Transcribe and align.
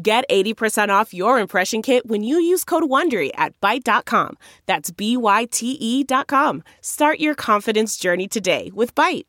Get 0.00 0.24
80% 0.28 0.88
off 0.88 1.14
your 1.14 1.38
impression 1.38 1.80
kit 1.80 2.06
when 2.06 2.24
you 2.24 2.38
use 2.38 2.64
code 2.64 2.84
WONDERY 2.84 3.30
at 3.36 3.60
Byte.com. 3.60 4.36
That's 4.66 4.90
B-Y-T-E 4.90 6.04
dot 6.04 6.26
com. 6.26 6.64
Start 6.80 7.20
your 7.20 7.34
confidence 7.34 7.96
journey 7.96 8.26
today 8.26 8.70
with 8.74 8.94
Byte. 8.94 9.24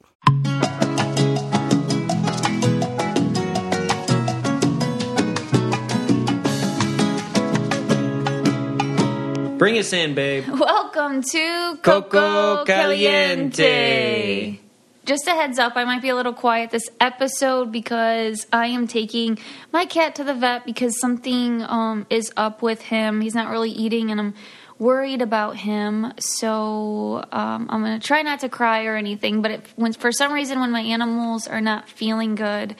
Bring 9.57 9.77
us 9.77 9.93
in, 9.93 10.15
babe. 10.15 10.45
Welcome 10.49 11.21
to 11.21 11.77
Coco 11.81 12.65
Caliente. 12.65 14.59
Just 15.05 15.27
a 15.27 15.31
heads 15.31 15.59
up, 15.59 15.73
I 15.75 15.83
might 15.85 16.01
be 16.01 16.09
a 16.09 16.15
little 16.15 16.33
quiet 16.33 16.71
this 16.71 16.89
episode 16.99 17.71
because 17.71 18.47
I 18.51 18.67
am 18.67 18.87
taking 18.87 19.37
my 19.71 19.85
cat 19.85 20.15
to 20.15 20.23
the 20.23 20.33
vet 20.33 20.65
because 20.65 20.99
something 20.99 21.61
um, 21.61 22.07
is 22.09 22.33
up 22.35 22.63
with 22.63 22.81
him. 22.81 23.21
He's 23.21 23.35
not 23.35 23.51
really 23.51 23.69
eating, 23.69 24.09
and 24.09 24.19
I'm 24.19 24.33
worried 24.79 25.21
about 25.21 25.57
him. 25.57 26.11
So 26.17 27.23
um, 27.31 27.67
I'm 27.69 27.83
gonna 27.83 27.99
try 27.99 28.23
not 28.23 28.39
to 28.39 28.49
cry 28.49 28.85
or 28.85 28.95
anything. 28.95 29.43
But 29.43 29.51
if, 29.51 29.77
when 29.77 29.93
for 29.93 30.11
some 30.11 30.33
reason 30.33 30.59
when 30.59 30.71
my 30.71 30.81
animals 30.81 31.47
are 31.47 31.61
not 31.61 31.87
feeling 31.87 32.33
good, 32.33 32.75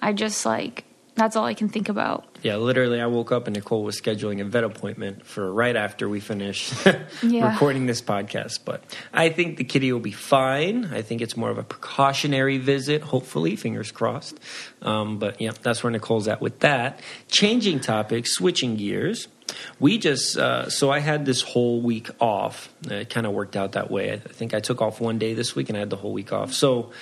I 0.00 0.12
just 0.12 0.46
like 0.46 0.84
that's 1.16 1.34
all 1.34 1.46
I 1.46 1.54
can 1.54 1.68
think 1.68 1.88
about. 1.88 2.35
Yeah, 2.46 2.56
literally, 2.58 3.00
I 3.00 3.06
woke 3.06 3.32
up 3.32 3.48
and 3.48 3.56
Nicole 3.56 3.82
was 3.82 4.00
scheduling 4.00 4.40
a 4.40 4.44
vet 4.44 4.62
appointment 4.62 5.26
for 5.26 5.52
right 5.52 5.74
after 5.74 6.08
we 6.08 6.20
finished 6.20 6.72
Yeah. 7.24 7.50
recording 7.52 7.86
this 7.86 8.00
podcast. 8.00 8.60
But 8.64 8.84
I 9.12 9.30
think 9.30 9.56
the 9.56 9.64
kitty 9.64 9.92
will 9.92 9.98
be 9.98 10.12
fine. 10.12 10.84
I 10.92 11.02
think 11.02 11.22
it's 11.22 11.36
more 11.36 11.50
of 11.50 11.58
a 11.58 11.64
precautionary 11.64 12.58
visit, 12.58 13.02
hopefully, 13.02 13.56
fingers 13.56 13.90
crossed. 13.90 14.38
Um, 14.80 15.18
but 15.18 15.40
yeah, 15.40 15.54
that's 15.60 15.82
where 15.82 15.90
Nicole's 15.90 16.28
at 16.28 16.40
with 16.40 16.60
that. 16.60 17.00
Changing 17.28 17.80
topics, 17.80 18.32
switching 18.36 18.76
gears. 18.76 19.26
We 19.80 19.98
just, 19.98 20.36
uh, 20.38 20.70
so 20.70 20.90
I 20.92 21.00
had 21.00 21.26
this 21.26 21.42
whole 21.42 21.80
week 21.80 22.10
off. 22.20 22.72
It 22.88 23.10
kind 23.10 23.26
of 23.26 23.32
worked 23.32 23.56
out 23.56 23.72
that 23.72 23.90
way. 23.90 24.12
I 24.12 24.18
think 24.18 24.54
I 24.54 24.60
took 24.60 24.80
off 24.80 25.00
one 25.00 25.18
day 25.18 25.34
this 25.34 25.56
week 25.56 25.68
and 25.68 25.76
I 25.76 25.80
had 25.80 25.90
the 25.90 25.96
whole 25.96 26.12
week 26.12 26.32
off. 26.32 26.52
So, 26.52 26.92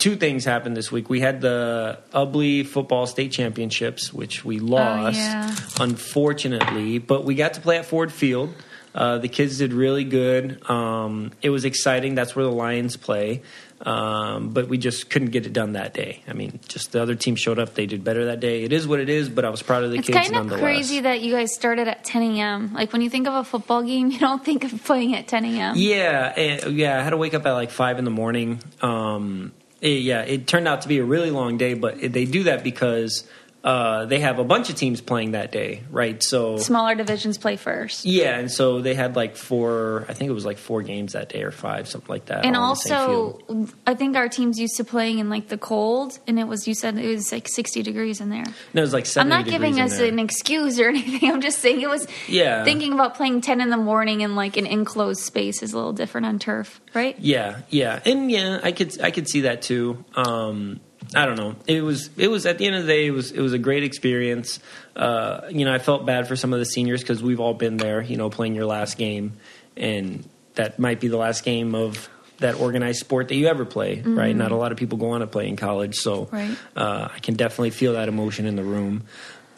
two 0.00 0.16
things 0.16 0.44
happened 0.44 0.76
this 0.76 0.90
week. 0.90 1.08
We 1.08 1.20
had 1.20 1.40
the 1.40 2.00
Ubly 2.12 2.66
football 2.66 3.06
state 3.06 3.30
championships, 3.30 4.12
which 4.12 4.44
we 4.44 4.58
lost, 4.58 5.18
yeah. 5.18 5.54
unfortunately, 5.78 6.98
but 6.98 7.24
we 7.24 7.36
got 7.36 7.54
to 7.54 7.60
play 7.60 7.78
at 7.78 7.84
Ford 7.84 8.12
Field. 8.12 8.52
Uh, 8.92 9.18
the 9.18 9.28
kids 9.28 9.58
did 9.58 9.72
really 9.72 10.02
good. 10.02 10.68
Um, 10.68 11.30
it 11.42 11.50
was 11.50 11.64
exciting. 11.64 12.16
That's 12.16 12.34
where 12.34 12.44
the 12.44 12.50
Lions 12.50 12.96
play. 12.96 13.42
Um, 13.82 14.50
but 14.50 14.68
we 14.68 14.78
just 14.78 15.08
couldn't 15.08 15.30
get 15.30 15.46
it 15.46 15.52
done 15.52 15.72
that 15.74 15.94
day. 15.94 16.22
I 16.28 16.32
mean, 16.32 16.58
just 16.66 16.92
the 16.92 17.00
other 17.00 17.14
team 17.14 17.36
showed 17.36 17.58
up. 17.58 17.74
They 17.74 17.86
did 17.86 18.02
better 18.02 18.26
that 18.26 18.40
day. 18.40 18.64
It 18.64 18.72
is 18.72 18.88
what 18.88 18.98
it 18.98 19.08
is, 19.08 19.28
but 19.28 19.44
I 19.44 19.50
was 19.50 19.62
proud 19.62 19.84
of 19.84 19.90
the 19.90 19.98
It's 19.98 20.06
kids 20.06 20.18
It's 20.18 20.30
kind 20.30 20.52
of 20.52 20.58
crazy 20.58 21.00
that 21.00 21.20
you 21.20 21.32
guys 21.32 21.54
started 21.54 21.88
at 21.88 22.04
10 22.04 22.22
a.m. 22.22 22.74
Like 22.74 22.92
when 22.92 23.00
you 23.00 23.08
think 23.08 23.26
of 23.28 23.34
a 23.34 23.44
football 23.44 23.82
game, 23.82 24.10
you 24.10 24.18
don't 24.18 24.44
think 24.44 24.64
of 24.64 24.84
playing 24.84 25.14
at 25.14 25.28
10 25.28 25.44
a.m. 25.44 25.74
Yeah, 25.76 26.68
yeah. 26.68 26.98
I 26.98 27.02
had 27.02 27.10
to 27.10 27.16
wake 27.16 27.32
up 27.32 27.46
at 27.46 27.52
like 27.52 27.70
five 27.70 27.98
in 27.98 28.04
the 28.04 28.10
morning. 28.10 28.60
Um, 28.82 29.52
yeah, 29.88 30.22
it 30.22 30.46
turned 30.46 30.68
out 30.68 30.82
to 30.82 30.88
be 30.88 30.98
a 30.98 31.04
really 31.04 31.30
long 31.30 31.56
day, 31.56 31.74
but 31.74 32.00
they 32.00 32.24
do 32.24 32.44
that 32.44 32.62
because 32.62 33.24
uh, 33.62 34.06
they 34.06 34.20
have 34.20 34.38
a 34.38 34.44
bunch 34.44 34.70
of 34.70 34.76
teams 34.76 35.00
playing 35.02 35.32
that 35.32 35.52
day, 35.52 35.82
right? 35.90 36.22
So 36.22 36.56
Smaller 36.56 36.94
divisions 36.94 37.36
play 37.36 37.56
first. 37.56 38.06
yeah, 38.06 38.38
and 38.38 38.50
so 38.50 38.80
they 38.80 38.94
had 38.94 39.16
like 39.16 39.36
four. 39.36 40.06
I 40.08 40.14
think 40.14 40.30
it 40.30 40.32
was 40.32 40.46
like 40.46 40.56
four 40.56 40.82
games 40.82 41.12
that 41.12 41.28
day 41.28 41.42
or 41.42 41.50
five, 41.50 41.86
something 41.86 42.08
like 42.08 42.26
that. 42.26 42.46
And 42.46 42.56
all 42.56 42.70
on 42.70 42.70
the 42.70 42.76
same 42.76 42.96
also. 42.96 43.68
I 43.86 43.94
think 43.94 44.16
our 44.16 44.28
team's 44.30 44.58
used 44.58 44.76
to 44.78 44.84
playing 44.84 45.18
in 45.18 45.28
like 45.28 45.48
the 45.48 45.58
cold, 45.58 46.18
and 46.26 46.38
it 46.38 46.44
was 46.44 46.66
you 46.66 46.74
said 46.74 46.96
it 46.96 47.06
was 47.06 47.30
like 47.32 47.48
60 47.48 47.82
degrees 47.82 48.20
in 48.20 48.30
there. 48.30 48.44
no, 48.72 48.80
it 48.80 48.84
was 48.84 48.94
like 48.94 49.06
I'm 49.18 49.28
not 49.28 49.44
giving 49.44 49.78
us 49.78 49.98
there. 49.98 50.08
an 50.08 50.18
excuse 50.18 50.80
or 50.80 50.88
anything. 50.88 51.30
I'm 51.30 51.42
just 51.42 51.58
saying 51.58 51.82
it 51.82 51.88
was. 51.90 52.06
Yeah. 52.28 52.64
Thinking 52.64 52.94
about 52.94 53.14
playing 53.14 53.42
10 53.42 53.60
in 53.60 53.68
the 53.68 53.76
morning 53.76 54.22
in 54.22 54.36
like 54.36 54.56
an 54.56 54.66
enclosed 54.66 55.20
space 55.22 55.62
is 55.62 55.72
a 55.74 55.76
little 55.76 55.92
different 55.92 56.26
on 56.26 56.38
turf, 56.38 56.80
right? 56.94 57.14
Yeah, 57.18 57.60
yeah, 57.68 58.00
and 58.06 58.30
yeah, 58.30 58.60
I 58.62 58.72
could 58.72 58.98
I 59.02 59.10
could 59.10 59.28
see 59.28 59.42
that 59.42 59.60
too. 59.62 60.02
Um, 60.14 60.80
I 61.14 61.26
don't 61.26 61.36
know. 61.36 61.56
It 61.66 61.82
was 61.82 62.08
it 62.16 62.28
was 62.28 62.46
at 62.46 62.58
the 62.58 62.66
end 62.66 62.76
of 62.76 62.82
the 62.82 62.88
day, 62.88 63.06
it 63.06 63.10
was 63.10 63.32
it 63.32 63.40
was 63.40 63.52
a 63.52 63.58
great 63.58 63.82
experience. 63.82 64.60
Uh, 64.94 65.40
you 65.50 65.64
know, 65.64 65.74
I 65.74 65.78
felt 65.78 66.06
bad 66.06 66.28
for 66.28 66.36
some 66.36 66.52
of 66.52 66.58
the 66.60 66.64
seniors 66.64 67.00
because 67.00 67.22
we've 67.22 67.40
all 67.40 67.54
been 67.54 67.76
there. 67.78 68.00
You 68.00 68.16
know, 68.16 68.30
playing 68.30 68.54
your 68.54 68.66
last 68.66 68.96
game, 68.96 69.32
and 69.76 70.28
that 70.54 70.78
might 70.78 71.00
be 71.00 71.08
the 71.08 71.16
last 71.16 71.44
game 71.44 71.74
of 71.74 72.08
that 72.38 72.54
organized 72.54 73.00
sport 73.00 73.28
that 73.28 73.34
you 73.34 73.48
ever 73.48 73.64
play. 73.64 74.00
Right? 74.00 74.34
Not 74.34 74.50
a 74.52 74.56
lot 74.56 74.72
of 74.72 74.78
people 74.78 74.98
go 74.98 75.10
on 75.10 75.20
to 75.20 75.26
play 75.26 75.46
in 75.48 75.56
college, 75.56 75.96
so 75.96 76.28
Right. 76.30 76.56
uh, 76.76 77.08
I 77.14 77.18
can 77.18 77.34
definitely 77.34 77.70
feel 77.70 77.94
that 77.94 78.08
emotion 78.08 78.46
in 78.46 78.56
the 78.56 78.64
room. 78.64 79.02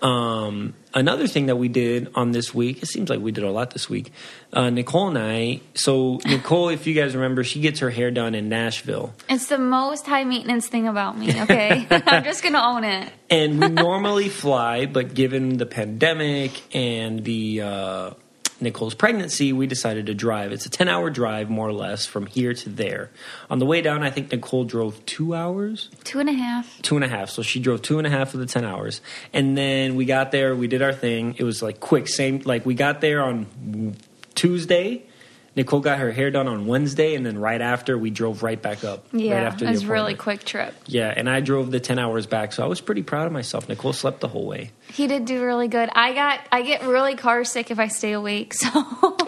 Um, 0.03 0.75
another 0.95 1.29
thing 1.29 1.47
that 1.47 1.57
we 1.57 1.69
did 1.69 2.11
on 2.17 2.33
this 2.33 2.53
week, 2.53 2.83
it 2.83 2.87
seems 2.87 3.09
like 3.09 3.21
we 3.21 3.31
did 3.31 3.45
a 3.45 3.51
lot 3.53 3.71
this 3.71 3.89
week. 3.89 4.13
Uh, 4.53 4.69
Nicole 4.69 5.09
and 5.09 5.19
I, 5.19 5.61
so 5.75 6.19
Nicole, 6.27 6.71
if 6.71 6.89
you 6.89 6.95
guys 6.95 7.15
remember, 7.15 7.45
she 7.45 7.61
gets 7.61 7.79
her 7.81 7.89
hair 7.89 8.11
done 8.11 8.35
in 8.35 8.49
Nashville. 8.49 9.15
It's 9.29 9.47
the 9.47 9.59
most 9.59 10.07
high 10.07 10.25
maintenance 10.25 10.67
thing 10.67 10.89
about 10.89 11.17
me, 11.17 11.41
okay? 11.43 11.87
I'm 11.91 12.25
just 12.25 12.43
going 12.43 12.55
to 12.55 12.65
own 12.65 12.83
it. 12.83 13.13
And 13.31 13.61
we 13.61 13.69
normally 13.69 14.29
fly, 14.29 14.87
but 14.87 15.15
given 15.15 15.57
the 15.57 15.67
pandemic 15.67 16.61
and 16.75 17.25
the 17.25 17.63
uh, 17.63 18.11
Nicole's 18.63 18.95
pregnancy, 18.95 19.53
we 19.53 19.67
decided 19.67 20.07
to 20.07 20.15
drive. 20.15 20.53
It's 20.53 20.65
a 20.67 20.71
10 20.71 20.89
hour 20.89 21.11
drive, 21.11 21.51
more 21.51 21.69
or 21.69 21.73
less, 21.73 22.07
from 22.07 22.27
here 22.27 22.55
to 22.55 22.69
there. 22.69 23.11
On 23.51 23.59
the 23.59 23.67
way 23.67 23.83
down, 23.83 24.03
I 24.03 24.11
think 24.11 24.31
Nicole 24.33 24.65
drove 24.65 25.05
two 25.05 25.35
hours. 25.35 25.91
Two 26.05 26.21
and 26.21 26.29
a 26.29 26.33
half. 26.33 26.81
two 26.83 26.97
and 26.97 27.05
a 27.05 27.09
half. 27.09 27.31
So 27.31 27.43
she 27.43 27.61
drove 27.61 27.83
two 27.83 27.99
and 27.99 28.07
a 28.07 28.11
half 28.11 28.35
of 28.35 28.41
the 28.41 28.47
ten 28.47 28.65
hours, 28.65 29.01
and 29.33 29.57
then 29.59 29.97
we 29.97 30.05
got 30.05 30.31
there. 30.33 30.55
We 30.55 30.69
did 30.69 30.83
our 30.83 30.93
thing. 30.93 31.35
It 31.39 31.45
was 31.45 31.63
like 31.63 31.81
quick. 31.81 32.09
Same 32.09 32.41
like 32.45 32.65
we 32.65 32.75
got 32.75 33.01
there 33.01 33.23
on 33.23 33.97
Tuesday. 34.35 35.05
Nicole 35.55 35.81
got 35.81 35.99
her 35.99 36.11
hair 36.11 36.31
done 36.31 36.49
on 36.49 36.67
Wednesday, 36.67 37.15
and 37.15 37.27
then 37.27 37.39
right 37.39 37.61
after 37.61 37.99
we 37.99 38.11
drove 38.11 38.43
right 38.43 38.61
back 38.61 38.85
up. 38.85 39.07
Yeah, 39.13 39.35
right 39.35 39.45
after 39.45 39.67
it 39.67 39.71
was 39.71 39.83
a 39.83 39.87
really 39.87 40.15
quick 40.15 40.45
trip. 40.45 40.75
Yeah, 40.87 41.13
and 41.15 41.29
I 41.29 41.41
drove 41.41 41.71
the 41.71 41.81
ten 41.81 41.99
hours 41.99 42.27
back, 42.27 42.53
so 42.53 42.63
I 42.63 42.67
was 42.67 42.81
pretty 42.81 43.03
proud 43.03 43.27
of 43.27 43.33
myself. 43.33 43.69
Nicole 43.69 43.93
slept 43.93 44.21
the 44.21 44.29
whole 44.29 44.47
way. 44.47 44.71
He 44.93 45.07
did 45.07 45.27
do 45.27 45.45
really 45.45 45.69
good. 45.69 45.91
I 45.95 46.15
got 46.15 46.41
I 46.51 46.63
get 46.63 46.85
really 46.85 47.17
car 47.17 47.45
sick 47.45 47.71
if 47.71 47.79
I 47.79 47.89
stay 47.89 48.13
awake. 48.13 48.55
So 48.63 48.71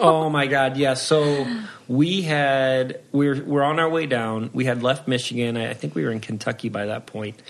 oh 0.01 0.29
my 0.29 0.47
god, 0.47 0.77
yeah. 0.77 0.95
So 0.95 1.45
we 1.87 2.21
had 2.23 3.01
we're 3.11 3.43
we're 3.43 3.63
on 3.63 3.79
our 3.79 3.89
way 3.89 4.07
down. 4.07 4.49
We 4.53 4.65
had 4.65 4.81
left 4.81 5.07
Michigan. 5.07 5.57
I, 5.57 5.71
I 5.71 5.73
think 5.73 5.93
we 5.93 6.03
were 6.03 6.11
in 6.11 6.19
Kentucky 6.19 6.69
by 6.69 6.87
that 6.87 7.05
point. 7.05 7.41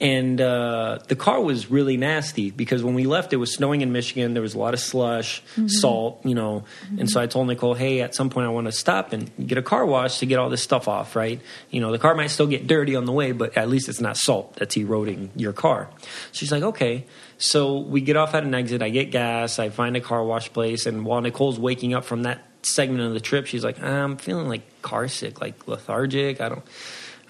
And 0.00 0.40
uh, 0.40 0.98
the 1.06 1.14
car 1.14 1.40
was 1.40 1.70
really 1.70 1.96
nasty 1.96 2.50
because 2.50 2.82
when 2.82 2.94
we 2.94 3.06
left, 3.06 3.32
it 3.32 3.36
was 3.36 3.54
snowing 3.54 3.80
in 3.80 3.92
Michigan. 3.92 4.34
There 4.34 4.42
was 4.42 4.54
a 4.54 4.58
lot 4.58 4.74
of 4.74 4.80
slush, 4.80 5.40
salt, 5.66 6.20
you 6.24 6.34
know. 6.34 6.64
And 6.98 7.08
so 7.08 7.20
I 7.20 7.26
told 7.26 7.46
Nicole, 7.46 7.74
"Hey, 7.74 8.00
at 8.00 8.12
some 8.12 8.28
point, 8.28 8.46
I 8.46 8.50
want 8.50 8.66
to 8.66 8.72
stop 8.72 9.12
and 9.12 9.30
get 9.46 9.56
a 9.56 9.62
car 9.62 9.86
wash 9.86 10.18
to 10.18 10.26
get 10.26 10.40
all 10.40 10.50
this 10.50 10.62
stuff 10.62 10.88
off, 10.88 11.14
right? 11.14 11.40
You 11.70 11.80
know, 11.80 11.92
the 11.92 12.00
car 12.00 12.14
might 12.16 12.26
still 12.26 12.48
get 12.48 12.66
dirty 12.66 12.96
on 12.96 13.04
the 13.04 13.12
way, 13.12 13.30
but 13.30 13.56
at 13.56 13.68
least 13.68 13.88
it's 13.88 14.00
not 14.00 14.16
salt 14.16 14.56
that's 14.56 14.76
eroding 14.76 15.30
your 15.36 15.52
car." 15.52 15.88
She's 16.32 16.50
like, 16.50 16.64
"Okay." 16.64 17.04
So 17.38 17.78
we 17.78 18.00
get 18.00 18.16
off 18.16 18.34
at 18.34 18.42
an 18.42 18.54
exit. 18.54 18.82
I 18.82 18.90
get 18.90 19.12
gas. 19.12 19.60
I 19.60 19.68
find 19.68 19.96
a 19.96 20.00
car 20.00 20.24
wash 20.24 20.52
place, 20.52 20.86
and 20.86 21.04
while 21.04 21.20
Nicole's 21.20 21.58
waking 21.58 21.94
up 21.94 22.04
from 22.04 22.24
that 22.24 22.44
segment 22.62 23.02
of 23.02 23.14
the 23.14 23.20
trip, 23.20 23.46
she's 23.46 23.64
like, 23.64 23.80
"I'm 23.80 24.16
feeling 24.16 24.48
like 24.48 24.82
car 24.82 25.06
sick, 25.06 25.40
like 25.40 25.68
lethargic. 25.68 26.40
I 26.40 26.48
don't." 26.48 26.64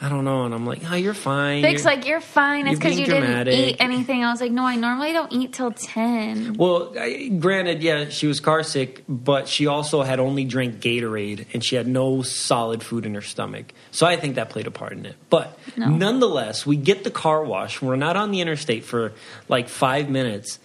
I 0.01 0.09
don't 0.09 0.25
know. 0.25 0.45
And 0.45 0.53
I'm 0.55 0.67
like, 0.67 0.83
oh, 0.91 0.97
you're 0.97 1.15
fine. 1.15 1.63
Vic's 1.63 1.85
You're- 1.85 1.97
like, 1.97 2.07
you're 2.07 2.21
fine. 2.21 2.67
It's 2.67 2.79
because 2.79 2.99
you 2.99 3.07
dramatic." 3.07 3.55
didn't 3.55 3.69
eat 3.71 3.77
anything. 3.81 4.25
I 4.25 4.31
was 4.31 4.41
like, 4.41 4.51
no, 4.53 4.65
I 4.65 4.77
normally 4.77 5.13
don't 5.13 5.33
eat 5.33 5.53
till 5.53 5.71
10. 5.71 6.55
Well, 6.55 6.93
I, 6.99 7.29
granted, 7.29 7.83
yeah, 7.83 8.09
she 8.09 8.27
was 8.27 8.41
car 8.41 8.63
sick, 8.63 9.05
but 9.09 9.49
she 9.49 9.67
also 9.67 10.03
had 10.03 10.19
only 10.21 10.45
drank 10.45 10.81
Gatorade 10.81 11.47
and 11.55 11.65
she 11.65 11.77
had 11.77 11.87
no 11.87 12.23
solid 12.23 12.83
food 12.83 13.07
in 13.07 13.15
her 13.15 13.23
stomach. 13.23 13.73
So 13.93 14.05
I 14.07 14.17
think 14.17 14.35
that 14.35 14.51
played 14.51 14.67
a 14.67 14.71
part 14.73 14.93
in 14.93 15.07
it. 15.07 15.15
But 15.31 15.59
No. 15.77 15.89
nonetheless, 15.89 16.67
we 16.67 16.77
get 16.77 17.05
the 17.05 17.11
car 17.11 17.45
wash. 17.45 17.81
We're 17.81 17.97
not 17.97 18.17
on 18.17 18.31
the 18.33 18.41
interstate 18.41 18.85
for 18.85 19.13
like 19.49 19.69
five 19.69 20.11
minutes, 20.11 20.59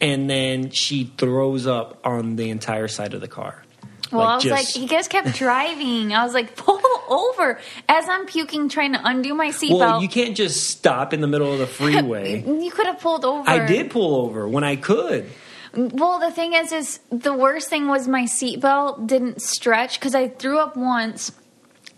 and 0.00 0.28
then 0.28 0.70
she 0.70 1.12
throws 1.16 1.66
up 1.66 1.98
on 2.04 2.36
the 2.36 2.50
entire 2.50 2.88
side 2.88 3.14
of 3.14 3.20
the 3.22 3.28
car. 3.28 3.63
Well, 4.12 4.22
I 4.22 4.34
was 4.36 4.44
just- 4.44 4.76
like, 4.76 4.82
you 4.82 4.88
guys 4.88 5.08
kept 5.08 5.34
driving. 5.34 6.12
I 6.12 6.24
was 6.24 6.34
like, 6.34 6.56
pull 6.64 6.80
over. 7.08 7.58
As 7.88 8.08
I'm 8.08 8.26
puking, 8.26 8.68
trying 8.68 8.92
to 8.92 9.00
undo 9.02 9.34
my 9.34 9.48
seatbelt. 9.48 9.78
well, 9.78 10.02
you 10.02 10.08
can't 10.08 10.36
just 10.36 10.68
stop 10.68 11.12
in 11.12 11.20
the 11.20 11.26
middle 11.26 11.52
of 11.52 11.58
the 11.58 11.66
freeway. 11.66 12.42
You 12.64 12.70
could 12.70 12.86
have 12.86 13.00
pulled 13.00 13.24
over. 13.24 13.48
I 13.48 13.66
did 13.66 13.90
pull 13.90 14.16
over 14.16 14.48
when 14.48 14.64
I 14.64 14.76
could. 14.76 15.30
Well, 15.76 16.20
the 16.20 16.30
thing 16.30 16.52
is, 16.54 16.72
is 16.72 17.00
the 17.10 17.34
worst 17.34 17.68
thing 17.68 17.88
was 17.88 18.06
my 18.06 18.22
seatbelt 18.22 19.06
didn't 19.06 19.42
stretch 19.42 19.98
because 19.98 20.14
I 20.14 20.28
threw 20.28 20.58
up 20.58 20.76
once 20.76 21.32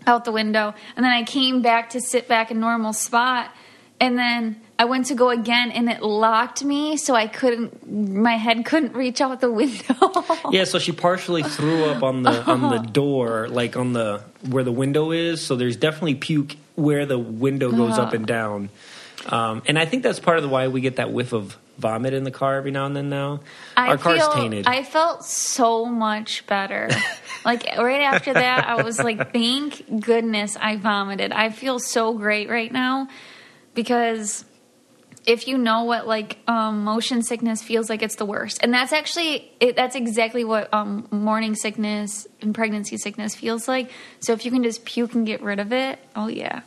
out 0.07 0.25
the 0.25 0.31
window, 0.31 0.73
and 0.95 1.05
then 1.05 1.11
I 1.13 1.23
came 1.23 1.61
back 1.61 1.91
to 1.91 2.01
sit 2.01 2.27
back 2.27 2.49
in 2.49 2.59
normal 2.59 2.93
spot, 2.93 3.51
and 3.99 4.17
then 4.17 4.59
I 4.79 4.85
went 4.85 5.07
to 5.07 5.15
go 5.15 5.29
again, 5.29 5.71
and 5.71 5.89
it 5.89 6.03
locked 6.03 6.63
me, 6.63 6.97
so 6.97 7.15
I 7.15 7.27
couldn't. 7.27 7.89
My 7.89 8.35
head 8.35 8.63
couldn't 8.65 8.93
reach 8.93 9.21
out 9.21 9.41
the 9.41 9.51
window. 9.51 9.95
Yeah, 10.51 10.63
so 10.63 10.79
she 10.79 10.91
partially 10.91 11.43
threw 11.43 11.85
up 11.85 12.03
on 12.03 12.23
the 12.23 12.43
on 12.43 12.61
the 12.61 12.77
door, 12.77 13.47
like 13.49 13.75
on 13.75 13.93
the 13.93 14.21
where 14.47 14.63
the 14.63 14.71
window 14.71 15.11
is. 15.11 15.45
So 15.45 15.55
there's 15.55 15.75
definitely 15.75 16.15
puke 16.15 16.55
where 16.75 17.05
the 17.05 17.19
window 17.19 17.71
goes 17.71 17.97
up 17.97 18.13
and 18.13 18.25
down. 18.25 18.69
Um, 19.27 19.61
and 19.67 19.77
I 19.77 19.85
think 19.85 20.03
that's 20.03 20.19
part 20.19 20.37
of 20.37 20.43
the 20.43 20.49
why 20.49 20.67
we 20.67 20.79
get 20.79 20.97
that 20.97 21.11
whiff 21.11 21.33
of 21.33 21.57
vomit 21.77 22.13
in 22.13 22.23
the 22.23 22.31
car 22.31 22.55
every 22.55 22.71
now 22.71 22.85
and 22.85 22.95
then. 22.95 23.09
Now 23.09 23.41
I 23.75 23.89
our 23.89 23.97
car's 23.97 24.19
feel, 24.19 24.33
tainted. 24.33 24.67
I 24.67 24.83
felt 24.83 25.25
so 25.25 25.85
much 25.85 26.45
better. 26.47 26.89
like 27.45 27.65
right 27.77 28.01
after 28.01 28.33
that, 28.33 28.67
I 28.67 28.83
was 28.83 28.99
like, 28.99 29.33
thank 29.33 30.01
goodness 30.01 30.55
I 30.55 30.77
vomited. 30.77 31.31
I 31.31 31.49
feel 31.49 31.79
so 31.79 32.13
great 32.13 32.49
right 32.49 32.71
now 32.71 33.09
because 33.73 34.45
if 35.27 35.47
you 35.47 35.57
know 35.57 35.83
what 35.83 36.07
like 36.07 36.37
um, 36.47 36.83
motion 36.85 37.21
sickness 37.21 37.61
feels 37.61 37.89
like, 37.89 38.01
it's 38.01 38.15
the 38.15 38.25
worst. 38.25 38.59
And 38.63 38.73
that's 38.73 38.93
actually 38.93 39.51
it, 39.59 39.75
that's 39.75 39.95
exactly 39.95 40.43
what 40.45 40.73
um, 40.73 41.07
morning 41.11 41.53
sickness 41.53 42.25
and 42.41 42.55
pregnancy 42.55 42.97
sickness 42.97 43.35
feels 43.35 43.67
like. 43.67 43.91
So 44.21 44.31
if 44.33 44.45
you 44.45 44.51
can 44.51 44.63
just 44.63 44.85
puke 44.85 45.13
and 45.13 45.27
get 45.27 45.41
rid 45.43 45.59
of 45.59 45.73
it, 45.73 45.99
oh 46.15 46.27
yeah. 46.27 46.61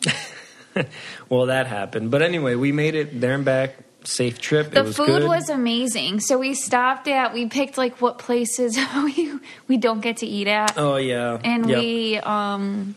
well, 1.29 1.47
that 1.47 1.67
happened. 1.67 2.11
But 2.11 2.23
anyway, 2.23 2.55
we 2.55 2.71
made 2.71 2.95
it 2.95 3.21
there 3.21 3.35
and 3.35 3.45
back. 3.45 3.77
Safe 4.03 4.39
trip. 4.39 4.71
The 4.71 4.81
it 4.81 4.85
was 4.85 4.97
food 4.97 5.06
good. 5.06 5.29
was 5.29 5.51
amazing. 5.51 6.21
So 6.21 6.39
we 6.39 6.55
stopped 6.55 7.06
at 7.06 7.35
we 7.35 7.47
picked 7.47 7.77
like 7.77 8.01
what 8.01 8.17
places 8.19 8.79
we 9.05 9.31
we 9.69 9.77
don't 9.77 10.01
get 10.01 10.19
to 10.19 10.27
eat 10.27 10.49
at. 10.49 10.79
Oh 10.79 10.97
yeah, 10.97 11.39
and 11.45 11.69
Yep. 11.69 11.79
we 11.79 12.19
um 12.19 12.97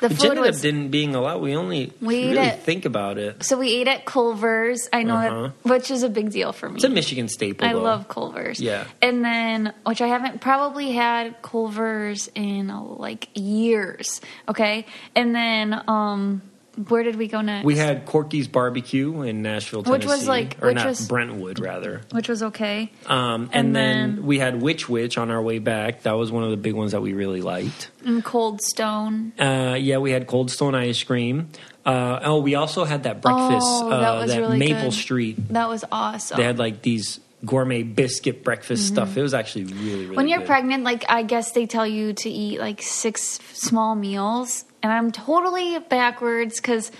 the 0.00 0.08
Which 0.08 0.18
food 0.18 0.30
ended 0.30 0.44
was 0.44 0.56
up 0.56 0.62
didn't 0.62 0.88
being 0.90 1.14
a 1.14 1.20
lot. 1.20 1.40
We 1.40 1.54
only 1.56 1.92
We 2.00 2.30
really 2.30 2.38
it. 2.48 2.60
think 2.60 2.84
about 2.84 3.18
it. 3.18 3.42
so 3.42 3.58
we 3.58 3.70
ate 3.74 3.88
at 3.88 4.04
Culver's. 4.04 4.88
I 4.92 5.02
know 5.02 5.14
Uh-huh. 5.16 5.50
that 5.64 5.70
which 5.70 5.90
is 5.90 6.02
a 6.02 6.08
big 6.08 6.30
deal 6.30 6.52
for 6.52 6.68
me. 6.68 6.76
It's 6.76 6.84
a 6.84 6.88
Michigan 6.88 7.28
staple. 7.28 7.66
I 7.66 7.72
though. 7.72 7.82
love 7.82 8.08
Culver's. 8.08 8.60
Yeah. 8.60 8.84
And 9.02 9.24
then 9.24 9.72
which 9.84 10.00
I 10.00 10.06
haven't 10.08 10.40
probably 10.40 10.92
had 10.92 11.40
Culver's 11.42 12.30
in 12.34 12.68
like 12.68 13.28
years. 13.34 14.20
Okay. 14.48 14.86
And 15.14 15.34
then 15.34 15.82
um 15.88 16.42
where 16.88 17.02
did 17.02 17.16
we 17.16 17.26
go 17.28 17.40
next? 17.40 17.64
We 17.64 17.76
had 17.76 18.06
Corky's 18.06 18.46
Barbecue 18.48 19.22
in 19.22 19.42
Nashville, 19.42 19.80
Which 19.82 20.02
Tennessee. 20.02 20.06
was 20.08 20.28
like- 20.28 20.56
or 20.62 20.68
which 20.68 20.76
not 20.76 20.86
was- 20.86 21.08
Brentwood, 21.08 21.58
rather. 21.58 22.02
which 22.12 22.28
was 22.28 22.42
okay. 22.44 22.90
Um, 23.06 23.50
and, 23.52 23.68
And 23.68 23.76
then, 23.76 24.16
then- 24.16 24.26
we 24.26 24.38
had 24.38 24.62
Which 24.62 24.88
Wich 24.88 25.18
on 25.18 25.30
our 25.30 25.42
way 25.42 25.58
back. 25.58 26.02
That 26.02 26.12
was 26.16 26.30
one 26.30 26.44
of 26.44 26.50
the 26.50 26.56
big 26.56 26.74
ones 26.74 26.92
that 26.92 27.00
we 27.00 27.12
really 27.12 27.42
liked. 27.42 27.90
And 28.04 28.24
Cold 28.24 28.62
Stone. 28.62 29.32
Uh, 29.38 29.76
yeah, 29.78 29.98
we 29.98 30.12
had 30.12 30.26
Cold 30.26 30.50
Stone 30.50 30.74
ice 30.74 31.02
cream. 31.02 31.48
Uh, 31.84 32.20
oh, 32.22 32.40
we 32.40 32.54
also 32.54 32.84
had 32.84 33.04
that 33.04 33.22
breakfast. 33.22 33.66
Oh, 33.66 33.88
that 33.88 34.02
uh, 34.02 34.26
that 34.26 34.38
really 34.40 34.58
Maple 34.58 34.82
good. 34.90 34.92
Street. 34.92 35.48
That 35.52 35.68
was 35.68 35.84
awesome. 35.90 36.36
They 36.36 36.44
had 36.44 36.58
like 36.58 36.82
these 36.82 37.18
gourmet 37.44 37.82
biscuit 37.82 38.44
breakfast 38.44 38.84
mm-hmm. 38.84 38.94
stuff. 38.94 39.16
It 39.16 39.22
was 39.22 39.34
actually 39.34 39.64
really, 39.64 40.04
really. 40.04 40.16
when 40.16 40.28
you're 40.28 40.38
good. 40.38 40.46
pregnant, 40.46 40.84
like 40.84 41.04
I 41.08 41.22
guess 41.22 41.52
they 41.52 41.66
tell 41.66 41.86
you 41.86 42.12
to 42.14 42.30
eat 42.30 42.60
like 42.60 42.82
six 42.82 43.38
small 43.52 43.94
meals, 43.94 44.64
and 44.82 44.92
I'm 44.92 45.12
totally 45.12 45.78
backwards 45.78 46.60
because 46.60 46.90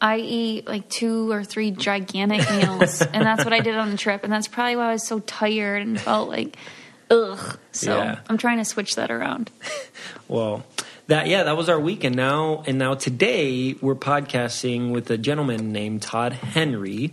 I 0.00 0.18
eat 0.18 0.66
like 0.66 0.88
two 0.88 1.30
or 1.30 1.44
three 1.44 1.70
gigantic 1.70 2.48
meals, 2.52 3.00
and 3.02 3.24
that's 3.24 3.44
what 3.44 3.52
I 3.52 3.60
did 3.60 3.76
on 3.76 3.90
the 3.90 3.96
trip, 3.96 4.24
and 4.24 4.32
that's 4.32 4.48
probably 4.48 4.76
why 4.76 4.90
I 4.90 4.92
was 4.92 5.06
so 5.06 5.20
tired 5.20 5.82
and 5.82 6.00
felt 6.00 6.28
like 6.28 6.56
ugh. 7.10 7.58
So 7.72 7.96
Yeah. 7.96 8.20
I'm 8.28 8.38
trying 8.38 8.58
to 8.58 8.64
switch 8.64 8.96
that 8.96 9.10
around. 9.10 9.50
Well, 10.26 10.64
that 11.08 11.26
yeah, 11.26 11.42
that 11.44 11.56
was 11.56 11.70
our 11.70 11.80
week, 11.80 12.04
and 12.04 12.14
now 12.14 12.62
and 12.66 12.78
now 12.78 12.94
today 12.94 13.74
we're 13.80 13.94
podcasting 13.94 14.90
with 14.92 15.10
a 15.10 15.16
gentleman 15.16 15.72
named 15.72 16.02
Todd 16.02 16.34
Henry, 16.34 17.12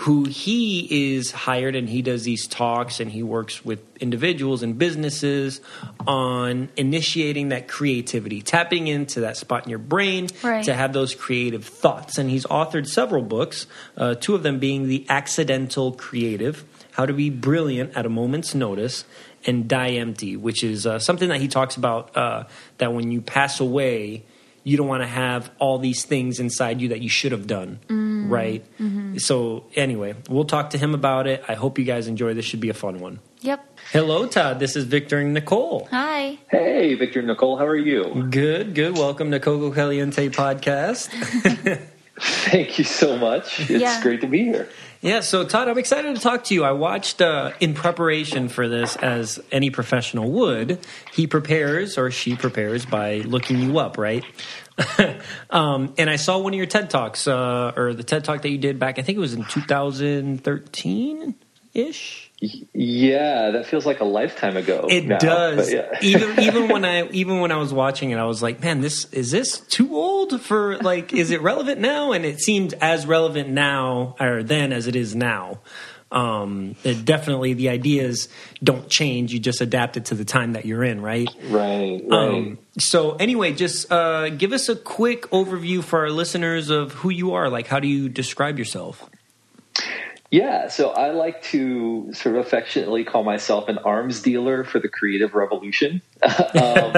who 0.00 0.24
he 0.24 1.14
is 1.16 1.32
hired 1.32 1.74
and 1.74 1.88
he 1.88 2.02
does 2.02 2.24
these 2.24 2.46
talks 2.46 3.00
and 3.00 3.10
he 3.10 3.22
works 3.22 3.64
with 3.64 3.80
individuals 3.98 4.62
and 4.62 4.78
businesses 4.78 5.60
on 6.06 6.68
initiating 6.76 7.48
that 7.48 7.66
creativity, 7.66 8.42
tapping 8.42 8.86
into 8.88 9.20
that 9.20 9.36
spot 9.38 9.64
in 9.64 9.70
your 9.70 9.78
brain 9.78 10.28
Right. 10.42 10.64
to 10.64 10.74
have 10.74 10.92
those 10.92 11.14
creative 11.14 11.64
thoughts. 11.64 12.18
And 12.18 12.28
he's 12.30 12.44
authored 12.46 12.86
several 12.86 13.22
books, 13.22 13.66
uh, 13.96 14.14
two 14.16 14.34
of 14.34 14.42
them 14.42 14.58
being 14.58 14.86
The 14.88 15.06
Accidental 15.08 15.92
Creative 15.92 16.64
How 16.92 17.04
to 17.06 17.12
Be 17.12 17.28
Brilliant 17.30 17.94
at 17.96 18.04
a 18.06 18.08
Moment's 18.10 18.54
Notice, 18.54 19.04
and 19.46 19.68
Die 19.68 19.90
Empty, 19.92 20.36
which 20.36 20.62
is 20.64 20.86
uh, 20.86 20.98
something 20.98 21.28
that 21.30 21.40
he 21.40 21.48
talks 21.48 21.76
about 21.76 22.16
uh, 22.16 22.44
that 22.78 22.92
when 22.92 23.10
you 23.10 23.20
pass 23.20 23.60
away, 23.60 24.24
you 24.62 24.76
don't 24.76 24.88
want 24.88 25.02
to 25.02 25.06
have 25.06 25.50
all 25.58 25.78
these 25.78 26.04
things 26.04 26.38
inside 26.38 26.80
you 26.82 26.88
that 26.88 27.00
you 27.00 27.08
should 27.08 27.32
have 27.32 27.46
done, 27.46 27.78
right? 28.28 28.62
So, 29.18 29.64
anyway, 29.74 30.14
we'll 30.28 30.44
talk 30.44 30.70
to 30.70 30.78
him 30.78 30.94
about 30.94 31.26
it. 31.26 31.42
I 31.48 31.54
hope 31.54 31.78
you 31.78 31.84
guys 31.86 32.06
enjoy. 32.08 32.34
This 32.34 32.44
should 32.44 32.60
be 32.60 32.68
a 32.68 32.74
fun 32.74 32.98
one. 33.00 33.20
Yep. 33.40 33.78
Hello, 33.92 34.26
Todd. 34.26 34.60
This 34.60 34.76
is 34.76 34.84
Victor 34.84 35.18
and 35.18 35.32
Nicole. 35.32 35.88
Hi. 35.90 36.38
Hey, 36.50 36.94
Victor 36.94 37.20
and 37.20 37.28
Nicole, 37.28 37.56
how 37.56 37.64
are 37.64 37.74
you? 37.76 38.26
Good, 38.30 38.74
good. 38.74 38.98
Welcome 38.98 39.30
to 39.30 39.40
Coco 39.40 39.70
Caliente 39.72 40.28
podcast. 40.28 41.08
Thank 42.20 42.76
you 42.78 42.84
so 42.84 43.16
much. 43.16 43.60
It's 43.60 43.70
Yeah. 43.70 44.02
great 44.02 44.20
to 44.20 44.26
be 44.26 44.44
here. 44.44 44.68
Yeah, 45.02 45.20
so 45.20 45.46
Todd, 45.46 45.66
I'm 45.66 45.78
excited 45.78 46.14
to 46.14 46.20
talk 46.20 46.44
to 46.44 46.54
you. 46.54 46.62
I 46.62 46.72
watched 46.72 47.22
uh, 47.22 47.52
in 47.58 47.72
preparation 47.72 48.50
for 48.50 48.68
this, 48.68 48.96
as 48.96 49.40
any 49.50 49.70
professional 49.70 50.30
would. 50.30 50.78
He 51.14 51.26
prepares 51.26 51.96
or 51.96 52.10
she 52.10 52.36
prepares 52.36 52.84
by 52.84 53.20
looking 53.20 53.60
you 53.60 53.78
up, 53.78 53.96
right? 53.96 54.22
um, 55.50 55.94
and 55.96 56.10
I 56.10 56.16
saw 56.16 56.38
one 56.38 56.52
of 56.52 56.58
your 56.58 56.66
TED 56.66 56.90
talks, 56.90 57.26
uh, 57.26 57.72
or 57.76 57.94
the 57.94 58.02
TED 58.02 58.24
talk 58.24 58.42
that 58.42 58.50
you 58.50 58.58
did 58.58 58.78
back. 58.78 58.98
I 58.98 59.02
think 59.02 59.16
it 59.16 59.20
was 59.20 59.32
in 59.32 59.46
2013 59.46 61.34
ish. 61.72 62.29
Yeah, 62.40 63.50
that 63.50 63.66
feels 63.66 63.84
like 63.84 64.00
a 64.00 64.04
lifetime 64.04 64.56
ago. 64.56 64.86
It 64.88 65.06
now, 65.06 65.18
does. 65.18 65.70
yeah. 65.70 65.98
even 66.00 66.40
even 66.40 66.68
when 66.68 66.84
I 66.86 67.06
even 67.10 67.40
when 67.40 67.52
I 67.52 67.56
was 67.56 67.72
watching 67.72 68.10
it, 68.10 68.16
I 68.16 68.24
was 68.24 68.42
like, 68.42 68.60
man, 68.60 68.80
this 68.80 69.04
is 69.12 69.30
this 69.30 69.60
too 69.60 69.94
old 69.94 70.40
for 70.40 70.78
like 70.78 71.12
is 71.12 71.30
it 71.30 71.42
relevant 71.42 71.80
now? 71.80 72.12
And 72.12 72.24
it 72.24 72.40
seemed 72.40 72.74
as 72.80 73.06
relevant 73.06 73.50
now 73.50 74.16
or 74.18 74.42
then 74.42 74.72
as 74.72 74.86
it 74.86 74.96
is 74.96 75.14
now. 75.14 75.60
Um, 76.12 76.74
it 76.82 77.04
definitely 77.04 77.52
the 77.52 77.68
ideas 77.68 78.28
don't 78.64 78.88
change. 78.88 79.32
You 79.32 79.38
just 79.38 79.60
adapt 79.60 79.96
it 79.96 80.06
to 80.06 80.14
the 80.14 80.24
time 80.24 80.54
that 80.54 80.64
you're 80.64 80.82
in, 80.82 81.00
right? 81.00 81.28
right, 81.44 82.02
right. 82.04 82.12
Um, 82.12 82.58
so 82.78 83.12
anyway, 83.16 83.52
just 83.52 83.92
uh, 83.92 84.30
give 84.30 84.52
us 84.52 84.68
a 84.68 84.74
quick 84.74 85.22
overview 85.30 85.84
for 85.84 86.00
our 86.00 86.10
listeners 86.10 86.68
of 86.68 86.92
who 86.94 87.10
you 87.10 87.34
are. 87.34 87.48
Like, 87.48 87.68
how 87.68 87.78
do 87.78 87.86
you 87.86 88.08
describe 88.08 88.58
yourself? 88.58 89.08
Yeah, 90.30 90.68
so 90.68 90.90
I 90.90 91.10
like 91.10 91.42
to 91.44 92.12
sort 92.12 92.36
of 92.36 92.46
affectionately 92.46 93.02
call 93.02 93.24
myself 93.24 93.68
an 93.68 93.78
arms 93.78 94.22
dealer 94.22 94.62
for 94.62 94.78
the 94.78 94.88
creative 94.88 95.34
revolution. 95.34 96.02
um, 96.22 96.92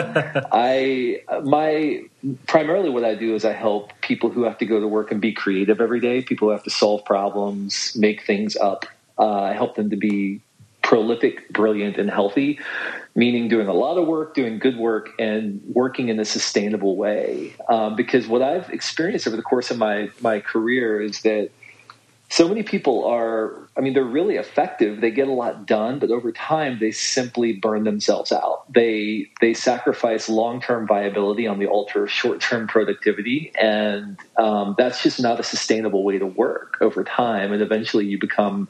I 0.53 1.23
my 1.43 2.03
primarily 2.47 2.91
what 2.91 3.05
I 3.05 3.15
do 3.15 3.35
is 3.35 3.47
I 3.47 3.53
help 3.53 3.93
people 4.03 4.29
who 4.29 4.43
have 4.45 4.59
to 4.59 4.67
go 4.67 4.81
to 4.81 4.87
work 4.87 5.11
and 5.11 5.21
be 5.21 5.33
creative 5.33 5.81
every 5.81 6.01
day. 6.01 6.21
People 6.21 6.49
who 6.49 6.53
have 6.53 6.65
to 6.65 6.71
solve 6.71 7.07
problems, 7.07 7.97
make 7.97 8.27
things 8.27 8.55
up. 8.57 8.85
Uh, 9.19 9.41
I 9.41 9.53
help 9.55 9.77
them 9.77 9.89
to 9.91 9.97
be 9.97 10.43
prolific, 10.83 11.49
brilliant, 11.51 11.97
and 11.97 12.11
healthy. 12.11 12.59
Meaning, 13.15 13.49
doing 13.49 13.67
a 13.67 13.75
lot 13.75 13.97
of 13.97 14.07
work, 14.07 14.35
doing 14.35 14.59
good 14.59 14.77
work, 14.77 15.11
and 15.19 15.63
working 15.73 16.11
in 16.11 16.21
a 16.21 16.25
sustainable 16.27 16.97
way. 16.97 17.55
Um, 17.71 17.97
because 17.97 18.29
what 18.29 18.43
I've 18.43 18.69
experienced 18.69 19.27
over 19.27 19.37
the 19.37 19.43
course 19.43 19.71
of 19.71 19.79
my 19.79 20.11
my 20.21 20.41
career 20.41 21.01
is 21.01 21.23
that 21.23 21.51
so 22.33 22.49
many 22.49 22.63
people 22.63 23.05
are 23.05 23.69
i 23.77 23.81
mean 23.83 23.93
they're 23.93 24.05
really 24.05 24.37
effective. 24.37 25.03
They 25.03 25.11
get 25.11 25.29
a 25.29 25.33
lot 25.33 25.67
done 25.67 25.99
but 25.99 26.11
over 26.11 26.33
time 26.33 26.79
they 26.81 26.91
simply 26.91 27.53
burn 27.53 27.85
themselves 27.85 28.33
out. 28.33 28.73
They 28.73 29.29
they 29.43 29.53
sacrifice 29.53 30.31
long-term 30.31 30.87
viability 30.87 31.47
on 31.47 31.59
the 31.59 31.67
altar 31.67 32.05
of 32.05 32.11
short-term 32.11 32.69
productivity 32.69 33.53
and 33.61 34.19
um, 34.39 34.75
that's 34.79 35.03
just 35.03 35.21
not 35.21 35.41
a 35.41 35.43
sustainable 35.43 36.05
way 36.05 36.19
to 36.19 36.27
work 36.27 36.79
over 36.81 37.05
time 37.05 37.53
and 37.53 37.61
eventually 37.61 38.07
you 38.07 38.19
become 38.19 38.67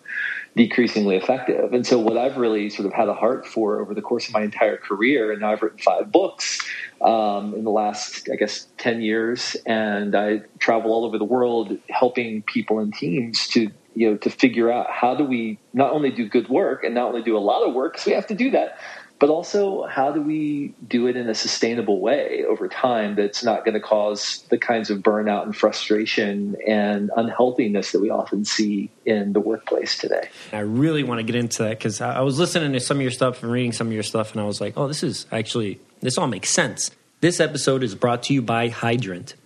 decreasingly 0.56 1.16
effective 1.16 1.72
and 1.72 1.86
so 1.86 1.98
what 1.98 2.16
i've 2.16 2.36
really 2.36 2.68
sort 2.68 2.86
of 2.86 2.92
had 2.92 3.08
a 3.08 3.14
heart 3.14 3.46
for 3.46 3.80
over 3.80 3.94
the 3.94 4.02
course 4.02 4.28
of 4.28 4.34
my 4.34 4.42
entire 4.42 4.76
career 4.76 5.32
and 5.32 5.40
now 5.40 5.52
i've 5.52 5.62
written 5.62 5.78
five 5.78 6.12
books 6.12 6.60
um, 7.02 7.54
in 7.54 7.64
the 7.64 7.70
last, 7.70 8.28
I 8.32 8.36
guess, 8.36 8.68
10 8.78 9.02
years. 9.02 9.56
And 9.66 10.14
I 10.14 10.42
travel 10.58 10.92
all 10.92 11.04
over 11.04 11.18
the 11.18 11.24
world 11.24 11.76
helping 11.90 12.42
people 12.42 12.78
and 12.78 12.94
teams 12.94 13.48
to, 13.48 13.70
you 13.94 14.10
know, 14.10 14.16
to 14.18 14.30
figure 14.30 14.70
out 14.70 14.90
how 14.90 15.14
do 15.14 15.24
we 15.24 15.58
not 15.72 15.92
only 15.92 16.10
do 16.10 16.28
good 16.28 16.48
work 16.48 16.84
and 16.84 16.94
not 16.94 17.08
only 17.08 17.22
do 17.22 17.36
a 17.36 17.40
lot 17.40 17.66
of 17.66 17.74
work, 17.74 17.94
because 17.94 18.06
we 18.06 18.12
have 18.12 18.26
to 18.28 18.34
do 18.34 18.50
that, 18.52 18.78
but 19.22 19.30
also 19.30 19.86
how 19.86 20.10
do 20.10 20.20
we 20.20 20.74
do 20.88 21.06
it 21.06 21.14
in 21.14 21.28
a 21.28 21.34
sustainable 21.34 22.00
way 22.00 22.44
over 22.48 22.66
time 22.66 23.14
that's 23.14 23.44
not 23.44 23.64
going 23.64 23.74
to 23.74 23.80
cause 23.80 24.44
the 24.48 24.58
kinds 24.58 24.90
of 24.90 24.98
burnout 24.98 25.44
and 25.44 25.54
frustration 25.54 26.56
and 26.66 27.08
unhealthiness 27.16 27.92
that 27.92 28.00
we 28.00 28.10
often 28.10 28.44
see 28.44 28.90
in 29.06 29.32
the 29.32 29.38
workplace 29.38 29.96
today. 29.96 30.28
I 30.52 30.58
really 30.58 31.04
want 31.04 31.20
to 31.20 31.22
get 31.22 31.36
into 31.36 31.62
that 31.62 31.78
because 31.78 32.00
I 32.00 32.20
was 32.22 32.40
listening 32.40 32.72
to 32.72 32.80
some 32.80 32.96
of 32.96 33.02
your 33.02 33.12
stuff 33.12 33.44
and 33.44 33.52
reading 33.52 33.70
some 33.70 33.86
of 33.86 33.92
your 33.92 34.02
stuff, 34.02 34.32
and 34.32 34.40
I 34.40 34.44
was 34.44 34.60
like, 34.60 34.76
oh, 34.76 34.88
this 34.88 35.04
is 35.04 35.24
actually, 35.30 35.80
this 36.00 36.18
all 36.18 36.26
makes 36.26 36.50
sense. 36.50 36.90
This 37.20 37.38
episode 37.38 37.84
is 37.84 37.94
brought 37.94 38.24
to 38.24 38.34
you 38.34 38.42
by 38.42 38.70
Hydrant. 38.70 39.36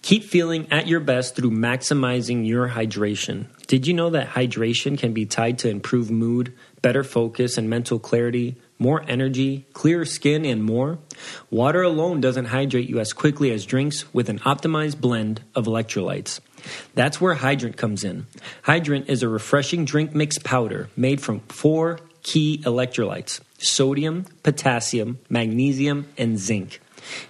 Keep 0.00 0.24
feeling 0.24 0.66
at 0.70 0.86
your 0.86 1.00
best 1.00 1.36
through 1.36 1.50
maximizing 1.50 2.46
your 2.46 2.70
hydration. 2.70 3.48
Did 3.66 3.86
you 3.86 3.92
know 3.92 4.08
that 4.08 4.28
hydration 4.28 4.96
can 4.96 5.12
be 5.12 5.26
tied 5.26 5.58
to 5.58 5.68
improved 5.68 6.10
mood, 6.10 6.54
better 6.80 7.04
focus, 7.04 7.58
and 7.58 7.68
mental 7.68 7.98
clarity? 7.98 8.56
More 8.78 9.04
energy, 9.08 9.66
clearer 9.72 10.04
skin, 10.04 10.44
and 10.44 10.62
more. 10.62 10.98
Water 11.50 11.82
alone 11.82 12.20
doesn't 12.20 12.46
hydrate 12.46 12.88
you 12.88 13.00
as 13.00 13.12
quickly 13.12 13.50
as 13.50 13.66
drinks 13.66 14.12
with 14.14 14.28
an 14.28 14.38
optimized 14.40 15.00
blend 15.00 15.42
of 15.54 15.66
electrolytes. 15.66 16.40
That's 16.94 17.20
where 17.20 17.34
Hydrant 17.34 17.76
comes 17.76 18.04
in. 18.04 18.26
Hydrant 18.62 19.08
is 19.08 19.22
a 19.22 19.28
refreshing 19.28 19.84
drink 19.84 20.14
mix 20.14 20.38
powder 20.38 20.88
made 20.96 21.20
from 21.20 21.40
four 21.40 22.00
key 22.22 22.60
electrolytes 22.64 23.40
sodium, 23.58 24.24
potassium, 24.42 25.18
magnesium, 25.28 26.06
and 26.16 26.38
zinc. 26.38 26.80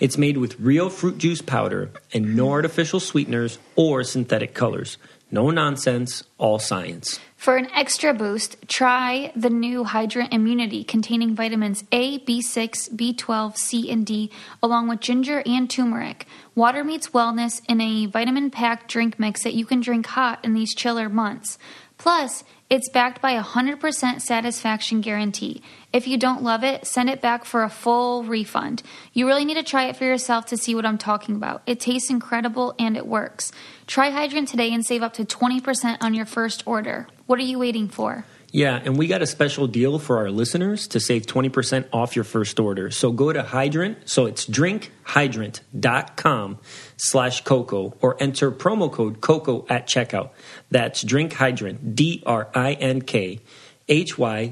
It's 0.00 0.18
made 0.18 0.36
with 0.36 0.58
real 0.58 0.90
fruit 0.90 1.18
juice 1.18 1.40
powder 1.40 1.90
and 2.12 2.36
no 2.36 2.50
artificial 2.50 3.00
sweeteners 3.00 3.58
or 3.76 4.02
synthetic 4.02 4.54
colors. 4.54 4.98
No 5.30 5.50
nonsense, 5.50 6.22
all 6.38 6.58
science. 6.58 7.20
For 7.36 7.56
an 7.58 7.68
extra 7.74 8.14
boost, 8.14 8.56
try 8.66 9.30
the 9.36 9.50
new 9.50 9.84
Hydrant 9.84 10.32
Immunity 10.32 10.84
containing 10.84 11.34
vitamins 11.34 11.84
A, 11.92 12.18
B6, 12.20 12.94
B12, 12.96 13.56
C, 13.56 13.90
and 13.90 14.06
D, 14.06 14.30
along 14.62 14.88
with 14.88 15.00
ginger 15.00 15.42
and 15.44 15.68
turmeric. 15.68 16.26
Water 16.54 16.82
meets 16.82 17.10
wellness 17.10 17.60
in 17.68 17.80
a 17.82 18.06
vitamin 18.06 18.50
packed 18.50 18.90
drink 18.90 19.18
mix 19.18 19.42
that 19.44 19.54
you 19.54 19.66
can 19.66 19.80
drink 19.80 20.06
hot 20.06 20.42
in 20.42 20.54
these 20.54 20.74
chiller 20.74 21.10
months. 21.10 21.58
Plus, 21.98 22.42
it's 22.70 22.88
backed 22.88 23.20
by 23.20 23.32
a 23.32 23.42
100% 23.42 24.20
satisfaction 24.20 25.00
guarantee. 25.00 25.62
If 25.92 26.06
you 26.06 26.16
don't 26.16 26.42
love 26.42 26.62
it, 26.62 26.86
send 26.86 27.10
it 27.10 27.20
back 27.20 27.44
for 27.44 27.64
a 27.64 27.70
full 27.70 28.24
refund. 28.24 28.82
You 29.12 29.26
really 29.26 29.44
need 29.44 29.54
to 29.54 29.62
try 29.62 29.88
it 29.88 29.96
for 29.96 30.04
yourself 30.04 30.46
to 30.46 30.56
see 30.56 30.74
what 30.74 30.86
I'm 30.86 30.98
talking 30.98 31.34
about. 31.34 31.62
It 31.66 31.80
tastes 31.80 32.10
incredible 32.10 32.74
and 32.78 32.96
it 32.96 33.06
works. 33.06 33.52
Try 33.88 34.10
Hydrant 34.10 34.46
today 34.48 34.72
and 34.74 34.84
save 34.84 35.02
up 35.02 35.14
to 35.14 35.24
20% 35.24 35.96
on 36.02 36.12
your 36.12 36.26
first 36.26 36.62
order. 36.66 37.06
What 37.24 37.38
are 37.38 37.44
you 37.44 37.58
waiting 37.58 37.88
for? 37.88 38.26
Yeah, 38.52 38.78
and 38.84 38.98
we 38.98 39.06
got 39.06 39.22
a 39.22 39.26
special 39.26 39.66
deal 39.66 39.98
for 39.98 40.18
our 40.18 40.30
listeners 40.30 40.86
to 40.88 41.00
save 41.00 41.24
20% 41.24 41.86
off 41.90 42.14
your 42.14 42.26
first 42.26 42.60
order. 42.60 42.90
So 42.90 43.12
go 43.12 43.32
to 43.32 43.42
Hydrant, 43.42 44.06
so 44.06 44.26
it's 44.26 44.44
drinkhydrant.com 44.46 46.58
slash 46.98 47.40
Coco 47.44 47.96
or 48.02 48.22
enter 48.22 48.52
promo 48.52 48.92
code 48.92 49.22
Coco 49.22 49.64
at 49.70 49.86
checkout. 49.86 50.32
That's 50.70 51.02
Drink 51.02 51.32
Hydrant, 51.32 51.96
D-R-I-N-K, 51.96 53.40
H-Y-D-R-A-N-T 53.88 54.50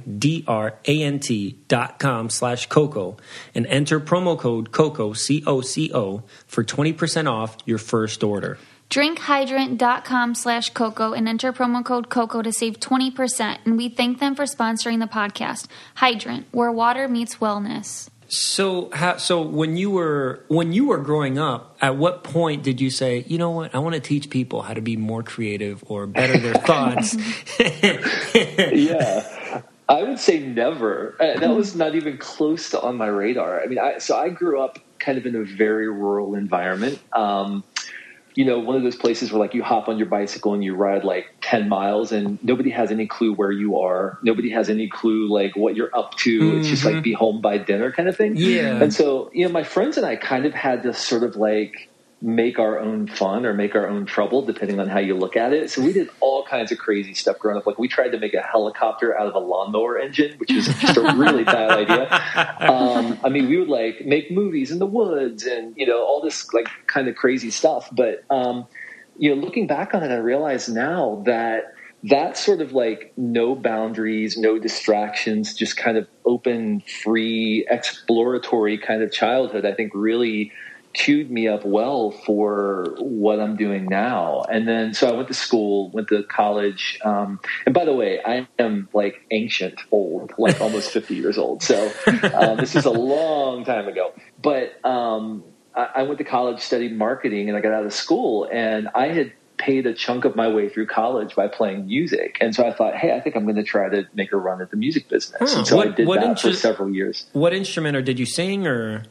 dot 1.68 1.98
com 1.98 2.30
slash 2.30 2.70
Coco 2.70 3.18
and 3.54 3.66
enter 3.66 4.00
promo 4.00 4.38
code 4.38 4.72
Coco, 4.72 5.12
C-O-C-O 5.12 6.22
for 6.46 6.64
20% 6.64 7.30
off 7.30 7.58
your 7.66 7.76
first 7.76 8.24
order. 8.24 8.56
drinkhydrant.com 8.90 10.34
slash 10.34 10.70
coco 10.70 11.12
and 11.12 11.28
enter 11.28 11.52
promo 11.52 11.84
code 11.84 12.08
coco 12.08 12.42
to 12.42 12.52
save 12.52 12.78
20% 12.80 13.58
and 13.64 13.76
we 13.76 13.88
thank 13.88 14.20
them 14.20 14.34
for 14.34 14.44
sponsoring 14.44 15.00
the 15.00 15.06
podcast 15.06 15.66
hydrant 15.96 16.46
where 16.52 16.70
water 16.70 17.08
meets 17.08 17.36
wellness 17.36 18.08
So, 18.28 18.90
how, 18.92 19.18
so 19.18 19.40
when 19.42 19.76
you 19.76 19.90
were 19.90 20.44
when 20.48 20.72
you 20.72 20.88
were 20.88 20.98
growing 20.98 21.38
up, 21.38 21.76
at 21.80 21.96
what 21.96 22.24
point 22.24 22.64
did 22.64 22.80
you 22.80 22.90
say, 22.90 23.24
you 23.28 23.38
know 23.38 23.50
what, 23.52 23.72
I 23.72 23.78
want 23.78 23.94
to 23.94 24.00
teach 24.00 24.30
people 24.30 24.62
how 24.62 24.74
to 24.74 24.80
be 24.80 24.96
more 24.96 25.22
creative 25.22 25.84
or 25.86 26.06
better 26.08 26.36
their 26.38 26.54
thoughts? 26.70 27.14
yeah. 28.72 29.62
I 29.88 30.02
would 30.02 30.18
say 30.18 30.40
never. 30.40 31.14
Uh, 31.20 31.38
that 31.38 31.50
was 31.54 31.76
not 31.76 31.94
even 31.94 32.18
close 32.18 32.70
to 32.70 32.80
on 32.80 32.96
my 32.96 33.06
radar. 33.06 33.62
I 33.62 33.66
mean, 33.66 33.78
I, 33.78 33.98
so 33.98 34.18
I 34.18 34.30
grew 34.30 34.60
up 34.60 34.80
kind 34.98 35.16
of 35.18 35.26
in 35.26 35.36
a 35.36 35.44
very 35.44 35.88
rural 35.88 36.34
environment. 36.34 36.98
Um, 37.12 37.62
you 38.36 38.44
know, 38.44 38.58
one 38.58 38.76
of 38.76 38.82
those 38.82 38.94
places 38.94 39.32
where 39.32 39.40
like 39.40 39.54
you 39.54 39.62
hop 39.62 39.88
on 39.88 39.96
your 39.96 40.06
bicycle 40.06 40.52
and 40.52 40.62
you 40.62 40.74
ride 40.74 41.04
like 41.04 41.26
10 41.40 41.70
miles 41.70 42.12
and 42.12 42.38
nobody 42.44 42.68
has 42.68 42.90
any 42.92 43.06
clue 43.06 43.32
where 43.32 43.50
you 43.50 43.78
are. 43.78 44.18
Nobody 44.22 44.50
has 44.50 44.68
any 44.68 44.88
clue 44.88 45.26
like 45.26 45.56
what 45.56 45.74
you're 45.74 45.90
up 45.96 46.14
to. 46.18 46.38
Mm-hmm. 46.38 46.58
It's 46.58 46.68
just 46.68 46.84
like 46.84 47.02
be 47.02 47.14
home 47.14 47.40
by 47.40 47.56
dinner 47.56 47.90
kind 47.90 48.10
of 48.10 48.16
thing. 48.16 48.36
Yeah. 48.36 48.76
And 48.76 48.92
so, 48.92 49.30
you 49.32 49.46
know, 49.46 49.52
my 49.52 49.64
friends 49.64 49.96
and 49.96 50.04
I 50.04 50.16
kind 50.16 50.44
of 50.44 50.52
had 50.52 50.82
this 50.82 50.98
sort 50.98 51.22
of 51.22 51.36
like 51.36 51.88
make 52.22 52.58
our 52.58 52.78
own 52.78 53.06
fun 53.06 53.44
or 53.44 53.52
make 53.52 53.74
our 53.74 53.86
own 53.86 54.06
trouble, 54.06 54.40
depending 54.40 54.80
on 54.80 54.88
how 54.88 54.98
you 54.98 55.14
look 55.14 55.36
at 55.36 55.52
it. 55.52 55.70
So 55.70 55.82
we 55.82 55.92
did 55.92 56.08
all 56.20 56.44
kinds 56.44 56.72
of 56.72 56.78
crazy 56.78 57.12
stuff 57.12 57.38
growing 57.38 57.58
up. 57.58 57.66
Like 57.66 57.78
we 57.78 57.88
tried 57.88 58.08
to 58.10 58.18
make 58.18 58.32
a 58.32 58.40
helicopter 58.40 59.18
out 59.18 59.26
of 59.26 59.34
a 59.34 59.38
lawnmower 59.38 59.98
engine, 59.98 60.38
which 60.38 60.50
was 60.50 60.66
just 60.80 60.96
a 60.96 61.14
really 61.14 61.44
bad 61.44 61.70
idea. 61.70 62.10
Um, 62.60 63.18
I 63.22 63.28
mean, 63.28 63.48
we 63.48 63.58
would 63.58 63.68
like 63.68 64.06
make 64.06 64.30
movies 64.30 64.70
in 64.70 64.78
the 64.78 64.86
woods 64.86 65.44
and 65.44 65.76
you 65.76 65.86
know 65.86 66.04
all 66.04 66.22
this 66.22 66.52
like 66.54 66.68
kind 66.86 67.06
of 67.08 67.16
crazy 67.16 67.50
stuff. 67.50 67.88
But 67.92 68.24
um, 68.30 68.66
you 69.18 69.34
know, 69.34 69.40
looking 69.40 69.66
back 69.66 69.94
on 69.94 70.02
it, 70.02 70.10
I 70.10 70.16
realize 70.16 70.68
now 70.68 71.22
that 71.26 71.74
that 72.04 72.36
sort 72.36 72.60
of 72.60 72.72
like 72.72 73.12
no 73.16 73.54
boundaries, 73.54 74.38
no 74.38 74.58
distractions, 74.58 75.54
just 75.54 75.76
kind 75.76 75.98
of 75.98 76.06
open, 76.24 76.80
free, 77.02 77.66
exploratory 77.68 78.78
kind 78.78 79.02
of 79.02 79.12
childhood, 79.12 79.66
I 79.66 79.72
think 79.74 79.92
really 79.94 80.52
queued 80.96 81.30
me 81.30 81.46
up 81.46 81.64
well 81.64 82.10
for 82.10 82.94
what 82.98 83.38
I'm 83.38 83.54
doing 83.56 83.84
now. 83.86 84.42
And 84.50 84.66
then, 84.66 84.94
so 84.94 85.08
I 85.08 85.12
went 85.12 85.28
to 85.28 85.34
school, 85.34 85.90
went 85.90 86.08
to 86.08 86.22
college. 86.24 86.98
Um, 87.04 87.38
and 87.66 87.74
by 87.74 87.84
the 87.84 87.94
way, 87.94 88.20
I 88.24 88.48
am 88.58 88.88
like 88.94 89.20
ancient 89.30 89.78
old, 89.92 90.32
like 90.38 90.60
almost 90.60 90.90
50 90.90 91.14
years 91.22 91.36
old. 91.38 91.62
So 91.62 91.92
uh, 92.06 92.54
this 92.56 92.74
is 92.74 92.86
a 92.86 92.90
long 92.90 93.64
time 93.64 93.86
ago. 93.88 94.12
But 94.42 94.84
um, 94.84 95.44
I, 95.74 95.88
I 95.96 96.02
went 96.04 96.16
to 96.18 96.24
college, 96.24 96.60
studied 96.60 96.96
marketing, 96.96 97.48
and 97.48 97.56
I 97.58 97.60
got 97.60 97.72
out 97.72 97.84
of 97.84 97.92
school, 97.92 98.48
and 98.50 98.88
I 98.94 99.08
had 99.08 99.32
paid 99.58 99.86
a 99.86 99.92
chunk 99.94 100.24
of 100.24 100.34
my 100.36 100.48
way 100.48 100.68
through 100.68 100.86
college 100.86 101.34
by 101.34 101.48
playing 101.48 101.86
music. 101.86 102.36
And 102.40 102.54
so 102.54 102.66
I 102.66 102.72
thought, 102.72 102.94
hey, 102.96 103.12
I 103.14 103.20
think 103.20 103.36
I'm 103.36 103.44
going 103.44 103.56
to 103.56 103.62
try 103.64 103.88
to 103.88 104.06
make 104.14 104.32
a 104.32 104.36
run 104.36 104.60
at 104.62 104.70
the 104.70 104.76
music 104.76 105.08
business. 105.08 105.54
And 105.54 105.66
so 105.66 105.76
What- 105.76 105.88
I 105.88 105.90
did 105.92 106.08
that 106.08 106.22
inter- 106.24 106.50
for 106.50 106.52
several 106.56 106.90
years. 106.90 107.26
what 107.32 107.52
instrument 107.54 107.96
or 107.96 108.02
did 108.02 108.18
you 108.18 108.26
sing 108.26 108.66
or? 108.66 109.04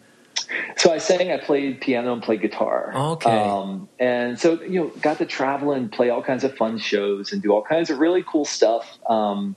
So 0.77 0.93
I 0.93 0.97
sang, 0.97 1.31
I 1.31 1.37
played 1.37 1.81
piano 1.81 2.13
and 2.13 2.21
played 2.21 2.41
guitar. 2.41 2.91
Okay. 2.95 3.29
Um, 3.29 3.89
and 3.99 4.39
so, 4.39 4.61
you 4.61 4.79
know, 4.79 4.87
got 5.01 5.17
to 5.19 5.25
travel 5.25 5.71
and 5.71 5.91
play 5.91 6.09
all 6.09 6.23
kinds 6.23 6.43
of 6.43 6.55
fun 6.55 6.77
shows 6.77 7.31
and 7.31 7.41
do 7.41 7.51
all 7.51 7.63
kinds 7.63 7.89
of 7.89 7.99
really 7.99 8.23
cool 8.23 8.45
stuff. 8.45 8.97
Um, 9.09 9.55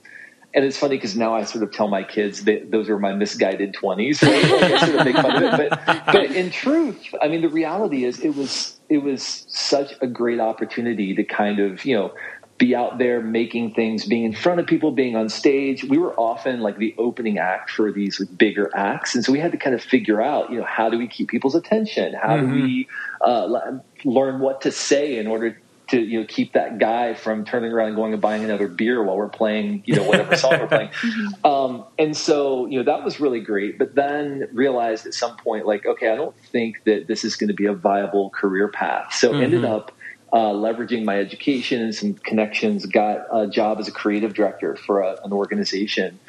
and 0.53 0.65
it's 0.65 0.77
funny 0.77 0.95
because 0.95 1.15
now 1.15 1.35
I 1.35 1.43
sort 1.43 1.63
of 1.63 1.71
tell 1.71 1.87
my 1.87 2.03
kids 2.03 2.45
that 2.45 2.71
those 2.71 2.89
were 2.89 2.99
my 2.99 3.13
misguided 3.13 3.73
twenties. 3.73 4.23
Right? 4.23 4.43
Like, 4.61 4.79
sort 4.79 4.95
of 4.95 5.05
make 5.05 5.15
fun 5.15 5.43
of 5.43 5.59
it, 5.59 5.69
but 5.69 6.05
but 6.07 6.31
in 6.31 6.49
truth, 6.49 7.13
I 7.21 7.27
mean, 7.27 7.41
the 7.41 7.49
reality 7.49 8.03
is 8.03 8.19
it 8.19 8.35
was 8.35 8.79
it 8.89 9.03
was 9.03 9.45
such 9.47 9.93
a 10.01 10.07
great 10.07 10.39
opportunity 10.39 11.13
to 11.13 11.23
kind 11.23 11.59
of 11.59 11.85
you 11.85 11.95
know 11.95 12.13
be 12.59 12.75
out 12.75 12.97
there 12.97 13.21
making 13.21 13.73
things, 13.73 14.05
being 14.05 14.25
in 14.25 14.33
front 14.33 14.59
of 14.59 14.67
people, 14.67 14.91
being 14.91 15.15
on 15.15 15.29
stage. 15.29 15.83
We 15.85 15.97
were 15.97 16.13
often 16.13 16.59
like 16.59 16.77
the 16.77 16.93
opening 16.97 17.39
act 17.39 17.71
for 17.71 17.91
these 17.91 18.19
like, 18.19 18.37
bigger 18.37 18.69
acts, 18.75 19.15
and 19.15 19.25
so 19.25 19.31
we 19.31 19.39
had 19.39 19.53
to 19.53 19.57
kind 19.57 19.73
of 19.73 19.81
figure 19.81 20.21
out, 20.21 20.51
you 20.51 20.59
know, 20.59 20.65
how 20.65 20.89
do 20.89 20.97
we 20.97 21.07
keep 21.07 21.29
people's 21.29 21.55
attention? 21.55 22.13
How 22.13 22.37
do 22.37 22.47
we 22.47 22.87
uh, 23.21 23.79
learn 24.03 24.39
what 24.39 24.61
to 24.61 24.71
say 24.71 25.17
in 25.17 25.25
order 25.25 25.59
to 25.89 25.99
you 25.99 26.19
know 26.19 26.25
keep 26.27 26.53
that 26.53 26.77
guy 26.77 27.13
from 27.13 27.45
turning 27.45 27.71
around 27.71 27.87
and 27.87 27.95
going 27.95 28.13
and 28.13 28.21
buying 28.21 28.43
another 28.43 28.67
beer 28.67 29.03
while 29.03 29.17
we're 29.17 29.27
playing 29.27 29.81
you 29.85 29.95
know 29.95 30.03
whatever 30.03 30.35
song 30.35 30.59
we're 30.59 30.67
playing? 30.67 30.89
Um, 31.43 31.85
and 31.97 32.15
so 32.15 32.65
you 32.67 32.77
know 32.77 32.83
that 32.83 33.03
was 33.03 33.19
really 33.19 33.39
great. 33.39 33.79
But 33.79 33.95
then 33.95 34.49
realized 34.51 35.05
at 35.05 35.13
some 35.13 35.37
point 35.37 35.65
like 35.65 35.85
okay 35.85 36.09
i 36.09 36.15
don't 36.15 36.35
think 36.37 36.83
that 36.83 37.07
this 37.07 37.23
is 37.23 37.35
going 37.35 37.47
to 37.47 37.53
be 37.53 37.65
a 37.65 37.73
viable 37.73 38.29
career 38.29 38.67
path. 38.67 39.13
So 39.13 39.33
ended 39.33 39.65
up 39.65 39.91
uh, 40.31 40.51
leveraging 40.51 41.03
my 41.03 41.19
education 41.19 41.81
and 41.81 41.93
some 41.93 42.13
connections, 42.13 42.85
got 42.85 43.25
a 43.31 43.47
job 43.47 43.79
as 43.79 43.87
a 43.87 43.91
creative 43.91 44.33
director 44.33 44.75
for 44.75 45.01
a, 45.01 45.17
an 45.23 45.33
organization. 45.33 46.19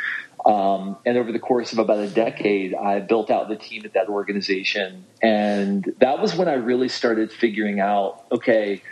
Um, 0.47 0.97
and 1.05 1.19
over 1.19 1.33
the 1.33 1.39
course 1.39 1.73
of 1.73 1.79
about 1.79 1.99
a 1.99 2.09
decade, 2.09 2.75
I 2.75 3.01
built 3.01 3.31
out 3.31 3.49
the 3.49 3.57
team 3.57 3.83
at 3.85 3.93
that 3.93 4.09
organization. 4.09 5.05
And 5.23 5.93
that 5.99 6.21
was 6.21 6.35
when 6.35 6.49
I 6.49 6.55
really 6.55 6.89
started 6.89 7.31
figuring 7.31 7.79
out 7.79 8.25
okay, 8.33 8.83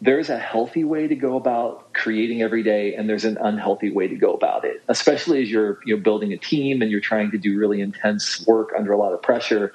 there's 0.00 0.30
a 0.30 0.38
healthy 0.38 0.84
way 0.84 1.08
to 1.08 1.16
go 1.16 1.36
about 1.36 1.92
creating 1.92 2.42
every 2.42 2.62
day, 2.62 2.94
and 2.94 3.08
there's 3.08 3.24
an 3.24 3.36
unhealthy 3.40 3.90
way 3.90 4.06
to 4.06 4.14
go 4.14 4.32
about 4.32 4.64
it, 4.64 4.82
especially 4.88 5.42
as 5.42 5.50
you're, 5.50 5.78
you're 5.84 5.98
building 5.98 6.32
a 6.32 6.36
team 6.36 6.82
and 6.82 6.90
you're 6.90 7.00
trying 7.00 7.32
to 7.32 7.38
do 7.38 7.58
really 7.58 7.80
intense 7.80 8.46
work 8.46 8.70
under 8.76 8.92
a 8.92 8.96
lot 8.96 9.12
of 9.12 9.20
pressure. 9.22 9.72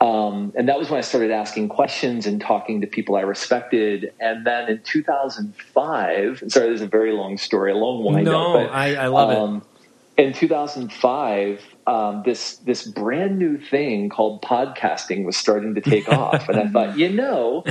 Um, 0.00 0.52
and 0.56 0.68
that 0.68 0.78
was 0.78 0.90
when 0.90 0.98
I 0.98 1.02
started 1.02 1.32
asking 1.32 1.70
questions 1.70 2.26
and 2.26 2.40
talking 2.40 2.80
to 2.82 2.86
people 2.86 3.16
I 3.16 3.22
respected. 3.22 4.12
And 4.20 4.46
then 4.46 4.68
in 4.68 4.80
2005, 4.82 6.44
sorry, 6.46 6.68
this 6.68 6.76
is 6.76 6.82
a 6.82 6.86
very 6.86 7.12
long 7.12 7.36
story, 7.36 7.72
a 7.72 7.74
long 7.74 8.04
wind 8.04 8.26
no, 8.26 8.54
up. 8.56 8.68
but 8.68 8.74
I, 8.74 8.94
I 8.94 9.06
love 9.08 9.30
um, 9.30 9.56
it 9.56 9.62
in 10.18 10.32
2005, 10.32 11.62
um, 11.86 12.22
this 12.24 12.56
this 12.56 12.84
brand 12.84 13.38
new 13.38 13.56
thing 13.56 14.08
called 14.08 14.42
podcasting 14.42 15.24
was 15.24 15.36
starting 15.36 15.76
to 15.76 15.80
take 15.80 16.08
off, 16.12 16.48
and 16.48 16.58
I 16.58 16.68
thought, 16.68 16.98
you 16.98 17.08
know, 17.08 17.62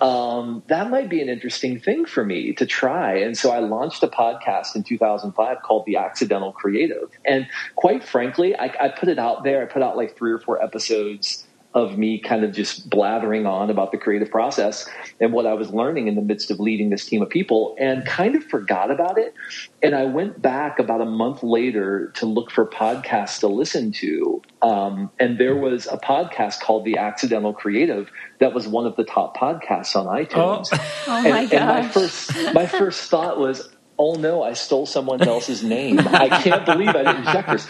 um, 0.00 0.62
that 0.68 0.90
might 0.90 1.10
be 1.10 1.20
an 1.20 1.28
interesting 1.28 1.78
thing 1.78 2.06
for 2.06 2.24
me 2.24 2.54
to 2.54 2.64
try. 2.64 3.18
And 3.18 3.36
so 3.36 3.50
I 3.50 3.58
launched 3.58 4.02
a 4.02 4.08
podcast 4.08 4.74
in 4.74 4.82
2005 4.82 5.62
called 5.62 5.84
The 5.84 5.96
Accidental 5.96 6.52
Creative. 6.52 7.10
And 7.26 7.46
quite 7.76 8.02
frankly, 8.02 8.56
I, 8.56 8.74
I 8.80 8.88
put 8.88 9.10
it 9.10 9.18
out 9.18 9.44
there. 9.44 9.62
I 9.62 9.66
put 9.66 9.82
out 9.82 9.96
like 9.96 10.16
three 10.16 10.32
or 10.32 10.38
four 10.38 10.60
episodes 10.62 11.46
of 11.72 11.96
me 11.96 12.18
kind 12.18 12.42
of 12.44 12.52
just 12.52 12.90
blathering 12.90 13.46
on 13.46 13.70
about 13.70 13.92
the 13.92 13.98
creative 13.98 14.30
process 14.30 14.88
and 15.20 15.32
what 15.32 15.46
I 15.46 15.54
was 15.54 15.70
learning 15.70 16.08
in 16.08 16.16
the 16.16 16.22
midst 16.22 16.50
of 16.50 16.58
leading 16.58 16.90
this 16.90 17.06
team 17.06 17.22
of 17.22 17.30
people 17.30 17.76
and 17.78 18.04
kind 18.04 18.34
of 18.34 18.42
forgot 18.44 18.90
about 18.90 19.18
it. 19.18 19.34
And 19.80 19.94
I 19.94 20.04
went 20.04 20.42
back 20.42 20.80
about 20.80 21.00
a 21.00 21.04
month 21.04 21.44
later 21.44 22.12
to 22.16 22.26
look 22.26 22.50
for 22.50 22.66
podcasts 22.66 23.38
to 23.40 23.46
listen 23.46 23.92
to. 23.92 24.42
Um, 24.62 25.10
and 25.20 25.38
there 25.38 25.54
was 25.54 25.86
a 25.86 25.96
podcast 25.96 26.60
called 26.60 26.84
The 26.84 26.98
Accidental 26.98 27.52
Creative 27.52 28.10
that 28.40 28.52
was 28.52 28.66
one 28.66 28.86
of 28.86 28.96
the 28.96 29.04
top 29.04 29.36
podcasts 29.36 29.94
on 29.94 30.06
iTunes. 30.06 30.68
Oh, 30.72 31.04
oh 31.06 31.22
my 31.22 31.40
and, 31.40 31.50
gosh. 31.50 31.60
and 31.60 31.68
my 31.68 31.88
first, 31.88 32.54
my 32.54 32.66
first 32.66 33.10
thought 33.10 33.38
was, 33.38 33.68
oh 33.96 34.14
no, 34.14 34.42
I 34.42 34.54
stole 34.54 34.86
someone 34.86 35.22
else's 35.22 35.62
name. 35.62 36.00
I 36.00 36.28
can't 36.42 36.66
believe 36.66 36.88
I 36.88 37.04
didn't 37.04 37.24
check 37.26 37.46
this. 37.46 37.68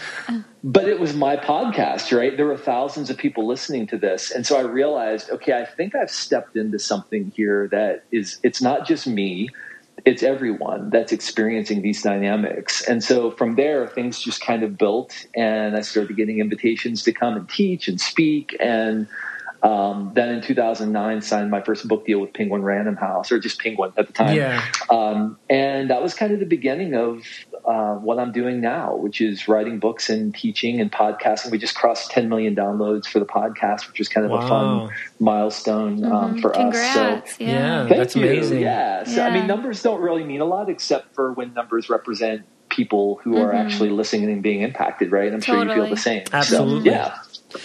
But 0.62 0.88
it 0.88 1.00
was 1.00 1.14
my 1.14 1.36
podcast, 1.36 2.16
right? 2.16 2.36
There 2.36 2.46
were 2.46 2.56
thousands 2.56 3.08
of 3.08 3.16
people 3.16 3.46
listening 3.46 3.86
to 3.88 3.98
this. 3.98 4.30
And 4.30 4.46
so 4.46 4.58
I 4.58 4.62
realized, 4.62 5.30
okay, 5.30 5.54
I 5.54 5.64
think 5.64 5.94
I've 5.94 6.10
stepped 6.10 6.54
into 6.56 6.78
something 6.78 7.32
here 7.34 7.68
that 7.68 8.04
is, 8.12 8.38
it's 8.42 8.60
not 8.60 8.86
just 8.86 9.06
me, 9.06 9.48
it's 10.04 10.22
everyone 10.22 10.90
that's 10.90 11.12
experiencing 11.12 11.82
these 11.82 12.02
dynamics. 12.02 12.82
And 12.86 13.02
so 13.02 13.30
from 13.30 13.56
there, 13.56 13.86
things 13.86 14.18
just 14.18 14.40
kind 14.40 14.62
of 14.62 14.76
built, 14.76 15.26
and 15.34 15.76
I 15.76 15.80
started 15.80 16.16
getting 16.16 16.40
invitations 16.40 17.02
to 17.04 17.12
come 17.12 17.36
and 17.36 17.48
teach 17.48 17.88
and 17.88 18.00
speak. 18.00 18.56
And 18.60 19.06
um, 19.62 20.12
then 20.14 20.30
in 20.30 20.40
2009, 20.42 21.20
signed 21.22 21.50
my 21.50 21.60
first 21.60 21.86
book 21.86 22.06
deal 22.06 22.18
with 22.20 22.32
Penguin 22.32 22.62
Random 22.62 22.96
House, 22.96 23.30
or 23.30 23.38
just 23.38 23.60
Penguin 23.60 23.92
at 23.98 24.06
the 24.06 24.12
time. 24.12 24.36
Yeah. 24.36 24.64
Um, 24.88 25.38
and 25.50 25.90
that 25.90 26.02
was 26.02 26.14
kind 26.14 26.32
of 26.32 26.40
the 26.40 26.46
beginning 26.46 26.94
of 26.94 27.24
uh, 27.66 27.94
what 27.96 28.18
I'm 28.18 28.32
doing 28.32 28.60
now, 28.62 28.96
which 28.96 29.20
is 29.20 29.46
writing 29.46 29.78
books 29.78 30.08
and 30.08 30.34
teaching 30.34 30.80
and 30.80 30.90
podcasting. 30.90 31.50
We 31.50 31.58
just 31.58 31.74
crossed 31.74 32.10
10 32.10 32.28
million 32.28 32.54
downloads 32.56 33.06
for 33.06 33.18
the 33.18 33.26
podcast, 33.26 33.86
which 33.88 33.98
was 33.98 34.08
kind 34.08 34.24
of 34.24 34.32
Wow. 34.32 34.38
a 34.38 34.48
fun 34.48 34.96
milestone 35.18 36.04
um, 36.04 36.36
Mhm. 36.36 36.40
for 36.40 36.50
Congrats. 36.50 36.96
us. 36.96 37.36
So, 37.36 37.44
Yeah, 37.44 37.84
Thank 37.86 37.96
that's 37.98 38.16
you. 38.16 38.22
amazing. 38.22 38.60
Yeah. 38.62 39.04
So, 39.04 39.22
I 39.22 39.30
mean, 39.30 39.46
numbers 39.46 39.82
don't 39.82 40.00
really 40.00 40.24
mean 40.24 40.40
a 40.40 40.44
lot 40.46 40.68
except 40.70 41.14
for 41.14 41.32
when 41.34 41.52
numbers 41.54 41.90
represent 41.90 42.42
people 42.70 43.20
who 43.24 43.36
are 43.36 43.52
Mhm. 43.52 43.58
actually 43.64 43.90
listening 43.90 44.30
and 44.30 44.42
being 44.42 44.62
impacted, 44.62 45.10
right? 45.12 45.32
I'm 45.32 45.40
sure 45.40 45.62
you 45.62 45.72
feel 45.74 45.86
the 45.88 45.96
same. 45.96 46.24
So, 46.26 46.36
Absolutely. 46.36 46.90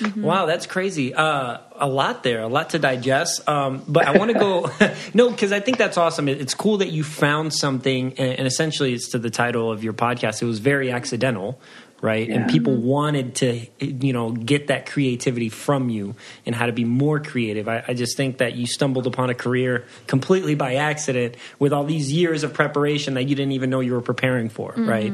Yeah. 0.02 0.10
Wow, 0.16 0.46
that's 0.46 0.66
crazy. 0.66 1.14
Uh, 1.14 1.58
a 1.78 1.88
lot 1.88 2.24
there, 2.24 2.42
a 2.42 2.48
lot 2.48 2.72
to 2.72 2.80
digest. 2.80 3.48
Um, 3.48 3.84
but 3.88 4.06
I 4.08 4.18
want 4.18 4.32
to 4.32 4.40
go, 4.40 4.70
no, 5.14 5.30
because 5.30 5.52
I 5.52 5.60
think 5.60 5.78
that's 5.78 5.98
awesome. 5.98 6.28
It- 6.30 6.42
It's 6.42 6.54
cool 6.54 6.78
that 6.78 6.90
you 6.90 7.04
found 7.04 7.54
something, 7.54 8.14
and, 8.18 8.40
and 8.40 8.48
essentially 8.48 8.94
it's 8.94 9.10
to 9.10 9.20
the 9.20 9.30
title 9.30 9.72
of 9.72 9.84
your 9.84 9.94
podcast. 9.94 10.42
It 10.42 10.46
was 10.46 10.60
very 10.60 10.92
accidental, 10.92 11.60
right? 12.02 12.28
And 12.30 12.50
people 12.50 12.76
wanted 12.76 13.36
to, 13.36 13.66
you 13.80 14.14
know, 14.14 14.32
get 14.32 14.68
that 14.68 14.86
creativity 14.86 15.50
from 15.50 15.90
you 15.90 16.16
and 16.46 16.54
how 16.54 16.66
to 16.68 16.72
be 16.74 16.84
more 16.84 17.20
creative. 17.20 17.68
I, 17.68 17.84
I 17.88 17.94
just 17.94 18.16
think 18.18 18.38
that 18.40 18.56
you 18.56 18.68
stumbled 18.68 19.08
upon 19.08 19.30
a 19.30 19.34
career 19.34 19.86
completely 20.08 20.56
by 20.56 20.76
accident 20.76 21.36
with 21.58 21.74
all 21.74 21.84
these 21.86 22.12
years 22.12 22.44
of 22.44 22.54
preparation 22.54 23.14
that 23.16 23.24
you 23.24 23.36
didn't 23.36 23.54
even 23.54 23.70
know 23.70 23.80
you 23.80 23.94
were 23.94 24.02
preparing 24.02 24.50
for, 24.50 24.74
right? 24.78 25.14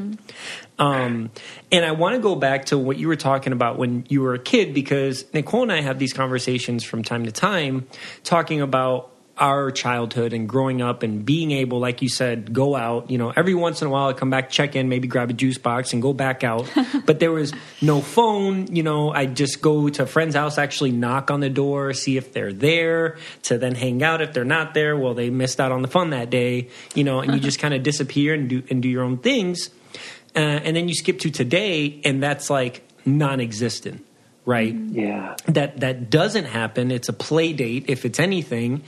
Um, 0.82 1.30
and 1.70 1.84
I 1.84 1.92
want 1.92 2.16
to 2.16 2.20
go 2.20 2.34
back 2.34 2.66
to 2.66 2.78
what 2.78 2.98
you 2.98 3.06
were 3.06 3.16
talking 3.16 3.52
about 3.52 3.78
when 3.78 4.04
you 4.08 4.20
were 4.20 4.34
a 4.34 4.38
kid 4.38 4.74
because 4.74 5.24
Nicole 5.32 5.62
and 5.62 5.70
I 5.70 5.80
have 5.80 6.00
these 6.00 6.12
conversations 6.12 6.82
from 6.82 7.04
time 7.04 7.24
to 7.26 7.30
time 7.30 7.86
talking 8.24 8.60
about 8.60 9.10
our 9.38 9.70
childhood 9.70 10.32
and 10.32 10.48
growing 10.48 10.82
up 10.82 11.04
and 11.04 11.24
being 11.24 11.52
able, 11.52 11.78
like 11.78 12.02
you 12.02 12.08
said, 12.08 12.52
go 12.52 12.74
out. 12.74 13.10
You 13.10 13.16
know, 13.16 13.32
every 13.34 13.54
once 13.54 13.80
in 13.80 13.86
a 13.86 13.90
while 13.90 14.08
I 14.08 14.12
come 14.12 14.28
back, 14.28 14.50
check 14.50 14.74
in, 14.74 14.88
maybe 14.88 15.06
grab 15.06 15.30
a 15.30 15.32
juice 15.32 15.56
box 15.56 15.92
and 15.92 16.02
go 16.02 16.12
back 16.12 16.42
out. 16.42 16.68
but 17.06 17.20
there 17.20 17.30
was 17.30 17.52
no 17.80 18.00
phone. 18.00 18.74
You 18.74 18.82
know, 18.82 19.12
I 19.12 19.26
just 19.26 19.62
go 19.62 19.88
to 19.88 20.02
a 20.02 20.06
friend's 20.06 20.34
house, 20.34 20.58
actually 20.58 20.90
knock 20.90 21.30
on 21.30 21.38
the 21.38 21.48
door, 21.48 21.92
see 21.92 22.16
if 22.16 22.32
they're 22.32 22.52
there, 22.52 23.18
to 23.44 23.56
then 23.56 23.76
hang 23.76 24.02
out. 24.02 24.20
If 24.20 24.32
they're 24.32 24.44
not 24.44 24.74
there, 24.74 24.96
well, 24.96 25.14
they 25.14 25.30
missed 25.30 25.60
out 25.60 25.70
on 25.70 25.82
the 25.82 25.88
fun 25.88 26.10
that 26.10 26.28
day. 26.28 26.68
You 26.96 27.04
know, 27.04 27.20
and 27.20 27.34
you 27.34 27.40
just 27.40 27.58
kind 27.60 27.72
of 27.72 27.84
disappear 27.84 28.34
and 28.34 28.48
do 28.48 28.62
and 28.68 28.82
do 28.82 28.88
your 28.88 29.04
own 29.04 29.18
things. 29.18 29.70
Uh, 30.34 30.38
and 30.38 30.76
then 30.76 30.88
you 30.88 30.94
skip 30.94 31.18
to 31.20 31.30
today, 31.30 32.00
and 32.04 32.22
that's 32.22 32.48
like 32.48 32.82
non-existent, 33.04 34.04
right? 34.46 34.74
Yeah. 34.74 35.36
That 35.46 35.80
that 35.80 36.08
doesn't 36.10 36.46
happen. 36.46 36.90
It's 36.90 37.08
a 37.08 37.12
play 37.12 37.52
date, 37.52 37.84
if 37.88 38.04
it's 38.04 38.18
anything, 38.18 38.82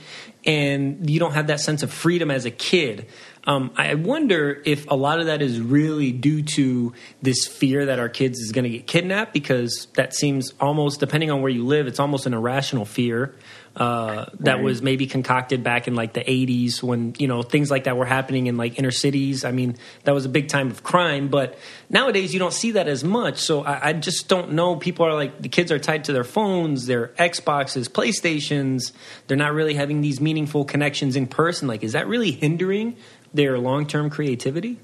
and 0.45 1.09
you 1.09 1.19
don't 1.19 1.33
have 1.33 1.47
that 1.47 1.59
sense 1.59 1.83
of 1.83 1.91
freedom 1.91 2.31
as 2.31 2.45
a 2.45 2.51
kid. 2.51 3.07
Um, 3.47 3.71
I 3.77 3.93
wonder 3.95 4.61
if 4.65 4.89
a 4.89 4.95
lot 4.95 5.19
of 5.19 5.27
that 5.27 5.41
is 5.41 5.59
really 5.59 6.11
due 6.11 6.41
to 6.55 6.93
this 7.21 7.45
fear 7.45 7.85
that 7.85 7.99
our 7.99 8.09
kids 8.09 8.39
is 8.39 8.51
going 8.51 8.63
to 8.63 8.69
get 8.69 8.87
kidnapped, 8.87 9.33
because 9.33 9.87
that 9.95 10.15
seems 10.15 10.53
almost, 10.59 10.99
depending 10.99 11.29
on 11.31 11.41
where 11.41 11.51
you 11.51 11.65
live, 11.65 11.87
it's 11.87 11.99
almost 11.99 12.25
an 12.25 12.33
irrational 12.33 12.85
fear 12.85 13.35
uh, 13.75 14.27
that 14.39 14.55
Right. 14.55 14.63
was 14.63 14.81
maybe 14.81 15.05
concocted 15.05 15.61
back 15.63 15.87
in 15.87 15.95
like 15.95 16.13
the 16.13 16.21
80s 16.23 16.81
when 16.81 17.13
you 17.19 17.27
know 17.27 17.43
things 17.43 17.69
like 17.69 17.83
that 17.83 17.97
were 17.97 18.05
happening 18.05 18.47
in 18.47 18.55
like 18.55 18.79
inner 18.79 18.91
cities. 18.91 19.43
I 19.43 19.51
mean 19.51 19.75
that 20.05 20.13
was 20.13 20.23
a 20.23 20.29
big 20.29 20.47
time 20.47 20.71
of 20.71 20.81
crime 20.81 21.27
but 21.27 21.57
nowadays 21.89 22.33
you 22.33 22.39
don't 22.39 22.53
see 22.53 22.71
that 22.71 22.87
as 22.87 23.03
much. 23.03 23.37
So 23.39 23.63
i, 23.65 23.89
I 23.89 23.93
just 23.93 24.29
don't 24.29 24.53
know. 24.53 24.77
People 24.77 25.05
are 25.05 25.13
like 25.13 25.41
the 25.41 25.49
kids 25.49 25.73
are 25.73 25.79
tied 25.79 26.05
to 26.05 26.13
their 26.13 26.23
phones 26.23 26.85
their 26.85 27.09
xboxes 27.19 27.89
playstations. 27.89 28.93
They're 29.27 29.35
not 29.35 29.53
really 29.53 29.73
having 29.73 29.99
these 29.99 30.21
meaningful 30.21 30.63
connections 30.63 31.17
in 31.17 31.27
person. 31.27 31.67
Like 31.67 31.83
is 31.83 31.91
that 31.91 32.07
really 32.07 32.31
hindering 32.31 32.95
their 33.35 33.57
long-term 33.59 34.09
creativity? 34.09 34.79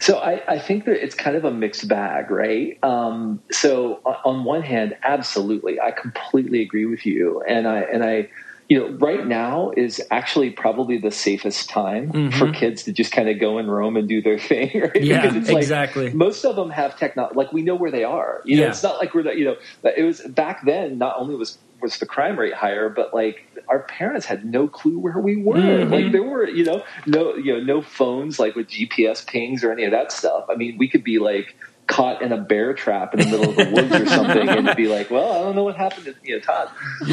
So 0.00 0.18
I, 0.18 0.42
I 0.46 0.58
think 0.58 0.84
that 0.84 1.02
it's 1.02 1.14
kind 1.14 1.36
of 1.36 1.44
a 1.44 1.50
mixed 1.50 1.88
bag, 1.88 2.30
right? 2.30 2.78
Um, 2.82 3.40
so 3.50 4.00
on- 4.04 4.16
on 4.24 4.44
one 4.44 4.62
hand, 4.62 4.96
absolutely, 5.02 5.80
I 5.80 5.90
completely 5.90 6.60
agree 6.62 6.86
with 6.86 7.06
you, 7.06 7.42
and 7.48 7.66
I 7.66 7.80
and 7.80 8.04
I, 8.04 8.28
you 8.68 8.78
know, 8.78 8.88
right 8.98 9.26
now 9.26 9.70
is 9.76 10.00
actually 10.10 10.50
probably 10.50 10.98
the 10.98 11.10
safest 11.10 11.70
time 11.70 12.30
for 12.32 12.52
kids 12.52 12.82
to 12.82 12.92
just 12.92 13.12
kind 13.12 13.28
of 13.30 13.40
go 13.40 13.56
and 13.56 13.72
roam 13.72 13.96
and 13.96 14.06
do 14.06 14.20
their 14.20 14.38
thing, 14.50 14.70
right? 14.74 14.92
Mm-hmm. 14.92 15.04
Yeah, 15.04 15.22
because 15.22 15.36
it's 15.36 15.48
like 15.48 15.62
exactly. 15.62 16.12
most 16.12 16.44
of 16.44 16.54
them 16.54 16.68
have 16.70 16.98
technology, 16.98 17.34
like 17.34 17.50
we 17.52 17.62
know 17.62 17.74
where 17.74 17.90
they 17.90 18.04
are. 18.04 18.42
You 18.44 18.56
know, 18.58 18.62
Yeah. 18.64 18.68
it's 18.68 18.82
not 18.82 18.98
like 18.98 19.14
we're 19.14 19.22
the, 19.22 19.34
you 19.38 19.46
know, 19.46 19.56
it 19.96 20.02
was 20.04 20.20
back 20.20 20.66
then. 20.66 20.98
Not 20.98 21.16
only 21.18 21.34
was 21.34 21.56
was 21.80 21.98
the 21.98 22.06
crime 22.06 22.38
rate 22.38 22.52
higher, 22.54 22.88
but 22.88 23.14
like 23.14 23.36
our 23.68 23.78
parents 23.84 24.26
had 24.26 24.44
no 24.44 24.68
clue 24.68 24.98
where 24.98 25.18
we 25.18 25.36
were. 25.36 25.54
Mhm. 25.56 25.90
Like 25.92 26.12
there 26.12 26.22
were, 26.24 26.46
you 26.46 26.64
know, 26.64 26.82
no, 27.06 27.36
you 27.36 27.54
know, 27.54 27.60
no 27.62 27.80
phones 27.82 28.38
like 28.38 28.54
with 28.54 28.66
GPS 28.68 29.26
pings 29.26 29.64
or 29.64 29.72
any 29.72 29.84
of 29.84 29.92
that 29.92 30.12
stuff. 30.12 30.44
I 30.50 30.56
mean, 30.56 30.76
we 30.76 30.88
could 30.88 31.04
be 31.04 31.18
like 31.18 31.54
caught 31.86 32.20
in 32.20 32.32
a 32.32 32.36
bear 32.36 32.74
trap 32.74 33.14
in 33.14 33.20
the 33.20 33.26
middle 33.26 33.48
of 33.48 33.56
the 33.56 33.70
woods 33.72 33.94
or 33.94 34.06
something, 34.06 34.46
and 34.46 34.76
be 34.76 34.88
like, 34.88 35.10
well, 35.10 35.32
I 35.32 35.38
don't 35.38 35.56
know 35.56 35.64
what 35.64 35.76
happened 35.76 36.04
to 36.04 36.14
you 36.22 36.34
know 36.34 36.40
Todd. 36.40 36.68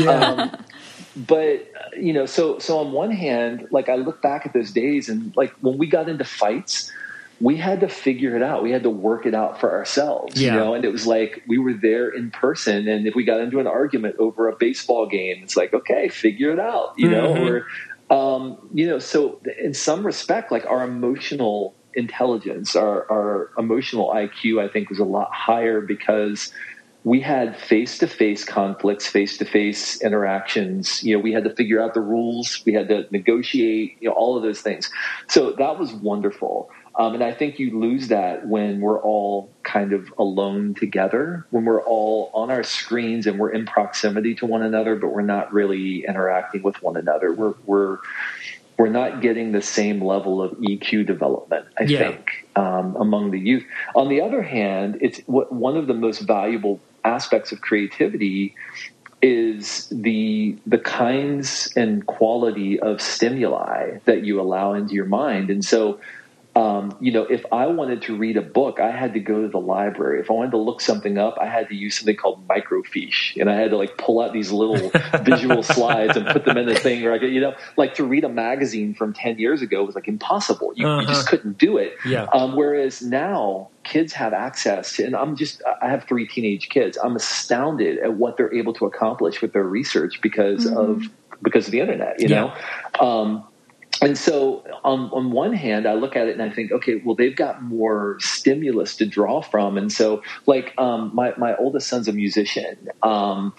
Um, 0.07 0.51
but 1.15 1.71
you 1.97 2.13
know, 2.13 2.25
so 2.25 2.59
so 2.59 2.79
on 2.79 2.91
one 2.91 3.11
hand, 3.11 3.67
like 3.71 3.89
I 3.89 3.95
look 3.95 4.21
back 4.21 4.45
at 4.45 4.53
those 4.53 4.71
days, 4.71 5.09
and 5.09 5.35
like 5.35 5.51
when 5.61 5.77
we 5.77 5.87
got 5.87 6.09
into 6.09 6.25
fights. 6.25 6.91
We 7.41 7.57
had 7.57 7.81
to 7.81 7.89
figure 7.89 8.37
it 8.37 8.41
out. 8.41 8.63
We 8.63 8.71
had 8.71 8.83
to 8.83 8.89
work 8.89 9.25
it 9.25 9.33
out 9.35 9.59
for 9.59 9.69
ourselves, 9.73 10.41
Yeah. 10.41 10.53
you 10.53 10.57
know. 10.57 10.73
And 10.73 10.85
it 10.85 10.89
was 10.93 11.05
like 11.05 11.43
we 11.45 11.57
were 11.57 11.73
there 11.73 12.07
in 12.07 12.31
person, 12.31 12.87
and 12.87 13.05
if 13.05 13.13
we 13.13 13.25
got 13.25 13.41
into 13.41 13.59
an 13.59 13.67
argument 13.67 14.15
over 14.19 14.47
a 14.47 14.55
baseball 14.55 15.05
game, 15.05 15.41
it's 15.43 15.57
like, 15.57 15.73
okay, 15.73 16.07
figure 16.07 16.51
it 16.51 16.61
out, 16.61 16.93
you 16.95 17.09
know. 17.09 17.33
Mhm. 17.33 17.49
Or 18.09 18.15
um, 18.15 18.69
you 18.73 18.87
know, 18.87 18.99
so 18.99 19.41
in 19.61 19.73
some 19.73 20.05
respect, 20.05 20.49
like 20.49 20.65
our 20.65 20.85
emotional 20.85 21.75
intelligence, 21.93 22.73
our, 22.73 23.05
our 23.11 23.49
emotional 23.57 24.11
IQ, 24.15 24.63
I 24.63 24.69
think 24.69 24.89
was 24.89 24.99
a 24.99 25.03
lot 25.05 25.29
higher 25.33 25.81
because 25.81 26.53
we 27.05 27.21
had 27.21 27.55
face 27.55 27.99
to 27.99 28.07
face 28.07 28.43
conflicts, 28.43 29.05
face 29.05 29.37
to 29.37 29.45
face 29.45 30.01
interactions. 30.01 31.03
You 31.03 31.15
know, 31.15 31.21
we 31.21 31.31
had 31.31 31.43
to 31.43 31.51
figure 31.51 31.79
out 31.79 31.93
the 31.93 32.01
rules, 32.01 32.63
we 32.65 32.73
had 32.73 32.89
to 32.89 33.05
negotiate, 33.11 33.97
you 34.01 34.09
know, 34.09 34.15
all 34.15 34.35
of 34.35 34.41
those 34.41 34.61
things. 34.61 34.89
So 35.27 35.51
that 35.51 35.77
was 35.77 35.93
wonderful. 35.93 36.71
Um, 36.97 37.13
and 37.13 37.23
I 37.23 37.31
think 37.31 37.59
you 37.59 37.79
lose 37.79 38.07
that 38.07 38.47
when 38.47 38.81
we're 38.81 38.99
all 38.99 39.51
kind 39.61 39.93
of 39.93 40.11
alone 40.17 40.73
together, 40.73 41.45
when 41.51 41.65
we're 41.65 41.83
all 41.83 42.31
on 42.33 42.49
our 42.49 42.63
screens 42.63 43.27
and 43.27 43.37
we're 43.37 43.51
in 43.51 43.67
proximity 43.67 44.33
to 44.35 44.47
one 44.47 44.63
another, 44.63 44.95
but 44.95 45.09
we're 45.09 45.21
not 45.21 45.53
really 45.53 46.05
interacting 46.07 46.63
with 46.63 46.81
one 46.81 46.97
another. 46.97 47.31
We're, 47.31 47.53
we're, 47.67 47.99
we're 48.79 48.89
not 48.89 49.21
getting 49.21 49.51
the 49.51 49.61
same 49.61 50.03
level 50.03 50.41
of 50.41 50.53
EQ 50.53 51.05
development, 51.05 51.67
I 51.77 51.83
yeah. 51.83 51.99
think, 51.99 52.47
um, 52.55 52.95
among 52.95 53.29
the 53.29 53.39
youth. 53.39 53.63
On 53.93 54.09
the 54.09 54.21
other 54.21 54.41
hand, 54.41 54.97
it's 55.01 55.19
what, 55.27 55.51
one 55.51 55.77
of 55.77 55.85
the 55.85 55.93
most 55.93 56.21
valuable 56.21 56.79
aspects 57.05 57.51
of 57.51 57.61
creativity 57.61 58.55
is 59.21 59.87
the 59.91 60.57
the 60.65 60.77
kinds 60.77 61.71
and 61.75 62.05
quality 62.05 62.79
of 62.79 63.01
stimuli 63.01 63.97
that 64.05 64.23
you 64.23 64.39
allow 64.41 64.73
into 64.73 64.93
your 64.93 65.05
mind. 65.05 65.49
And 65.49 65.63
so 65.63 65.99
um, 66.55 66.95
you 67.01 67.11
know, 67.11 67.23
if 67.23 67.45
I 67.51 67.67
wanted 67.67 68.01
to 68.03 68.15
read 68.15 68.37
a 68.37 68.41
book, 68.41 68.79
I 68.79 68.89
had 68.89 69.13
to 69.15 69.19
go 69.19 69.41
to 69.41 69.49
the 69.49 69.59
library. 69.59 70.21
If 70.21 70.31
I 70.31 70.33
wanted 70.35 70.51
to 70.51 70.57
look 70.57 70.79
something 70.79 71.17
up, 71.17 71.37
I 71.39 71.47
had 71.47 71.67
to 71.67 71.75
use 71.75 71.97
something 71.97 72.15
called 72.15 72.47
microfiche, 72.47 73.39
and 73.39 73.49
I 73.49 73.55
had 73.55 73.71
to 73.71 73.77
like 73.77 73.97
pull 73.97 74.21
out 74.21 74.31
these 74.31 74.53
little 74.53 74.89
visual 75.23 75.63
slides 75.63 76.15
and 76.15 76.25
put 76.27 76.45
them 76.45 76.57
in 76.57 76.65
the 76.65 76.75
thing. 76.75 77.05
Or 77.05 77.11
I 77.11 77.19
could, 77.19 77.33
you 77.33 77.41
know, 77.41 77.55
like 77.75 77.93
to 77.95 78.05
read 78.05 78.23
a 78.23 78.29
magazine 78.29 78.93
from 78.93 79.11
ten 79.11 79.37
years 79.37 79.61
ago 79.61 79.83
was 79.83 79.95
like 79.95 80.07
impossible. 80.07 80.71
You, 80.77 80.87
uh-huh. 80.87 81.01
you 81.01 81.07
just 81.07 81.27
couldn't 81.27 81.57
do 81.57 81.77
it. 81.77 81.97
Yeah. 82.05 82.23
Um, 82.31 82.55
whereas 82.55 83.01
now 83.01 83.67
kids 83.83 84.13
have 84.13 84.31
access 84.31 84.95
to, 84.95 85.05
and 85.05 85.13
I'm 85.13 85.35
just, 85.35 85.61
I 85.81 85.89
have 85.89 86.05
three 86.05 86.25
teenage 86.25 86.69
kids. 86.69 86.97
I'm 87.03 87.17
astounded 87.17 87.99
at 87.99 88.13
what 88.13 88.37
they're 88.37 88.53
able 88.53 88.73
to 88.75 88.85
accomplish 88.85 89.41
with 89.41 89.51
their 89.51 89.65
research 89.65 90.21
because 90.21 90.65
mm-hmm. 90.65 90.77
of 90.77 91.03
because 91.43 91.65
of 91.65 91.73
the 91.73 91.81
internet. 91.81 92.21
You 92.21 92.29
yeah. 92.29 92.53
know. 93.01 93.05
Um, 93.05 93.47
and 94.01 94.17
so 94.17 94.63
on, 94.83 95.09
on 95.11 95.31
one 95.31 95.53
hand, 95.53 95.87
I 95.87 95.93
look 95.93 96.15
at 96.15 96.27
it 96.27 96.33
and 96.33 96.41
I 96.41 96.49
think, 96.49 96.71
okay, 96.71 97.01
well, 97.03 97.15
they've 97.15 97.35
got 97.35 97.63
more 97.63 98.17
stimulus 98.19 98.95
to 98.97 99.05
draw 99.05 99.41
from. 99.41 99.77
And 99.77 99.91
so, 99.91 100.21
like, 100.45 100.73
um, 100.77 101.11
my, 101.13 101.33
my 101.37 101.55
oldest 101.55 101.87
son's 101.87 102.07
a 102.07 102.13
musician. 102.13 102.89
Um, 103.03 103.53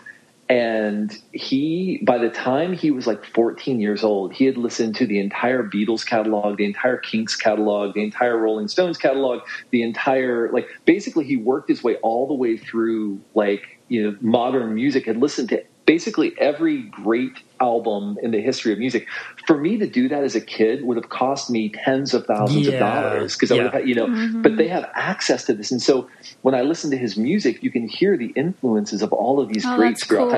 and 0.48 1.16
he, 1.32 2.00
by 2.06 2.18
the 2.18 2.28
time 2.28 2.72
he 2.72 2.92
was 2.92 3.06
like 3.06 3.24
14 3.24 3.80
years 3.80 4.04
old, 4.04 4.32
he 4.32 4.44
had 4.44 4.56
listened 4.56 4.94
to 4.96 5.06
the 5.06 5.18
entire 5.18 5.64
Beatles 5.64 6.06
catalog, 6.06 6.56
the 6.56 6.64
entire 6.64 6.98
Kinks 6.98 7.34
catalog, 7.34 7.94
the 7.94 8.02
entire 8.04 8.36
Rolling 8.36 8.68
Stones 8.68 8.96
catalog, 8.96 9.42
the 9.70 9.82
entire, 9.82 10.52
like, 10.52 10.68
basically, 10.84 11.24
he 11.24 11.36
worked 11.36 11.68
his 11.68 11.82
way 11.82 11.96
all 11.96 12.28
the 12.28 12.34
way 12.34 12.56
through, 12.56 13.20
like, 13.34 13.80
you 13.88 14.02
know, 14.02 14.16
modern 14.20 14.74
music, 14.74 15.06
had 15.06 15.16
listened 15.16 15.48
to 15.48 15.64
basically 15.86 16.34
every 16.38 16.82
great 16.82 17.32
album 17.60 18.18
in 18.22 18.32
the 18.32 18.40
history 18.40 18.72
of 18.72 18.78
music. 18.78 19.06
For 19.46 19.56
me 19.56 19.78
to 19.78 19.86
do 19.86 20.08
that 20.08 20.22
as 20.22 20.34
a 20.34 20.40
kid 20.40 20.84
would 20.84 20.96
have 20.96 21.08
cost 21.08 21.48
me 21.48 21.70
tens 21.70 22.12
of 22.12 22.26
thousands 22.26 22.66
yeah. 22.66 22.74
of 22.74 22.78
dollars 22.80 23.36
because 23.36 23.50
yeah. 23.50 23.56
I 23.56 23.64
would 23.64 23.72
have, 23.72 23.88
you 23.88 23.94
know. 23.94 24.06
Mm-hmm. 24.06 24.42
But 24.42 24.56
they 24.56 24.68
have 24.68 24.90
access 24.94 25.44
to 25.46 25.54
this, 25.54 25.70
and 25.70 25.80
so 25.80 26.08
when 26.42 26.54
I 26.54 26.62
listen 26.62 26.90
to 26.90 26.98
his 26.98 27.16
music, 27.16 27.62
you 27.62 27.70
can 27.70 27.88
hear 27.88 28.16
the 28.16 28.32
influences 28.36 29.02
of 29.02 29.12
all 29.12 29.40
of 29.40 29.48
these 29.48 29.64
oh, 29.64 29.76
great 29.76 29.96
cool. 30.06 30.30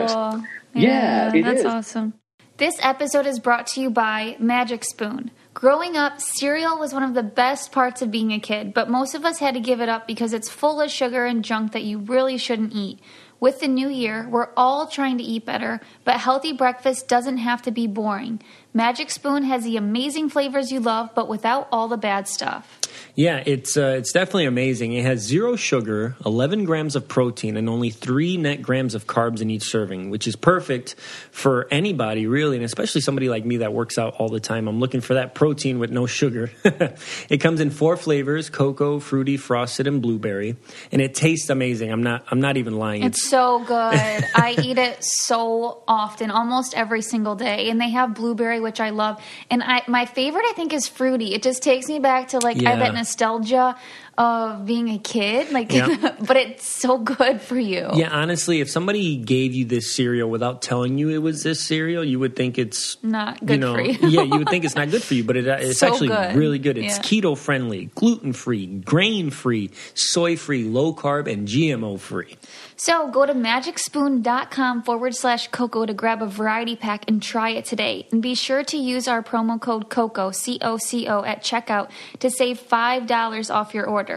Yeah, 0.74 1.32
yeah 1.34 1.42
that's 1.42 1.60
is. 1.60 1.66
awesome. 1.66 2.14
This 2.58 2.74
episode 2.82 3.24
is 3.26 3.38
brought 3.38 3.68
to 3.68 3.80
you 3.80 3.88
by 3.88 4.36
Magic 4.40 4.82
Spoon. 4.82 5.30
Growing 5.54 5.96
up, 5.96 6.20
cereal 6.20 6.76
was 6.76 6.92
one 6.92 7.04
of 7.04 7.14
the 7.14 7.22
best 7.22 7.70
parts 7.70 8.02
of 8.02 8.10
being 8.10 8.32
a 8.32 8.40
kid, 8.40 8.74
but 8.74 8.90
most 8.90 9.14
of 9.14 9.24
us 9.24 9.38
had 9.38 9.54
to 9.54 9.60
give 9.60 9.80
it 9.80 9.88
up 9.88 10.08
because 10.08 10.32
it's 10.32 10.48
full 10.48 10.80
of 10.80 10.90
sugar 10.90 11.24
and 11.24 11.44
junk 11.44 11.70
that 11.70 11.84
you 11.84 11.98
really 11.98 12.36
shouldn't 12.36 12.72
eat. 12.72 12.98
With 13.40 13.60
the 13.60 13.68
new 13.68 13.88
year, 13.88 14.28
we're 14.28 14.48
all 14.56 14.86
trying 14.88 15.18
to 15.18 15.24
eat 15.24 15.44
better, 15.44 15.80
but 16.04 16.16
healthy 16.16 16.52
breakfast 16.52 17.06
doesn't 17.06 17.38
have 17.38 17.62
to 17.62 17.70
be 17.70 17.86
boring. 17.86 18.42
Magic 18.78 19.10
Spoon 19.10 19.42
has 19.42 19.64
the 19.64 19.76
amazing 19.76 20.28
flavors 20.28 20.70
you 20.70 20.78
love, 20.78 21.10
but 21.12 21.26
without 21.28 21.66
all 21.72 21.88
the 21.88 21.96
bad 21.96 22.28
stuff. 22.28 22.78
Yeah, 23.14 23.42
it's 23.44 23.76
uh, 23.76 23.96
it's 23.98 24.12
definitely 24.12 24.44
amazing. 24.44 24.92
It 24.92 25.04
has 25.04 25.18
zero 25.20 25.56
sugar, 25.56 26.14
11 26.24 26.64
grams 26.64 26.94
of 26.94 27.08
protein, 27.08 27.56
and 27.56 27.68
only 27.68 27.90
three 27.90 28.36
net 28.36 28.62
grams 28.62 28.94
of 28.94 29.08
carbs 29.08 29.40
in 29.40 29.50
each 29.50 29.64
serving, 29.64 30.10
which 30.10 30.28
is 30.28 30.36
perfect 30.36 30.94
for 31.32 31.66
anybody 31.72 32.28
really, 32.28 32.54
and 32.54 32.64
especially 32.64 33.00
somebody 33.00 33.28
like 33.28 33.44
me 33.44 33.56
that 33.56 33.72
works 33.72 33.98
out 33.98 34.14
all 34.14 34.28
the 34.28 34.38
time. 34.38 34.68
I'm 34.68 34.78
looking 34.78 35.00
for 35.00 35.14
that 35.14 35.34
protein 35.34 35.80
with 35.80 35.90
no 35.90 36.06
sugar. 36.06 36.52
it 37.28 37.38
comes 37.38 37.58
in 37.58 37.70
four 37.70 37.96
flavors: 37.96 38.50
cocoa, 38.50 39.00
fruity, 39.00 39.36
frosted, 39.36 39.88
and 39.88 40.00
blueberry, 40.00 40.54
and 40.92 41.02
it 41.02 41.14
tastes 41.14 41.50
amazing. 41.50 41.90
I'm 41.90 42.04
not 42.04 42.24
I'm 42.30 42.40
not 42.40 42.56
even 42.56 42.76
lying. 42.76 43.02
It's, 43.02 43.18
it's 43.18 43.28
so 43.28 43.58
good. 43.64 43.74
I 44.36 44.54
eat 44.62 44.78
it 44.78 44.98
so 45.02 45.82
often, 45.88 46.30
almost 46.30 46.74
every 46.76 47.02
single 47.02 47.34
day, 47.34 47.68
and 47.68 47.80
they 47.80 47.90
have 47.90 48.14
blueberry, 48.14 48.60
which 48.68 48.80
I 48.80 48.90
love. 48.90 49.22
And 49.50 49.62
I 49.62 49.82
my 49.88 50.04
favorite 50.04 50.44
I 50.46 50.52
think 50.52 50.72
is 50.74 50.86
fruity. 50.86 51.34
It 51.34 51.42
just 51.42 51.62
takes 51.62 51.88
me 51.88 51.98
back 51.98 52.28
to 52.28 52.38
like 52.38 52.60
yeah. 52.60 52.76
that 52.76 52.92
nostalgia 52.92 53.76
of 54.18 54.66
being 54.66 54.88
a 54.90 54.98
kid 54.98 55.50
like 55.52 55.72
yeah. 55.72 56.16
but 56.26 56.36
it's 56.36 56.66
so 56.66 56.98
good 56.98 57.40
for 57.40 57.58
you 57.58 57.88
yeah 57.94 58.10
honestly 58.10 58.60
if 58.60 58.68
somebody 58.68 59.16
gave 59.16 59.54
you 59.54 59.64
this 59.64 59.94
cereal 59.94 60.28
without 60.28 60.60
telling 60.60 60.98
you 60.98 61.08
it 61.08 61.18
was 61.18 61.44
this 61.44 61.62
cereal 61.62 62.04
you 62.04 62.18
would 62.18 62.34
think 62.34 62.58
it's 62.58 63.02
not 63.04 63.38
good 63.46 63.50
you 63.50 63.58
know, 63.58 63.74
for 63.74 63.80
you 63.80 64.08
yeah 64.08 64.22
you 64.22 64.38
would 64.38 64.48
think 64.48 64.64
it's 64.64 64.74
not 64.74 64.90
good 64.90 65.02
for 65.02 65.14
you 65.14 65.22
but 65.22 65.36
it, 65.36 65.46
it's 65.62 65.78
so 65.78 65.86
actually 65.86 66.08
good. 66.08 66.34
really 66.34 66.58
good 66.58 66.76
it's 66.76 66.96
yeah. 66.96 67.02
keto 67.02 67.38
friendly 67.38 67.86
gluten 67.94 68.32
free 68.32 68.66
grain 68.66 69.30
free 69.30 69.70
soy 69.94 70.36
free 70.36 70.64
low 70.64 70.92
carb 70.92 71.30
and 71.32 71.46
gmo 71.46 71.98
free 71.98 72.36
so 72.80 73.08
go 73.08 73.26
to 73.26 73.34
magicspoon.com 73.34 74.82
forward 74.84 75.12
slash 75.16 75.48
coco 75.48 75.84
to 75.84 75.92
grab 75.92 76.22
a 76.22 76.28
variety 76.28 76.76
pack 76.76 77.04
and 77.08 77.20
try 77.20 77.50
it 77.50 77.64
today. 77.64 78.06
And 78.12 78.22
be 78.22 78.36
sure 78.36 78.62
to 78.62 78.76
use 78.76 79.08
our 79.08 79.20
promo 79.20 79.60
code 79.60 79.90
COCO, 79.90 80.30
C 80.30 80.60
O 80.62 80.78
C 80.78 81.08
O, 81.08 81.24
at 81.24 81.42
checkout 81.42 81.90
to 82.20 82.30
save 82.30 82.60
$5 82.60 83.52
off 83.52 83.74
your 83.74 83.84
order. 83.84 84.07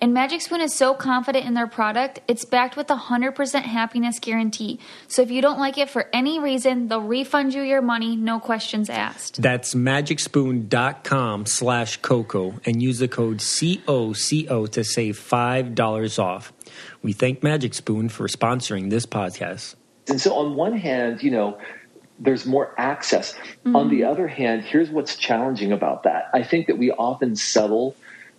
And 0.00 0.12
Magic 0.12 0.40
Spoon 0.40 0.60
is 0.60 0.74
so 0.74 0.94
confident 0.94 1.46
in 1.46 1.54
their 1.54 1.66
product, 1.66 2.20
it's 2.28 2.44
backed 2.44 2.76
with 2.76 2.90
a 2.90 2.96
100% 2.96 3.62
happiness 3.62 4.18
guarantee. 4.18 4.78
So 5.08 5.22
if 5.22 5.30
you 5.30 5.40
don't 5.40 5.58
like 5.58 5.78
it 5.78 5.88
for 5.88 6.08
any 6.12 6.38
reason, 6.38 6.88
they'll 6.88 7.00
refund 7.00 7.54
you 7.54 7.62
your 7.62 7.82
money, 7.82 8.16
no 8.16 8.40
questions 8.40 8.90
asked. 8.90 9.40
That's 9.40 9.74
magicspoon.com 9.74 11.46
slash 11.46 11.96
coco 11.98 12.54
and 12.64 12.82
use 12.82 12.98
the 12.98 13.08
code 13.08 13.38
COCO 13.38 14.66
to 14.66 14.84
save 14.84 15.18
$5 15.18 16.18
off. 16.18 16.52
We 17.02 17.12
thank 17.12 17.42
Magic 17.42 17.74
Spoon 17.74 18.08
for 18.08 18.26
sponsoring 18.26 18.90
this 18.90 19.06
podcast. 19.06 19.76
And 20.08 20.20
so, 20.20 20.34
on 20.34 20.54
one 20.54 20.76
hand, 20.76 21.22
you 21.22 21.30
know, 21.30 21.58
there's 22.18 22.46
more 22.46 22.74
access. 22.78 23.34
Mm-hmm. 23.34 23.76
On 23.76 23.88
the 23.88 24.04
other 24.04 24.26
hand, 24.26 24.62
here's 24.62 24.90
what's 24.90 25.16
challenging 25.16 25.72
about 25.72 26.04
that. 26.04 26.30
I 26.32 26.42
think 26.42 26.66
that 26.68 26.78
we 26.78 26.90
often 26.92 27.36
settle 27.36 27.96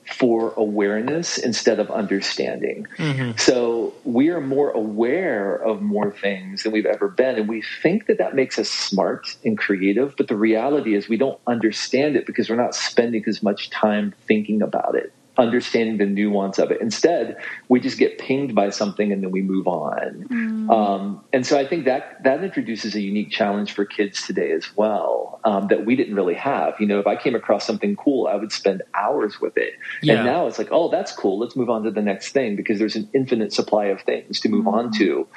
for 0.09 0.53
awareness 0.55 1.37
instead 1.37 1.79
of 1.79 1.91
understanding. 1.91 2.87
Mm-hmm. 2.97 3.37
So 3.37 3.93
we 4.03 4.29
are 4.29 4.41
more 4.41 4.71
aware 4.71 5.55
of 5.55 5.81
more 5.81 6.11
things 6.11 6.63
than 6.63 6.71
we've 6.71 6.85
ever 6.85 7.07
been. 7.07 7.35
And 7.35 7.47
we 7.47 7.63
think 7.81 8.07
that 8.07 8.17
that 8.17 8.35
makes 8.35 8.57
us 8.57 8.69
smart 8.69 9.35
and 9.43 9.57
creative. 9.57 10.15
But 10.15 10.27
the 10.27 10.35
reality 10.35 10.95
is 10.95 11.09
we 11.09 11.17
don't 11.17 11.39
understand 11.45 12.15
it 12.15 12.25
because 12.25 12.49
we're 12.49 12.55
not 12.55 12.75
spending 12.75 13.23
as 13.27 13.43
much 13.43 13.69
time 13.69 14.13
thinking 14.27 14.61
about 14.61 14.95
it 14.95 15.13
understanding 15.37 15.97
the 15.97 16.05
nuance 16.05 16.57
of 16.57 16.71
it. 16.71 16.81
Instead, 16.81 17.37
we 17.69 17.79
just 17.79 17.97
get 17.97 18.17
pinged 18.17 18.55
by 18.55 18.69
something 18.69 19.11
and 19.11 19.23
then 19.23 19.31
we 19.31 19.41
move 19.41 19.67
on. 19.67 20.25
Mm. 20.29 20.69
Um, 20.71 21.21
and 21.31 21.45
so 21.45 21.59
I 21.59 21.67
think 21.67 21.85
that 21.85 22.23
that 22.23 22.43
introduces 22.43 22.95
a 22.95 23.01
unique 23.01 23.29
challenge 23.29 23.73
for 23.73 23.85
kids 23.85 24.25
today 24.25 24.51
as 24.51 24.75
well 24.75 25.39
um, 25.43 25.67
that 25.67 25.85
we 25.85 25.95
didn't 25.95 26.15
really 26.15 26.33
have. 26.33 26.73
You 26.79 26.87
know, 26.87 26.99
if 26.99 27.07
I 27.07 27.15
came 27.15 27.35
across 27.35 27.65
something 27.65 27.95
cool, 27.95 28.27
I 28.27 28.35
would 28.35 28.51
spend 28.51 28.81
hours 28.95 29.39
with 29.39 29.57
it. 29.57 29.73
Yeah. 30.01 30.15
And 30.15 30.25
now 30.25 30.47
it's 30.47 30.57
like, 30.57 30.69
oh, 30.71 30.89
that's 30.89 31.11
cool. 31.11 31.37
Let's 31.37 31.55
move 31.55 31.69
on 31.69 31.83
to 31.83 31.91
the 31.91 32.01
next 32.01 32.31
thing 32.31 32.55
because 32.55 32.79
there's 32.79 32.95
an 32.95 33.09
infinite 33.13 33.53
supply 33.53 33.85
of 33.85 34.01
things 34.01 34.39
to 34.41 34.49
move 34.49 34.65
mm. 34.65 34.73
on 34.73 34.91
to. 34.93 35.27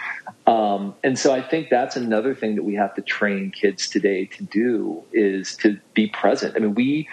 Um, 0.46 0.94
and 1.04 1.18
so 1.18 1.32
I 1.32 1.42
think 1.42 1.68
that's 1.68 1.96
another 1.96 2.34
thing 2.34 2.56
that 2.56 2.62
we 2.62 2.74
have 2.74 2.94
to 2.94 3.02
train 3.02 3.50
kids 3.50 3.88
today 3.88 4.24
to 4.26 4.44
do 4.44 5.02
is 5.12 5.56
to 5.58 5.78
be 5.94 6.08
present. 6.08 6.56
I 6.56 6.60
mean, 6.60 6.74
we 6.74 7.08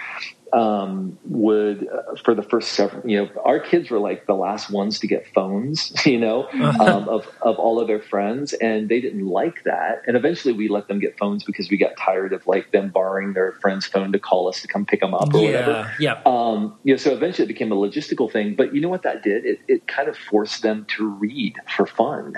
um, 0.54 1.18
would 1.26 1.88
uh, 1.88 2.16
for 2.24 2.34
the 2.34 2.42
first 2.42 2.74
several 2.74 3.08
you 3.10 3.18
know 3.18 3.30
our 3.44 3.60
kids 3.60 3.90
were 3.90 4.00
like 4.00 4.26
the 4.26 4.34
last 4.34 4.70
ones 4.70 5.00
to 5.00 5.08
get 5.08 5.26
phones 5.34 5.94
you 6.06 6.20
know 6.20 6.44
uh-huh. 6.44 6.84
um, 6.84 7.10
of, 7.10 7.28
of 7.42 7.58
all 7.58 7.80
of 7.80 7.88
their 7.88 8.00
friends 8.00 8.54
and 8.54 8.90
they 8.90 9.02
didn't 9.02 9.26
like 9.26 9.64
that 9.64 10.02
and 10.08 10.16
eventually 10.16 10.54
we 10.54 10.68
let 10.68 10.88
them 10.88 11.00
get 11.00 11.18
phones 11.18 11.44
because 11.44 11.70
we 11.70 11.78
got 11.78 11.96
tired 11.98 12.34
of 12.34 12.46
like 12.48 12.72
them 12.72 12.90
borrowing 12.90 13.34
their 13.34 13.54
friend's 13.54 13.86
phone 13.86 14.12
to 14.12 14.20
call 14.20 14.48
us 14.48 14.62
to 14.62 14.68
come 14.68 14.86
pick 14.86 15.02
them 15.02 15.14
up 15.14 15.34
or 15.34 15.42
yeah, 15.42 15.46
whatever 15.46 15.94
yeah 16.00 16.22
um, 16.26 16.76
you 16.84 16.94
know 16.94 16.98
so 16.98 17.14
eventually 17.14 17.46
it 17.46 17.48
became 17.48 17.72
a 17.72 17.76
logistical 17.76 18.32
thing 18.32 18.56
but 18.56 18.74
you 18.74 18.82
know 18.82 18.90
what 18.90 19.04
that 19.04 19.24
did 19.24 19.46
it, 19.46 19.60
it 19.68 19.88
kind 19.88 20.08
of 20.08 20.18
forced 20.18 20.62
them 20.62 20.86
to 20.86 21.08
read 21.08 21.56
for 21.68 21.86
fun 21.86 22.36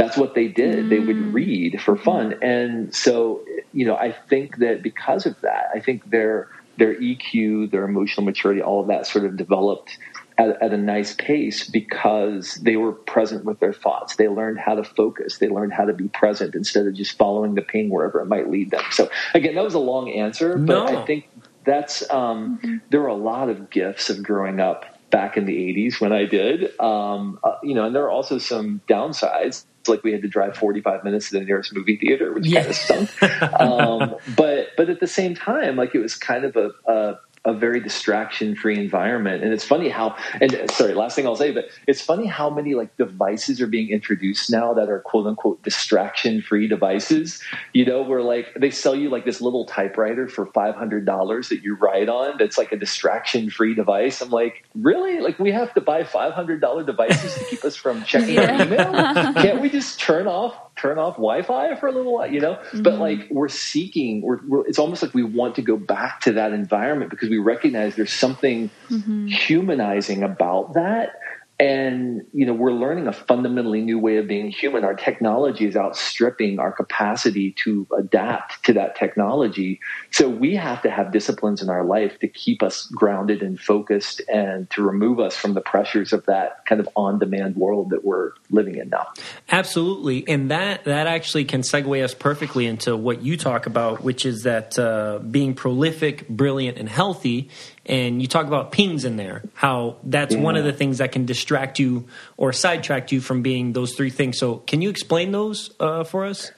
that's 0.00 0.16
what 0.16 0.34
they 0.34 0.48
did. 0.48 0.86
Mm. 0.86 0.88
They 0.88 0.98
would 0.98 1.16
mm. 1.16 1.32
read 1.34 1.80
for 1.82 1.94
fun. 1.94 2.34
And 2.42 2.94
so, 2.94 3.44
you 3.74 3.84
know, 3.84 3.96
I 3.96 4.12
think 4.12 4.56
that 4.58 4.82
because 4.82 5.26
of 5.26 5.38
that, 5.42 5.66
I 5.74 5.80
think 5.80 6.10
they're 6.10 6.48
their 6.80 6.94
EQ, 6.94 7.70
their 7.70 7.84
emotional 7.84 8.24
maturity, 8.24 8.62
all 8.62 8.80
of 8.80 8.88
that 8.88 9.06
sort 9.06 9.26
of 9.26 9.36
developed 9.36 9.98
at, 10.38 10.60
at, 10.62 10.72
a 10.72 10.78
nice 10.78 11.14
pace 11.14 11.68
because 11.68 12.54
they 12.54 12.76
were 12.76 12.92
present 12.92 13.44
with 13.44 13.60
their 13.60 13.74
thoughts. 13.74 14.16
They 14.16 14.28
learned 14.28 14.58
how 14.58 14.76
to 14.76 14.82
focus. 14.82 15.36
They 15.36 15.48
learned 15.48 15.74
how 15.74 15.84
to 15.84 15.92
be 15.92 16.08
present 16.08 16.54
instead 16.54 16.86
of 16.86 16.94
just 16.94 17.18
following 17.18 17.54
the 17.54 17.60
ping 17.60 17.90
wherever 17.90 18.18
it 18.20 18.26
might 18.26 18.50
lead 18.50 18.70
them. 18.70 18.82
So 18.92 19.10
again, 19.34 19.54
that 19.56 19.62
was 19.62 19.74
a 19.74 19.78
long 19.78 20.10
answer, 20.10 20.56
but 20.56 20.90
no. 20.90 21.02
I 21.02 21.04
think 21.04 21.28
that's 21.64 22.08
um, 22.10 22.58
mm-hmm. 22.58 22.76
there 22.88 23.02
were 23.02 23.08
a 23.08 23.14
lot 23.14 23.50
of 23.50 23.68
gifts 23.68 24.08
of 24.08 24.22
growing 24.22 24.58
up 24.58 24.86
back 25.10 25.36
in 25.36 25.44
the 25.44 25.52
80s 25.52 26.00
when 26.00 26.12
I 26.12 26.24
did. 26.24 26.80
Um, 26.80 27.38
uh, 27.44 27.56
you 27.62 27.74
know, 27.74 27.84
and 27.84 27.94
there 27.94 28.04
are 28.04 28.10
also 28.10 28.38
some 28.38 28.80
downsides. 28.88 29.66
It's 29.80 29.88
like 29.88 30.02
we 30.02 30.12
had 30.12 30.22
to 30.22 30.28
drive 30.28 30.56
45 30.56 31.04
minutes 31.04 31.30
to 31.30 31.38
the 31.38 31.44
nearest 31.44 31.74
movie 31.74 31.96
theater, 31.96 32.32
which 32.32 32.46
yeah. 32.46 32.60
kind 32.60 32.70
of 32.70 32.76
stunk. 32.76 33.22
um, 33.60 34.16
but 34.36 34.68
but 34.76 34.90
at 34.90 35.00
the 35.00 35.06
same 35.06 35.34
time, 35.34 35.76
like 35.76 35.94
it 35.94 36.00
was 36.00 36.14
kind 36.14 36.44
of 36.44 36.56
a, 36.56 36.70
a 36.86 37.18
a 37.50 37.54
very 37.54 37.80
distraction 37.80 38.54
free 38.54 38.78
environment. 38.78 39.42
And 39.42 39.52
it's 39.52 39.64
funny 39.64 39.88
how, 39.88 40.16
and 40.40 40.70
sorry, 40.70 40.94
last 40.94 41.16
thing 41.16 41.26
I'll 41.26 41.36
say, 41.36 41.50
but 41.50 41.68
it's 41.86 42.00
funny 42.00 42.26
how 42.26 42.48
many 42.48 42.74
like 42.74 42.96
devices 42.96 43.60
are 43.60 43.66
being 43.66 43.90
introduced 43.90 44.50
now 44.50 44.72
that 44.74 44.88
are 44.88 45.00
quote 45.00 45.26
unquote 45.26 45.62
distraction 45.62 46.40
free 46.42 46.68
devices. 46.68 47.42
You 47.72 47.84
know, 47.84 48.02
where 48.02 48.22
like 48.22 48.54
they 48.58 48.70
sell 48.70 48.94
you 48.94 49.10
like 49.10 49.24
this 49.24 49.40
little 49.40 49.64
typewriter 49.64 50.28
for 50.28 50.46
$500 50.46 51.48
that 51.48 51.62
you 51.62 51.74
write 51.76 52.08
on 52.08 52.36
that's 52.38 52.56
like 52.56 52.72
a 52.72 52.76
distraction 52.76 53.50
free 53.50 53.74
device. 53.74 54.20
I'm 54.20 54.30
like, 54.30 54.64
really? 54.74 55.20
Like 55.20 55.38
we 55.38 55.52
have 55.52 55.74
to 55.74 55.80
buy 55.80 56.04
$500 56.04 56.86
devices 56.86 57.34
to 57.34 57.44
keep 57.44 57.64
us 57.64 57.76
from 57.76 58.04
checking 58.04 58.36
yeah. 58.36 58.58
our 58.58 58.66
email? 58.66 59.32
Can't 59.34 59.60
we 59.60 59.68
just 59.68 59.98
turn 59.98 60.26
off 60.26 60.56
turn 60.80 60.98
off 60.98 61.14
Wi-Fi 61.14 61.74
for 61.76 61.86
a 61.88 61.92
little 61.92 62.14
while, 62.14 62.30
you 62.30 62.40
know. 62.40 62.54
Mm-hmm. 62.54 62.82
But 62.82 62.94
like 62.94 63.28
we're 63.30 63.48
seeking, 63.48 64.22
we're, 64.22 64.40
we're, 64.46 64.66
it's 64.66 64.78
almost 64.78 65.02
like 65.02 65.14
we 65.14 65.22
want 65.22 65.54
to 65.56 65.62
go 65.62 65.76
back 65.76 66.20
to 66.22 66.32
that 66.32 66.52
environment 66.52 67.10
because 67.10 67.28
we 67.28 67.38
recognize 67.38 67.96
there's 67.96 68.12
something 68.12 68.70
mm-hmm. 68.88 69.26
humanizing 69.26 70.22
about 70.22 70.74
that 70.74 71.16
and 71.60 72.24
you 72.32 72.46
know 72.46 72.54
we're 72.54 72.72
learning 72.72 73.06
a 73.06 73.12
fundamentally 73.12 73.82
new 73.82 73.98
way 73.98 74.16
of 74.16 74.26
being 74.26 74.50
human. 74.50 74.82
Our 74.82 74.94
technology 74.94 75.66
is 75.66 75.76
outstripping 75.76 76.58
our 76.58 76.72
capacity 76.72 77.52
to 77.64 77.86
adapt 77.96 78.64
to 78.64 78.72
that 78.72 78.96
technology. 78.96 79.78
So 80.10 80.28
we 80.28 80.56
have 80.56 80.80
to 80.82 80.90
have 80.90 81.12
disciplines 81.12 81.60
in 81.60 81.68
our 81.68 81.84
life 81.84 82.18
to 82.20 82.28
keep 82.28 82.62
us 82.62 82.86
grounded 82.86 83.42
and 83.42 83.60
focused 83.60 84.22
and 84.32 84.70
to 84.70 84.82
remove 84.82 85.20
us 85.20 85.36
from 85.36 85.52
the 85.52 85.60
pressures 85.60 86.14
of 86.14 86.24
that 86.26 86.64
kind 86.64 86.80
of 86.80 86.88
on 86.96 87.18
demand 87.18 87.56
world 87.56 87.90
that 87.90 88.06
we're 88.06 88.32
living 88.50 88.76
in 88.76 88.88
now. 88.88 89.08
Absolutely. 89.50 90.26
And 90.26 90.50
that 90.50 90.84
that 90.84 91.06
actually 91.06 91.44
can 91.44 91.60
segue 91.60 92.02
us 92.02 92.14
perfectly 92.14 92.66
into 92.66 92.96
what 92.96 93.20
you 93.20 93.36
talk 93.36 93.66
about 93.66 94.02
which 94.02 94.24
is 94.24 94.44
that 94.44 94.78
uh, 94.78 95.18
being 95.18 95.52
prolific 95.52 96.26
brilliant 96.26 96.78
and 96.78 96.88
healthy 96.88 97.50
and 97.90 98.22
you 98.22 98.28
talk 98.28 98.46
about 98.46 98.70
pings 98.70 99.04
in 99.04 99.16
there 99.16 99.42
how 99.52 99.96
that's 100.04 100.34
yeah. 100.34 100.40
one 100.40 100.56
of 100.56 100.64
the 100.64 100.72
things 100.72 100.98
that 100.98 101.10
can 101.10 101.26
distract 101.26 101.78
you 101.80 102.06
or 102.36 102.52
sidetrack 102.52 103.10
you 103.10 103.20
from 103.20 103.42
being 103.42 103.72
those 103.72 103.94
three 103.94 104.10
things. 104.10 104.38
So 104.38 104.58
can 104.58 104.80
you 104.80 104.88
explain 104.88 105.32
those 105.32 105.74
uh, 105.80 106.04
for 106.04 106.24
us? 106.24 106.52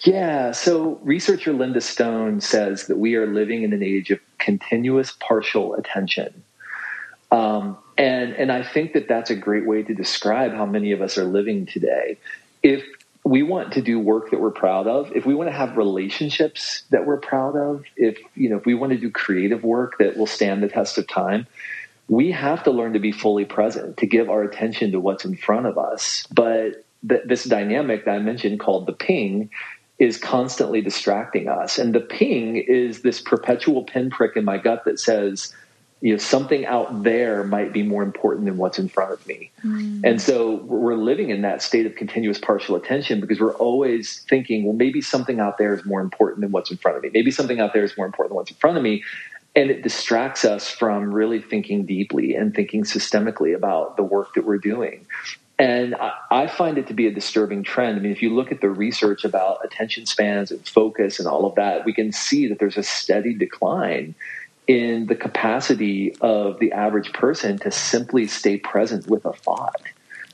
Yeah. 0.00 0.50
So 0.50 0.98
researcher 1.02 1.52
linda 1.52 1.80
stone 1.80 2.40
says 2.40 2.88
that 2.88 2.98
we 2.98 3.14
are 3.14 3.26
living 3.26 3.62
in 3.62 3.72
an 3.72 3.82
age 3.82 4.10
of 4.10 4.18
continuous 4.38 5.12
partial 5.12 5.74
attention. 5.74 6.42
Um, 7.30 7.78
and 7.98 8.32
and 8.34 8.50
i 8.50 8.62
think 8.62 8.94
that 8.94 9.06
that's 9.06 9.28
a 9.28 9.34
great 9.34 9.66
way 9.66 9.82
to 9.82 9.92
describe 9.92 10.52
how 10.52 10.64
many 10.64 10.92
of 10.92 11.02
us 11.02 11.18
are 11.18 11.24
living 11.24 11.66
today. 11.66 12.16
If 12.62 12.82
we 13.28 13.42
want 13.42 13.74
to 13.74 13.82
do 13.82 13.98
work 13.98 14.30
that 14.30 14.40
we're 14.40 14.50
proud 14.50 14.86
of, 14.86 15.12
if 15.14 15.26
we 15.26 15.34
want 15.34 15.48
to 15.50 15.54
have 15.54 15.76
relationships 15.76 16.82
that 16.90 17.06
we're 17.06 17.18
proud 17.18 17.56
of, 17.56 17.84
if 17.96 18.18
you 18.34 18.48
know, 18.48 18.56
if 18.56 18.64
we 18.64 18.74
want 18.74 18.92
to 18.92 18.98
do 18.98 19.10
creative 19.10 19.62
work 19.62 19.98
that 19.98 20.16
will 20.16 20.26
stand 20.26 20.62
the 20.62 20.68
test 20.68 20.96
of 20.96 21.06
time, 21.06 21.46
we 22.08 22.32
have 22.32 22.64
to 22.64 22.70
learn 22.70 22.94
to 22.94 22.98
be 22.98 23.12
fully 23.12 23.44
present, 23.44 23.98
to 23.98 24.06
give 24.06 24.30
our 24.30 24.42
attention 24.42 24.92
to 24.92 25.00
what's 25.00 25.26
in 25.26 25.36
front 25.36 25.66
of 25.66 25.76
us. 25.76 26.26
But 26.32 26.86
th- 27.06 27.22
this 27.26 27.44
dynamic 27.44 28.06
that 28.06 28.12
I 28.12 28.18
mentioned 28.18 28.60
called 28.60 28.86
the 28.86 28.94
ping 28.94 29.50
is 29.98 30.16
constantly 30.16 30.80
distracting 30.80 31.48
us. 31.48 31.78
And 31.78 31.94
the 31.94 32.00
ping 32.00 32.56
is 32.56 33.02
this 33.02 33.20
perpetual 33.20 33.84
pinprick 33.84 34.36
in 34.36 34.44
my 34.44 34.56
gut 34.56 34.84
that 34.86 34.98
says, 34.98 35.52
you 36.00 36.12
know 36.12 36.18
something 36.18 36.64
out 36.66 37.02
there 37.02 37.44
might 37.44 37.72
be 37.72 37.82
more 37.82 38.02
important 38.02 38.46
than 38.46 38.56
what's 38.56 38.78
in 38.78 38.88
front 38.88 39.12
of 39.12 39.26
me 39.26 39.50
mm. 39.64 40.00
and 40.04 40.20
so 40.20 40.56
we're 40.56 40.94
living 40.94 41.30
in 41.30 41.42
that 41.42 41.62
state 41.62 41.86
of 41.86 41.94
continuous 41.96 42.38
partial 42.38 42.76
attention 42.76 43.20
because 43.20 43.40
we're 43.40 43.54
always 43.54 44.20
thinking 44.28 44.64
well 44.64 44.74
maybe 44.74 45.00
something 45.00 45.40
out 45.40 45.58
there 45.58 45.74
is 45.74 45.84
more 45.84 46.00
important 46.00 46.40
than 46.40 46.52
what's 46.52 46.70
in 46.70 46.76
front 46.76 46.96
of 46.96 47.02
me 47.02 47.10
maybe 47.12 47.30
something 47.30 47.60
out 47.60 47.72
there 47.72 47.84
is 47.84 47.96
more 47.96 48.06
important 48.06 48.30
than 48.30 48.36
what's 48.36 48.50
in 48.50 48.56
front 48.56 48.76
of 48.76 48.82
me 48.82 49.02
and 49.56 49.70
it 49.70 49.82
distracts 49.82 50.44
us 50.44 50.70
from 50.70 51.12
really 51.12 51.40
thinking 51.40 51.84
deeply 51.84 52.34
and 52.34 52.54
thinking 52.54 52.84
systemically 52.84 53.54
about 53.56 53.96
the 53.96 54.02
work 54.02 54.34
that 54.34 54.44
we're 54.44 54.58
doing 54.58 55.06
and 55.60 55.96
I 56.30 56.46
find 56.46 56.78
it 56.78 56.86
to 56.86 56.94
be 56.94 57.08
a 57.08 57.12
disturbing 57.12 57.64
trend. 57.64 57.98
I 57.98 58.00
mean, 58.00 58.12
if 58.12 58.22
you 58.22 58.32
look 58.32 58.52
at 58.52 58.60
the 58.60 58.70
research 58.70 59.24
about 59.24 59.58
attention 59.64 60.06
spans 60.06 60.52
and 60.52 60.64
focus 60.64 61.18
and 61.18 61.26
all 61.26 61.44
of 61.46 61.56
that, 61.56 61.84
we 61.84 61.92
can 61.92 62.12
see 62.12 62.46
that 62.46 62.60
there's 62.60 62.76
a 62.76 62.84
steady 62.84 63.34
decline 63.34 64.14
in 64.68 65.06
the 65.06 65.16
capacity 65.16 66.14
of 66.20 66.60
the 66.60 66.72
average 66.72 67.12
person 67.14 67.58
to 67.58 67.70
simply 67.70 68.26
stay 68.26 68.58
present 68.58 69.08
with 69.08 69.24
a 69.24 69.32
thought 69.32 69.80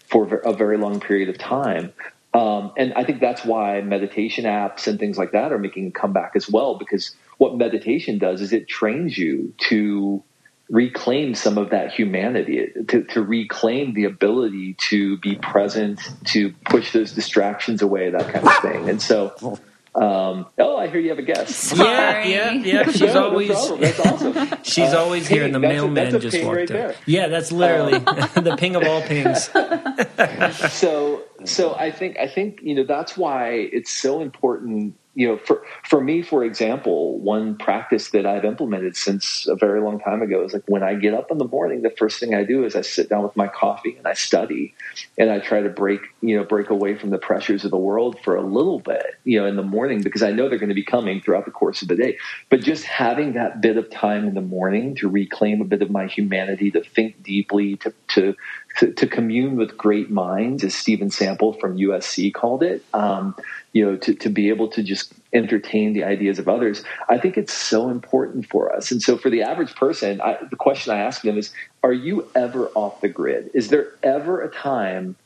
for 0.09 0.27
a 0.39 0.53
very 0.53 0.77
long 0.77 1.01
period 1.01 1.29
of 1.29 1.39
time. 1.39 1.93
Um, 2.35 2.73
and 2.77 2.93
I 2.95 3.05
think 3.05 3.21
that's 3.21 3.45
why 3.45 3.81
meditation 3.81 4.45
apps 4.45 4.89
and 4.89 4.99
things 4.99 5.17
like 5.17 5.31
that 5.33 5.53
are 5.53 5.59
making 5.59 5.87
a 5.87 5.91
comeback 5.93 6.33
as 6.35 6.51
well, 6.51 6.77
because 6.77 7.15
what 7.39 7.57
meditation 7.57 8.19
does 8.19 8.41
is 8.41 8.53
it 8.53 8.67
trains 8.67 9.17
you 9.17 9.55
to 9.69 10.23
reclaim 10.69 11.35
some 11.37 11.57
of 11.57 11.71
that 11.71 11.93
humanity, 11.93 12.73
to, 12.89 13.05
to 13.05 13.23
reclaim 13.23 13.95
the 13.95 14.05
ability 14.05 14.75
to 14.89 15.17
be 15.19 15.37
present, 15.37 16.01
to 16.25 16.53
push 16.65 16.93
those 16.93 17.13
distractions 17.13 17.83
away, 17.83 18.11
that 18.11 18.33
kind 18.33 18.47
of 18.47 18.57
thing. 18.59 18.89
And 18.89 19.01
so, 19.01 19.59
um, 19.95 20.47
oh, 20.59 20.77
I 20.77 20.89
hear 20.89 20.99
you 20.99 21.11
have 21.11 21.21
a 21.21 21.23
guest. 21.23 21.77
Yeah, 21.77 22.25
yeah, 22.25 22.53
yeah. 22.53 22.91
She's 22.91 23.01
no, 23.15 23.29
always 23.29 23.49
no 23.51 23.77
that's 23.77 24.01
awesome. 24.01 24.49
she's 24.65 24.93
uh, 24.93 25.01
always 25.01 25.29
here, 25.29 25.45
and 25.45 25.55
the 25.55 25.61
mailman 25.61 26.19
just 26.21 26.37
walked 26.43 26.57
right 26.57 26.71
in. 26.71 26.77
There. 26.77 26.97
Yeah, 27.07 27.29
that's 27.29 27.53
literally 27.53 27.95
um, 27.95 28.05
the 28.45 28.57
ping 28.59 28.75
of 28.75 28.83
all 28.83 29.03
pings. 29.03 29.51
so, 30.73 31.23
so 31.45 31.77
I 31.77 31.93
think 31.93 32.19
I 32.19 32.27
think 32.27 32.61
you 32.63 32.75
know 32.75 32.85
that's 32.85 33.17
why 33.17 33.53
it's 33.53 33.93
so 33.93 34.21
important 34.21 34.97
you 35.15 35.29
know, 35.29 35.39
for 35.39 35.63
for 35.85 36.03
me, 36.03 36.23
for 36.23 36.45
example, 36.45 37.19
one 37.19 37.57
practice 37.57 38.11
that 38.11 38.27
I've 38.27 38.45
implemented 38.45 38.97
since 38.97 39.47
a 39.47 39.55
very 39.55 39.81
long 39.81 40.01
time 40.01 40.23
ago 40.23 40.45
is 40.45 40.53
like 40.53 40.65
when 40.67 40.83
I 40.83 40.95
get 40.95 41.15
up 41.15 41.31
in 41.31 41.39
the 41.39 41.47
morning, 41.47 41.83
the 41.83 41.91
first 41.91 42.19
thing 42.19 42.35
I 42.35 42.45
do 42.45 42.65
is 42.65 42.75
I 42.75 42.81
sit 42.81 43.09
down 43.09 43.23
with 43.23 43.37
my 43.37 43.47
coffee 43.47 43.97
and 43.97 44.07
I 44.07 44.15
study, 44.15 44.75
and 45.17 45.31
I 45.31 45.39
try 45.39 45.63
to 45.63 45.69
break 45.69 46.01
you 46.21 46.37
know 46.37 46.45
break 46.45 46.71
away 46.71 46.97
from 46.97 47.11
the 47.11 47.19
pressures 47.19 47.65
of 47.65 47.71
the 47.71 47.79
world 47.79 48.19
for 48.25 48.35
a 48.35 48.43
little 48.43 48.81
bit, 48.81 49.05
you 49.25 49.41
know, 49.41 49.47
in 49.47 49.57
the 49.57 49.63
morning 49.63 50.03
because 50.03 50.23
I 50.23 50.33
know 50.33 50.49
they're 50.49 50.59
going 50.59 50.69
to 50.69 50.75
be 50.75 50.85
coming 50.85 51.21
throughout 51.21 51.45
the 51.45 51.53
course 51.53 51.83
of 51.83 51.89
the 51.89 51.97
day. 51.97 52.19
But 52.51 52.61
just 52.63 52.85
having 52.85 53.35
that 53.35 53.61
bit 53.61 53.77
of 53.77 53.91
time 53.91 54.27
in 54.27 54.35
the 54.35 54.41
morning 54.41 54.97
to 54.97 55.09
reclaim 55.09 55.61
a 55.61 55.65
bit 55.65 55.83
of 55.83 55.91
my 55.91 56.07
humanity, 56.07 56.73
to 56.73 56.83
think 56.83 57.23
deeply, 57.23 57.77
to 57.77 57.95
to 58.15 58.35
to, 58.79 58.93
to 58.93 59.07
commune 59.07 59.57
with 59.57 59.77
great 59.77 60.11
minds, 60.11 60.65
as 60.65 60.75
Steven 60.75 61.11
Sample 61.11 61.53
from 61.55 61.77
USC 61.77 62.33
called 62.35 62.63
it. 62.63 62.85
Um, 62.93 63.37
you 63.73 63.85
know, 63.85 63.97
to, 63.97 64.15
to 64.15 64.29
be 64.29 64.49
able 64.49 64.69
to 64.69 64.83
just 64.83 65.13
entertain 65.33 65.93
the 65.93 66.05
ideas 66.05 66.39
of 66.39 66.49
others. 66.49 66.85
I 67.09 67.19
think 67.19 67.37
it's 67.37 67.53
so 67.53 67.89
important 67.89 68.49
for 68.49 68.75
us. 68.75 68.93
And 68.93 69.03
so 69.03 69.19
for 69.19 69.31
the 69.31 69.43
average 69.43 69.75
person, 69.75 70.21
I, 70.21 70.39
the 70.49 70.57
question 70.57 70.93
I 70.93 70.99
ask 71.01 71.23
them 71.23 71.37
is, 71.37 71.53
are 71.83 71.93
you 71.93 72.29
ever 72.37 72.69
off 72.69 73.01
the 73.01 73.09
grid? 73.09 73.51
Is 73.53 73.69
there 73.69 73.93
ever 74.03 74.43
a 74.43 74.49
time 74.49 75.17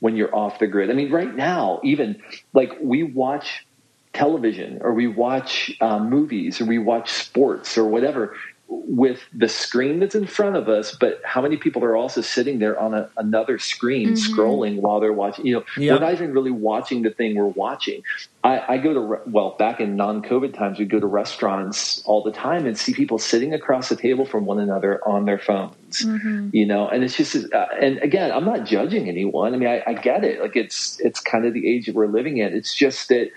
when 0.00 0.16
you're 0.16 0.34
off 0.34 0.58
the 0.58 0.66
grid? 0.66 0.90
I 0.90 0.94
mean, 0.94 1.10
right 1.10 1.34
now, 1.34 1.80
even 1.84 2.22
like 2.54 2.72
we 2.80 3.02
watch 3.02 3.66
television 4.14 4.78
or 4.80 4.94
we 4.94 5.06
watch 5.06 5.70
um, 5.82 6.08
movies 6.08 6.60
or 6.60 6.64
we 6.64 6.78
watch 6.78 7.12
sports 7.12 7.76
or 7.76 7.84
whatever 7.84 8.34
with 8.68 9.20
the 9.32 9.48
screen 9.48 9.98
that's 9.98 10.14
in 10.14 10.26
front 10.26 10.56
of 10.56 10.68
us, 10.68 10.94
but 10.94 11.20
how 11.24 11.40
many 11.40 11.56
people 11.56 11.82
are 11.84 11.96
also 11.96 12.20
sitting 12.20 12.58
there 12.58 12.78
on 12.78 12.92
a, 12.92 13.08
another 13.16 13.58
screen 13.58 14.10
mm-hmm. 14.10 14.40
scrolling 14.40 14.80
while 14.80 15.00
they're 15.00 15.12
watching? 15.12 15.46
You 15.46 15.54
know, 15.54 15.64
yep. 15.78 15.94
we're 15.94 16.06
not 16.06 16.12
even 16.12 16.32
really 16.32 16.50
watching 16.50 17.02
the 17.02 17.10
thing 17.10 17.36
we're 17.36 17.46
watching. 17.46 18.02
I, 18.44 18.74
I 18.74 18.78
go 18.78 18.92
to, 18.92 19.30
well, 19.30 19.56
back 19.58 19.80
in 19.80 19.96
non 19.96 20.22
COVID 20.22 20.52
times, 20.52 20.78
we 20.78 20.84
go 20.84 21.00
to 21.00 21.06
restaurants 21.06 22.02
all 22.04 22.22
the 22.22 22.30
time 22.30 22.66
and 22.66 22.78
see 22.78 22.92
people 22.92 23.18
sitting 23.18 23.54
across 23.54 23.88
the 23.88 23.96
table 23.96 24.26
from 24.26 24.44
one 24.44 24.58
another 24.58 25.00
on 25.08 25.24
their 25.24 25.38
phones, 25.38 26.02
mm-hmm. 26.02 26.50
you 26.52 26.66
know, 26.66 26.88
and 26.88 27.02
it's 27.02 27.16
just, 27.16 27.50
uh, 27.52 27.66
and 27.80 27.98
again, 27.98 28.30
I'm 28.30 28.44
not 28.44 28.66
judging 28.66 29.08
anyone. 29.08 29.54
I 29.54 29.56
mean, 29.56 29.68
I, 29.68 29.82
I 29.86 29.94
get 29.94 30.24
it. 30.24 30.40
Like 30.40 30.56
it's, 30.56 31.00
it's 31.00 31.20
kind 31.20 31.46
of 31.46 31.54
the 31.54 31.66
age 31.66 31.86
that 31.86 31.94
we're 31.94 32.06
living 32.06 32.36
in. 32.38 32.52
It's 32.52 32.74
just 32.74 33.08
that 33.08 33.30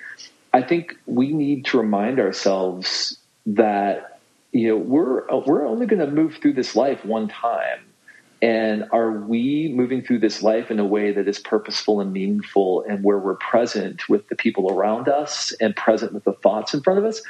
I 0.53 0.61
think 0.61 0.97
we 1.05 1.31
need 1.31 1.65
to 1.65 1.77
remind 1.77 2.19
ourselves 2.19 3.17
that 3.45 4.10
you 4.51 4.67
know 4.67 4.77
we're 4.77 5.25
we're 5.45 5.65
only 5.65 5.85
going 5.85 5.99
to 5.99 6.11
move 6.11 6.37
through 6.41 6.53
this 6.53 6.75
life 6.75 7.03
one 7.05 7.27
time 7.27 7.79
and 8.41 8.85
are 8.91 9.11
we 9.11 9.71
moving 9.73 10.01
through 10.01 10.19
this 10.19 10.41
life 10.41 10.71
in 10.71 10.79
a 10.79 10.85
way 10.85 11.11
that 11.11 11.27
is 11.27 11.37
purposeful 11.39 12.01
and 12.01 12.11
meaningful 12.11 12.83
and 12.89 13.03
where 13.03 13.19
we're 13.19 13.35
present 13.35 14.09
with 14.09 14.27
the 14.29 14.35
people 14.35 14.71
around 14.71 15.07
us 15.07 15.53
and 15.61 15.75
present 15.75 16.11
with 16.11 16.23
the 16.23 16.33
thoughts 16.33 16.73
in 16.73 16.81
front 16.81 16.99
of 16.99 17.05
us 17.05 17.21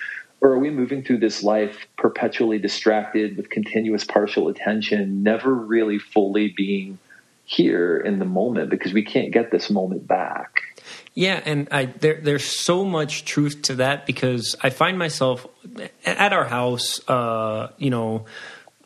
or 0.42 0.50
are 0.50 0.60
we 0.60 0.72
moving 0.72 1.04
through 1.04 1.20
this 1.20 1.44
life 1.44 1.88
perpetually 1.98 2.58
distracted 2.58 3.38
with 3.38 3.52
continuous 3.52 4.04
partial 4.04 4.48
attention, 4.48 5.22
never 5.22 5.54
really 5.54 6.00
fully 6.00 6.52
being 6.58 6.98
here 7.46 7.98
in 7.98 8.18
the 8.18 8.26
moment 8.26 8.72
because 8.72 8.92
we 8.92 9.04
can't 9.04 9.32
get 9.32 9.52
this 9.52 9.70
moment 9.70 10.08
back? 10.08 10.62
Yeah, 11.13 11.41
and 11.43 11.67
I 11.71 11.86
there 11.86 12.21
there's 12.21 12.45
so 12.45 12.86
much 12.86 13.26
truth 13.26 13.63
to 13.63 13.76
that 13.76 14.06
because 14.06 14.56
I 14.62 14.69
find 14.69 14.97
myself 14.97 15.45
at 16.06 16.32
our 16.32 16.45
house, 16.45 17.02
uh, 17.10 17.71
you 17.78 17.89
know, 17.89 18.26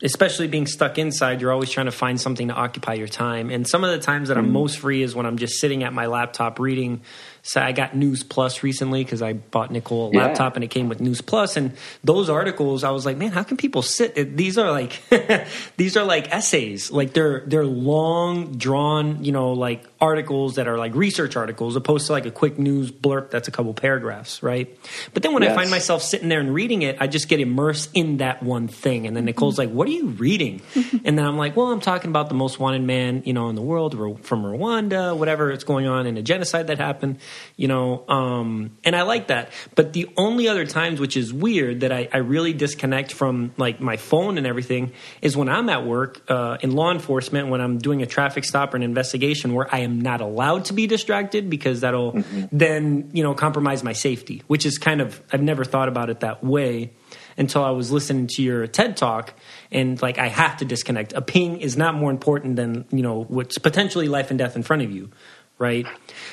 especially 0.02 0.48
being 0.48 0.66
stuck 0.66 0.98
inside, 0.98 1.40
you're 1.40 1.52
always 1.52 1.70
trying 1.70 1.86
to 1.86 1.92
find 1.92 2.20
something 2.20 2.48
to 2.48 2.54
occupy 2.54 2.94
your 2.94 3.08
time. 3.08 3.50
And 3.50 3.66
some 3.66 3.84
of 3.84 3.90
the 3.90 3.98
times 3.98 4.28
that 4.28 4.36
I'm 4.36 4.44
mm-hmm. 4.44 4.52
most 4.52 4.78
free 4.78 5.02
is 5.02 5.14
when 5.14 5.24
I'm 5.24 5.38
just 5.38 5.60
sitting 5.60 5.84
at 5.84 5.92
my 5.92 6.06
laptop 6.06 6.58
reading 6.58 7.02
so 7.46 7.60
I 7.60 7.70
got 7.70 7.94
News 7.94 8.24
Plus 8.24 8.64
recently 8.64 9.04
because 9.04 9.22
I 9.22 9.34
bought 9.34 9.70
Nicole 9.70 10.08
a 10.08 10.12
yeah. 10.12 10.26
laptop 10.26 10.56
and 10.56 10.64
it 10.64 10.68
came 10.68 10.88
with 10.88 11.00
News 11.00 11.20
Plus. 11.20 11.56
And 11.56 11.76
those 12.02 12.28
articles, 12.28 12.82
I 12.82 12.90
was 12.90 13.06
like, 13.06 13.16
man, 13.16 13.30
how 13.30 13.44
can 13.44 13.56
people 13.56 13.82
sit? 13.82 14.36
These 14.36 14.58
are 14.58 14.72
like 14.72 15.00
these 15.76 15.96
are 15.96 16.04
like 16.04 16.32
essays. 16.32 16.90
Like 16.90 17.12
they're 17.12 17.44
they're 17.46 17.64
long, 17.64 18.56
drawn, 18.56 19.24
you 19.24 19.30
know, 19.30 19.52
like 19.52 19.84
articles 20.00 20.56
that 20.56 20.66
are 20.66 20.76
like 20.76 20.96
research 20.96 21.36
articles, 21.36 21.76
opposed 21.76 22.06
to 22.06 22.12
like 22.12 22.26
a 22.26 22.32
quick 22.32 22.58
news 22.58 22.90
blurb 22.90 23.30
that's 23.30 23.46
a 23.46 23.52
couple 23.52 23.72
paragraphs, 23.74 24.42
right? 24.42 24.76
But 25.14 25.22
then 25.22 25.32
when 25.32 25.44
yes. 25.44 25.52
I 25.52 25.54
find 25.54 25.70
myself 25.70 26.02
sitting 26.02 26.28
there 26.28 26.40
and 26.40 26.52
reading 26.52 26.82
it, 26.82 26.96
I 26.98 27.06
just 27.06 27.28
get 27.28 27.38
immersed 27.38 27.90
in 27.94 28.16
that 28.16 28.42
one 28.42 28.66
thing. 28.66 29.06
And 29.06 29.16
then 29.16 29.20
mm-hmm. 29.20 29.26
Nicole's 29.26 29.56
like, 29.56 29.70
"What 29.70 29.86
are 29.86 29.92
you 29.92 30.08
reading?" 30.08 30.62
and 30.74 31.16
then 31.16 31.24
I'm 31.24 31.38
like, 31.38 31.56
"Well, 31.56 31.70
I'm 31.70 31.80
talking 31.80 32.10
about 32.10 32.28
the 32.28 32.34
most 32.34 32.58
wanted 32.58 32.82
man, 32.82 33.22
you 33.24 33.34
know, 33.34 33.48
in 33.50 33.54
the 33.54 33.62
world 33.62 33.94
from 34.24 34.42
Rwanda, 34.42 35.16
whatever 35.16 35.52
it's 35.52 35.62
going 35.62 35.86
on 35.86 36.08
in 36.08 36.16
a 36.16 36.22
genocide 36.22 36.66
that 36.66 36.78
happened." 36.78 37.20
You 37.56 37.68
know 37.68 38.04
um, 38.08 38.76
and 38.84 38.94
i 38.94 39.02
like 39.02 39.28
that 39.28 39.50
but 39.74 39.92
the 39.92 40.08
only 40.16 40.48
other 40.48 40.66
times 40.66 41.00
which 41.00 41.16
is 41.16 41.32
weird 41.32 41.80
that 41.80 41.92
I, 41.92 42.08
I 42.12 42.18
really 42.18 42.52
disconnect 42.52 43.12
from 43.12 43.52
like 43.56 43.80
my 43.80 43.96
phone 43.96 44.38
and 44.38 44.46
everything 44.46 44.92
is 45.22 45.36
when 45.36 45.48
i'm 45.48 45.68
at 45.68 45.84
work 45.86 46.22
uh, 46.28 46.58
in 46.60 46.72
law 46.72 46.92
enforcement 46.92 47.48
when 47.48 47.60
i'm 47.60 47.78
doing 47.78 48.02
a 48.02 48.06
traffic 48.06 48.44
stop 48.44 48.74
or 48.74 48.76
an 48.76 48.82
investigation 48.82 49.54
where 49.54 49.72
i 49.74 49.80
am 49.80 50.00
not 50.00 50.20
allowed 50.20 50.66
to 50.66 50.72
be 50.72 50.86
distracted 50.86 51.50
because 51.50 51.80
that'll 51.80 52.12
mm-hmm. 52.12 52.44
then 52.52 53.10
you 53.12 53.22
know 53.22 53.34
compromise 53.34 53.82
my 53.82 53.92
safety 53.92 54.42
which 54.46 54.66
is 54.66 54.78
kind 54.78 55.00
of 55.00 55.22
i've 55.32 55.42
never 55.42 55.64
thought 55.64 55.88
about 55.88 56.10
it 56.10 56.20
that 56.20 56.42
way 56.42 56.92
until 57.36 57.62
I 57.62 57.70
was 57.70 57.92
listening 57.92 58.28
to 58.28 58.42
your 58.42 58.66
TED 58.66 58.96
talk 58.96 59.34
and 59.70 60.00
like 60.00 60.18
I 60.18 60.28
have 60.28 60.58
to 60.58 60.64
disconnect. 60.64 61.12
A 61.12 61.22
ping 61.22 61.60
is 61.60 61.76
not 61.76 61.94
more 61.94 62.10
important 62.10 62.56
than, 62.56 62.86
you 62.90 63.02
know, 63.02 63.24
what's 63.24 63.58
potentially 63.58 64.08
life 64.08 64.30
and 64.30 64.38
death 64.38 64.56
in 64.56 64.62
front 64.62 64.82
of 64.82 64.90
you 64.90 65.10
right? 65.58 65.86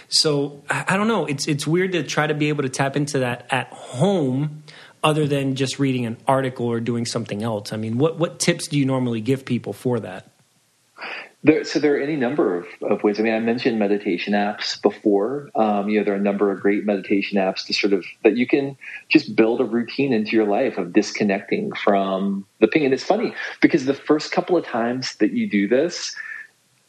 So 0.09 0.63
I, 0.69 0.97
don't 0.97 1.07
know. 1.07 1.25
It's 1.25 1.47
it's 1.47 1.65
weird 1.65 1.93
to 1.93 2.03
try 2.03 2.27
to 2.27 2.33
be 2.33 2.49
able 2.49 2.63
to 2.63 2.69
tap 2.69 2.95
into 2.95 3.19
that 3.19 3.47
at 3.49 3.67
home, 3.67 4.63
other 5.03 5.27
than 5.27 5.55
just 5.55 5.79
reading 5.79 6.05
an 6.05 6.17
article 6.27 6.65
or 6.65 6.79
doing 6.79 7.05
something 7.05 7.43
else. 7.43 7.73
I 7.73 7.77
mean, 7.77 7.97
what 7.97 8.17
what 8.17 8.39
tips 8.39 8.67
do 8.67 8.77
you 8.77 8.86
normally 8.86 9.21
give 9.21 9.45
people 9.45 9.73
for 9.73 9.99
that? 10.01 10.27
There, 11.45 11.65
so 11.65 11.79
there 11.79 11.97
are 11.97 11.99
any 11.99 12.15
number 12.15 12.55
of, 12.55 12.65
of, 12.89 13.03
ways. 13.03 13.19
I 13.19 13.23
mean, 13.23 13.33
I 13.33 13.39
mentioned 13.39 13.77
meditation 13.77 14.33
apps 14.33 14.81
before. 14.81 15.49
Um, 15.55 15.89
you 15.89 15.99
know, 15.99 16.05
there 16.05 16.13
are 16.13 16.17
a 16.17 16.21
number 16.21 16.49
of 16.51 16.62
great 16.62 16.86
meditation 16.86 17.38
apps 17.38 17.65
to 17.65 17.73
sort 17.73 17.91
of 17.91 18.05
that 18.23 18.38
you 18.38 18.47
can 18.47 18.77
just 19.09 19.36
build 19.36 19.59
a 19.59 19.65
routine 19.65 20.13
into 20.13 20.38
your 20.38 20.45
life 20.45 20.77
of 20.77 20.93
disconnecting 20.93 21.73
from 21.73 22.45
the 22.62 22.67
ping. 22.69 22.86
And 22.86 22.93
it's 22.93 23.03
funny 23.03 23.33
because 23.62 23.83
the 23.83 23.93
first 23.93 24.31
couple 24.31 24.55
of 24.55 24.65
times 24.65 25.17
that 25.17 25.33
you 25.33 25.49
do 25.49 25.67
this, 25.67 26.15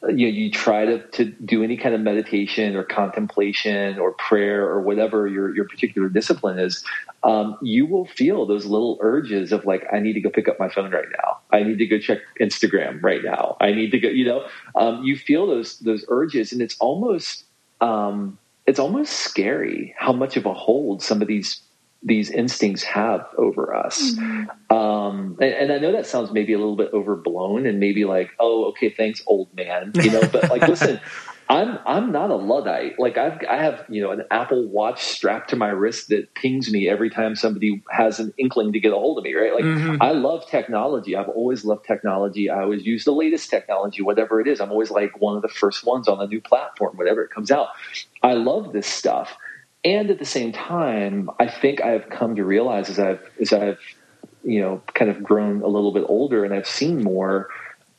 you 0.08 0.26
know, 0.26 0.36
you 0.36 0.50
try 0.50 0.84
to, 0.84 0.98
to 1.08 1.24
do 1.24 1.62
any 1.62 1.76
kind 1.76 1.94
of 1.94 2.00
meditation 2.00 2.76
or 2.76 2.84
contemplation 2.84 3.98
or 3.98 4.12
prayer 4.12 4.64
or 4.64 4.80
whatever 4.80 5.26
your, 5.26 5.54
your 5.54 5.66
particular 5.66 6.08
discipline 6.08 6.58
is, 6.58 6.84
um, 7.22 7.56
you 7.62 7.86
will 7.86 8.06
feel 8.06 8.46
those 8.46 8.66
little 8.66 8.98
urges 9.00 9.52
of 9.52 9.64
like, 9.64 9.84
I 9.92 10.00
need 10.00 10.14
to 10.14 10.20
go 10.20 10.30
pick 10.30 10.48
up 10.48 10.58
my 10.58 10.68
phone 10.68 10.90
right 10.90 11.08
now. 11.22 11.38
I 11.50 11.62
need 11.62 11.78
to 11.78 11.86
go 11.86 11.98
check 11.98 12.18
Instagram 12.40 13.02
right 13.02 13.22
now. 13.24 13.56
I 13.60 13.72
need 13.72 13.90
to 13.92 13.98
go, 13.98 14.08
you 14.08 14.26
know, 14.26 14.46
um, 14.74 15.02
you 15.04 15.16
feel 15.16 15.46
those, 15.46 15.78
those 15.78 16.04
urges 16.08 16.52
and 16.52 16.60
it's 16.60 16.76
almost, 16.78 17.44
um, 17.80 18.38
it's 18.66 18.78
almost 18.78 19.12
scary 19.12 19.94
how 19.98 20.12
much 20.12 20.36
of 20.36 20.46
a 20.46 20.54
hold 20.54 21.02
some 21.02 21.22
of 21.22 21.28
these 21.28 21.60
these 22.04 22.30
instincts 22.30 22.82
have 22.82 23.26
over 23.38 23.74
us. 23.74 24.12
Mm-hmm. 24.12 24.76
Um, 24.76 25.38
and, 25.40 25.54
and, 25.54 25.72
I 25.72 25.78
know 25.78 25.92
that 25.92 26.06
sounds 26.06 26.30
maybe 26.32 26.52
a 26.52 26.58
little 26.58 26.76
bit 26.76 26.92
overblown 26.92 27.66
and 27.66 27.80
maybe 27.80 28.04
like, 28.04 28.30
oh, 28.38 28.66
okay, 28.66 28.90
thanks, 28.90 29.22
old 29.26 29.54
man. 29.54 29.92
You 29.94 30.10
know, 30.10 30.22
but 30.30 30.50
like, 30.50 30.68
listen, 30.68 31.00
I'm 31.48 31.78
I'm 31.86 32.10
not 32.10 32.30
a 32.30 32.36
luddite. 32.36 32.98
Like 32.98 33.18
I've 33.18 33.38
I 33.48 33.56
have 33.56 33.84
you 33.88 34.00
know 34.00 34.12
an 34.12 34.24
Apple 34.30 34.66
Watch 34.66 35.04
strapped 35.04 35.50
to 35.50 35.56
my 35.56 35.68
wrist 35.68 36.08
that 36.08 36.34
pings 36.34 36.72
me 36.72 36.88
every 36.88 37.10
time 37.10 37.36
somebody 37.36 37.82
has 37.90 38.18
an 38.18 38.32
inkling 38.38 38.72
to 38.72 38.80
get 38.80 38.92
a 38.92 38.96
hold 38.96 39.18
of 39.18 39.24
me. 39.24 39.34
Right? 39.34 39.54
Like 39.54 39.64
mm-hmm. 39.64 40.00
I 40.00 40.12
love 40.12 40.48
technology. 40.48 41.14
I've 41.14 41.28
always 41.28 41.64
loved 41.64 41.84
technology. 41.84 42.48
I 42.48 42.62
always 42.62 42.86
use 42.86 43.04
the 43.04 43.12
latest 43.12 43.50
technology, 43.50 44.00
whatever 44.00 44.40
it 44.40 44.48
is. 44.48 44.60
I'm 44.60 44.70
always 44.70 44.90
like 44.90 45.20
one 45.20 45.36
of 45.36 45.42
the 45.42 45.48
first 45.48 45.84
ones 45.84 46.08
on 46.08 46.18
the 46.18 46.26
new 46.26 46.40
platform, 46.40 46.96
whatever 46.96 47.22
it 47.22 47.30
comes 47.30 47.50
out. 47.50 47.68
I 48.22 48.32
love 48.32 48.72
this 48.72 48.86
stuff. 48.86 49.36
And 49.84 50.10
at 50.10 50.18
the 50.18 50.24
same 50.24 50.52
time, 50.52 51.28
I 51.38 51.46
think 51.46 51.82
I've 51.82 52.08
come 52.08 52.36
to 52.36 52.44
realize 52.44 52.88
as 52.88 52.98
I've 52.98 53.22
as 53.40 53.52
I've 53.52 53.78
you 54.42 54.60
know 54.60 54.82
kind 54.94 55.10
of 55.10 55.22
grown 55.22 55.62
a 55.62 55.66
little 55.66 55.92
bit 55.92 56.04
older 56.08 56.44
and 56.44 56.54
I've 56.54 56.66
seen 56.66 57.02
more. 57.02 57.48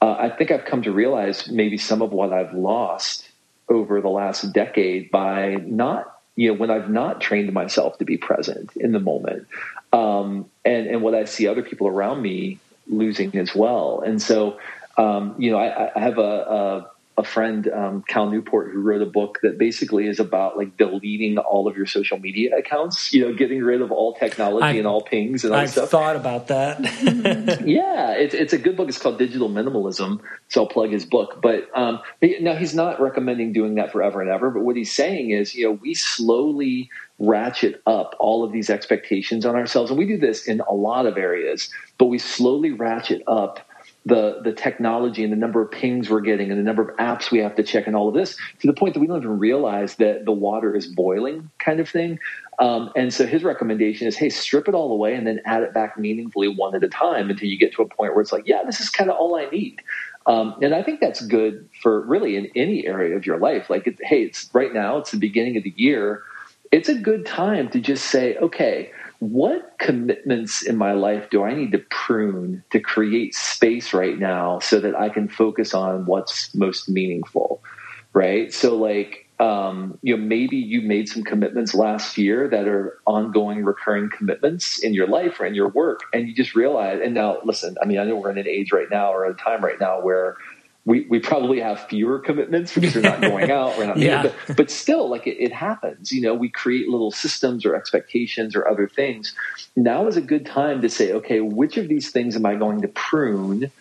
Uh, 0.01 0.15
I 0.19 0.29
think 0.29 0.51
I've 0.51 0.65
come 0.65 0.81
to 0.83 0.91
realize 0.91 1.49
maybe 1.49 1.77
some 1.77 2.01
of 2.01 2.11
what 2.11 2.33
I've 2.33 2.53
lost 2.53 3.29
over 3.69 4.01
the 4.01 4.09
last 4.09 4.51
decade 4.53 5.11
by 5.11 5.55
not 5.65 6.19
you 6.35 6.51
know 6.51 6.57
when 6.57 6.71
I've 6.71 6.89
not 6.89 7.21
trained 7.21 7.53
myself 7.53 7.97
to 7.99 8.05
be 8.05 8.17
present 8.17 8.71
in 8.75 8.91
the 8.91 8.99
moment, 8.99 9.47
um, 9.93 10.49
and 10.63 10.87
and 10.87 11.01
what 11.01 11.13
I 11.13 11.25
see 11.25 11.47
other 11.47 11.63
people 11.63 11.87
around 11.87 12.21
me 12.21 12.59
losing 12.87 13.35
as 13.37 13.53
well. 13.53 14.01
And 14.01 14.21
so 14.21 14.59
um, 14.97 15.35
you 15.37 15.51
know 15.51 15.57
I, 15.57 15.91
I 15.95 15.99
have 15.99 16.17
a, 16.17 16.21
a 16.21 16.91
a 17.17 17.23
friend, 17.23 17.69
um, 17.69 18.03
Cal 18.07 18.29
Newport, 18.29 18.73
who 18.73 18.81
wrote 18.81 19.01
a 19.01 19.05
book 19.05 19.39
that 19.41 19.57
basically 19.57 20.07
is 20.07 20.19
about 20.19 20.57
like 20.57 20.75
deleting 20.75 21.37
all 21.37 21.67
of 21.67 21.77
your 21.77 21.85
social 21.85 22.19
media 22.19 22.57
accounts. 22.57 23.13
You 23.13 23.25
know, 23.25 23.33
getting 23.33 23.63
rid 23.63 23.81
of 23.81 23.91
all 23.91 24.13
technology 24.15 24.65
I've, 24.65 24.75
and 24.75 24.87
all 24.87 25.01
pings 25.01 25.45
and 25.45 25.53
all 25.53 25.59
I've 25.61 25.69
stuff. 25.69 25.89
thought 25.89 26.17
about 26.17 26.47
that. 26.47 26.81
yeah, 27.65 28.11
it's 28.11 28.33
it's 28.33 28.51
a 28.51 28.57
good 28.57 28.75
book. 28.75 28.89
It's 28.89 28.97
called 28.97 29.17
Digital 29.17 29.49
Minimalism. 29.49 30.19
So 30.49 30.63
I'll 30.63 30.67
plug 30.67 30.91
his 30.91 31.05
book. 31.05 31.41
But 31.41 31.69
um, 31.73 32.01
now 32.21 32.55
he's 32.55 32.75
not 32.75 32.99
recommending 32.99 33.53
doing 33.53 33.75
that 33.75 33.93
forever 33.93 34.19
and 34.19 34.29
ever. 34.29 34.49
But 34.49 34.63
what 34.63 34.75
he's 34.75 34.91
saying 34.91 35.29
is, 35.29 35.55
you 35.55 35.65
know, 35.65 35.71
we 35.71 35.93
slowly 35.93 36.89
ratchet 37.17 37.81
up 37.85 38.13
all 38.19 38.43
of 38.43 38.51
these 38.51 38.69
expectations 38.69 39.45
on 39.45 39.55
ourselves, 39.55 39.89
and 39.89 39.97
we 39.97 40.05
do 40.05 40.17
this 40.17 40.47
in 40.47 40.59
a 40.61 40.73
lot 40.73 41.05
of 41.05 41.17
areas. 41.17 41.69
But 41.97 42.07
we 42.07 42.19
slowly 42.19 42.71
ratchet 42.71 43.23
up 43.25 43.65
the 44.05 44.39
the 44.43 44.53
technology 44.53 45.23
and 45.23 45.33
the 45.33 45.37
number 45.37 45.61
of 45.61 45.71
pings 45.71 46.09
we're 46.09 46.21
getting 46.21 46.51
and 46.51 46.59
the 46.59 46.63
number 46.63 46.87
of 46.87 46.95
apps 46.97 47.31
we 47.31 47.39
have 47.39 47.55
to 47.55 47.63
check 47.63 47.87
and 47.87 47.95
all 47.95 48.07
of 48.07 48.13
this 48.13 48.37
to 48.59 48.67
the 48.67 48.73
point 48.73 48.93
that 48.93 48.99
we 48.99 49.07
don't 49.07 49.17
even 49.17 49.39
realize 49.39 49.95
that 49.95 50.25
the 50.25 50.31
water 50.31 50.75
is 50.75 50.85
boiling 50.85 51.49
kind 51.57 51.79
of 51.79 51.89
thing. 51.89 52.19
Um, 52.59 52.91
and 52.95 53.11
so 53.13 53.25
his 53.25 53.43
recommendation 53.43 54.07
is 54.07 54.15
hey 54.15 54.29
strip 54.29 54.67
it 54.67 54.75
all 54.75 54.91
away 54.91 55.15
and 55.15 55.25
then 55.25 55.41
add 55.45 55.63
it 55.63 55.73
back 55.73 55.97
meaningfully 55.97 56.47
one 56.47 56.75
at 56.75 56.83
a 56.83 56.87
time 56.87 57.29
until 57.31 57.49
you 57.49 57.57
get 57.57 57.73
to 57.73 57.81
a 57.81 57.87
point 57.87 58.13
where 58.13 58.21
it's 58.21 58.31
like 58.31 58.47
yeah 58.47 58.63
this 58.63 58.79
is 58.79 58.89
kind 58.89 59.09
of 59.09 59.17
all 59.17 59.35
i 59.35 59.49
need. 59.49 59.81
Um, 60.27 60.55
and 60.61 60.75
i 60.75 60.83
think 60.83 60.99
that's 60.99 61.25
good 61.25 61.67
for 61.81 62.05
really 62.05 62.35
in 62.35 62.49
any 62.55 62.85
area 62.85 63.15
of 63.15 63.25
your 63.25 63.39
life. 63.39 63.71
Like 63.71 63.87
it, 63.87 63.97
hey 64.03 64.23
it's 64.23 64.49
right 64.53 64.73
now 64.73 64.97
it's 64.97 65.11
the 65.11 65.17
beginning 65.17 65.57
of 65.57 65.63
the 65.63 65.73
year. 65.75 66.21
It's 66.71 66.89
a 66.89 66.95
good 66.95 67.25
time 67.25 67.69
to 67.69 67.79
just 67.79 68.05
say 68.05 68.37
okay 68.37 68.91
what 69.19 69.75
commitments 69.79 70.61
in 70.61 70.77
my 70.77 70.93
life 70.93 71.29
do 71.29 71.43
I 71.43 71.53
need 71.53 71.71
to 71.71 71.79
prune 71.89 72.63
to 72.71 72.79
create 72.79 73.33
space 73.35 73.93
right 73.93 74.17
now 74.17 74.59
so 74.59 74.79
that 74.79 74.95
I 74.95 75.09
can 75.09 75.27
focus 75.27 75.73
on 75.73 76.05
what's 76.05 76.53
most 76.53 76.89
meaningful? 76.89 77.63
Right. 78.13 78.53
So, 78.53 78.77
like, 78.77 79.25
um, 79.39 79.99
you 80.01 80.15
know, 80.15 80.23
maybe 80.23 80.55
you 80.55 80.81
made 80.81 81.09
some 81.09 81.23
commitments 81.23 81.73
last 81.73 82.17
year 82.17 82.47
that 82.47 82.67
are 82.67 82.97
ongoing, 83.05 83.65
recurring 83.65 84.09
commitments 84.09 84.79
in 84.79 84.93
your 84.93 85.07
life 85.07 85.39
or 85.39 85.45
in 85.45 85.53
your 85.53 85.67
work, 85.67 86.01
and 86.13 86.27
you 86.27 86.33
just 86.33 86.55
realize. 86.55 87.01
And 87.03 87.13
now, 87.13 87.39
listen, 87.43 87.75
I 87.81 87.85
mean, 87.85 87.99
I 87.99 88.05
know 88.05 88.15
we're 88.15 88.31
in 88.31 88.37
an 88.37 88.47
age 88.47 88.71
right 88.71 88.89
now 88.89 89.11
or 89.11 89.25
a 89.25 89.33
time 89.33 89.63
right 89.63 89.79
now 89.79 90.01
where 90.01 90.37
we, 90.85 91.07
we 91.09 91.19
probably 91.19 91.59
have 91.59 91.87
fewer 91.87 92.19
commitments 92.19 92.73
because 92.73 92.95
we're 92.95 93.01
not 93.01 93.19
going 93.19 93.49
out. 93.51 93.77
We're 93.77 93.87
not, 93.87 93.97
yeah. 93.99 94.31
but, 94.47 94.55
but 94.55 94.71
still, 94.71 95.09
like 95.09 95.25
it, 95.25 95.41
it, 95.41 95.51
happens. 95.51 96.11
You 96.11 96.21
know, 96.21 96.35
we 96.35 96.47
create 96.47 96.87
little 96.87 97.11
systems 97.11 97.65
or 97.65 97.75
expectations 97.75 98.55
or 98.55 98.67
other 98.67 98.87
things. 98.87 99.33
Now 99.75 100.07
is 100.07 100.15
a 100.15 100.21
good 100.21 100.45
time 100.45 100.81
to 100.81 100.89
say, 100.89 101.11
okay, 101.13 101.41
which 101.41 101.77
of 101.77 101.87
these 101.87 102.11
things 102.11 102.35
am 102.35 102.45
I 102.45 102.55
going 102.55 102.81
to 102.81 102.87
prune 102.87 103.71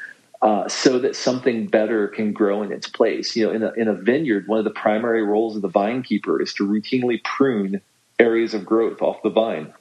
uh, 0.41 0.67
so 0.69 0.99
that 0.99 1.15
something 1.15 1.67
better 1.67 2.09
can 2.09 2.33
grow 2.33 2.63
in 2.63 2.73
its 2.73 2.89
place? 2.89 3.37
You 3.37 3.49
know, 3.49 3.53
in 3.53 3.63
a, 3.63 3.73
in 3.73 3.89
a 3.89 3.95
vineyard, 3.95 4.49
one 4.49 4.59
of 4.59 4.65
the 4.65 4.71
primary 4.71 5.23
roles 5.23 5.57
of 5.57 5.63
the 5.63 5.69
vine 5.69 6.03
keeper 6.03 6.41
is 6.41 6.55
to 6.55 6.67
routinely 6.67 7.23
prune 7.23 7.83
areas 8.19 8.55
of 8.55 8.65
growth 8.65 9.03
off 9.03 9.23
the 9.23 9.31
vine. 9.31 9.75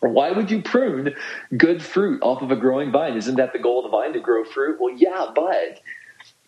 Why 0.00 0.32
would 0.32 0.50
you 0.50 0.60
prune 0.60 1.14
good 1.56 1.82
fruit 1.82 2.20
off 2.20 2.42
of 2.42 2.50
a 2.50 2.56
growing 2.56 2.90
vine? 2.90 3.16
Isn't 3.16 3.36
that 3.36 3.52
the 3.52 3.58
goal 3.58 3.84
of 3.84 3.90
the 3.90 3.96
vine 3.96 4.12
to 4.12 4.20
grow 4.20 4.44
fruit? 4.44 4.78
Well, 4.80 4.94
yeah, 4.94 5.26
but 5.34 5.80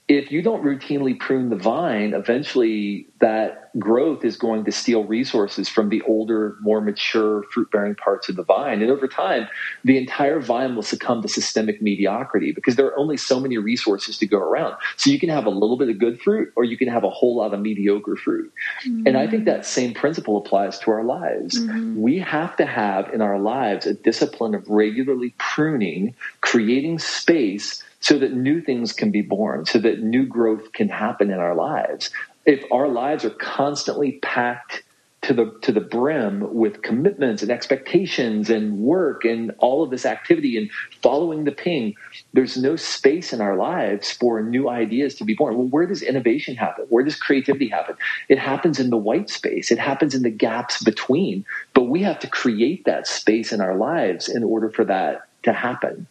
if 0.09 0.31
you 0.31 0.41
don't 0.41 0.63
routinely 0.63 1.19
prune 1.19 1.51
the 1.51 1.57
vine, 1.57 2.15
eventually 2.15 3.09
that 3.19 3.77
growth 3.77 4.25
is 4.25 4.37
going 4.37 4.65
to 4.65 4.71
steal 4.71 5.03
resources 5.03 5.69
from 5.69 5.89
the 5.89 6.01
older, 6.03 6.57
more 6.61 6.81
mature 6.81 7.43
fruit 7.53 7.71
bearing 7.73 7.97
parts 7.97 8.29
of 8.29 8.37
the 8.37 8.45
vine. 8.45 8.83
And 8.83 8.91
over 8.91 9.09
time, 9.09 9.49
the 9.85 9.99
entire 9.99 10.39
vine 10.39 10.77
will 10.77 10.85
succumb 10.85 11.23
to 11.23 11.29
systemic 11.29 11.83
mediocrity 11.83 12.53
because 12.53 12.77
there 12.77 12.87
are 12.87 12.97
only 12.97 13.17
so 13.17 13.41
many 13.41 13.59
resources 13.59 14.17
to 14.19 14.27
go 14.27 14.39
around. 14.39 14.77
So 14.97 15.11
you 15.11 15.19
can 15.19 15.29
have 15.29 15.45
a 15.45 15.51
little 15.51 15.77
bit 15.77 15.89
of 15.89 15.99
good 15.99 16.21
fruit 16.21 16.53
or 16.55 16.63
you 16.63 16.77
can 16.77 16.89
have 16.89 17.03
a 17.03 17.11
whole 17.11 17.35
lot 17.35 17.53
of 17.53 17.61
mediocre 17.61 18.17
fruit. 18.17 18.53
Mm-hmm. 18.85 19.09
And 19.09 19.17
I 19.17 19.27
think 19.27 19.45
that 19.47 19.67
same 19.67 19.93
principle 19.93 20.37
applies 20.37 20.79
to 20.81 20.93
our 20.93 21.03
lives. 21.03 21.59
Mm-hmm. 21.59 22.01
We 22.01 22.19
have 22.21 22.55
to 22.57 22.67
have 22.67 23.13
in 23.13 23.23
our 23.23 23.41
lives 23.41 23.87
a 23.87 23.95
discipline 23.95 24.55
of 24.55 24.69
regularly 24.69 25.35
pruning, 25.39 26.15
creating 26.43 27.01
space 27.01 27.83
so 28.07 28.17
that 28.21 28.33
new 28.33 28.61
things 28.61 28.93
can 28.93 29.11
be 29.11 29.21
born, 29.21 29.67
so 29.67 29.81
that 29.81 30.01
new 30.01 30.25
growth 30.25 30.73
can 30.73 30.89
happen 30.89 31.29
in 31.29 31.41
our 31.41 31.57
lives. 31.57 32.09
If 32.45 32.63
our 32.71 32.87
lives 32.87 33.25
are 33.25 33.31
constantly 33.31 34.21
packed 34.23 34.85
to 35.23 35.35
the 35.35 35.59
to 35.63 35.73
the 35.73 35.81
brim 35.81 36.55
with 36.55 36.83
commitments 36.83 37.43
and 37.43 37.51
expectations 37.51 38.49
and 38.49 38.79
work 38.79 39.25
and 39.25 39.51
all 39.59 39.83
of 39.83 39.91
this 39.91 40.07
activity 40.07 40.57
and 40.57 40.71
following 41.03 41.43
the 41.43 41.51
ping, 41.51 41.97
there's 42.33 42.57
no 42.57 42.77
space 42.77 43.33
in 43.33 43.41
our 43.41 43.57
lives 43.57 44.13
for 44.13 44.41
new 44.41 44.69
ideas 44.69 45.17
to 45.17 45.25
be 45.25 45.35
born. 45.35 45.57
Well, 45.57 45.67
where 45.67 45.87
does 45.87 46.01
innovation 46.01 46.55
happen? 46.55 46.87
Where 46.89 47.03
does 47.03 47.17
creativity 47.17 47.67
happen? 47.67 47.97
It 48.29 48.39
happens 48.39 48.79
in 48.79 48.91
the 48.91 48.97
white 48.97 49.31
space. 49.31 49.73
It 49.73 49.81
happens 49.81 50.15
in 50.15 50.23
the 50.23 50.31
gaps 50.31 50.81
between. 50.81 51.45
But 51.75 51.89
we 51.89 52.05
have 52.05 52.21
to 52.21 52.29
create 52.29 52.85
that 52.85 53.09
space 53.09 53.53
in 53.53 53.61
our 53.61 53.75
lives 53.75 54.29
in 54.29 54.45
order 54.45 54.71
for 54.71 54.85
that 54.85 55.27
to 55.43 55.53
happen. 55.53 56.07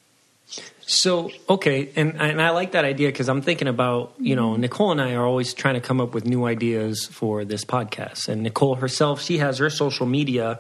So 0.88 1.32
okay, 1.50 1.92
and 1.96 2.22
and 2.22 2.40
I 2.40 2.52
like 2.52 2.74
that 2.74 2.86
idea 2.86 3.08
because 3.10 3.28
I'm 3.28 3.42
thinking 3.42 3.68
about 3.68 4.14
you 4.20 4.36
know 4.36 4.56
Nicole 4.56 4.92
and 4.92 5.02
I 5.02 5.14
are 5.16 5.26
always 5.26 5.54
trying 5.54 5.74
to 5.74 5.82
come 5.82 6.00
up 6.00 6.14
with 6.14 6.26
new 6.26 6.46
ideas 6.46 7.06
for 7.08 7.44
this 7.44 7.66
podcast, 7.66 8.28
and 8.30 8.44
Nicole 8.44 8.76
herself 8.76 9.20
she 9.20 9.40
has 9.40 9.58
her 9.58 9.72
social 9.72 10.06
media 10.06 10.60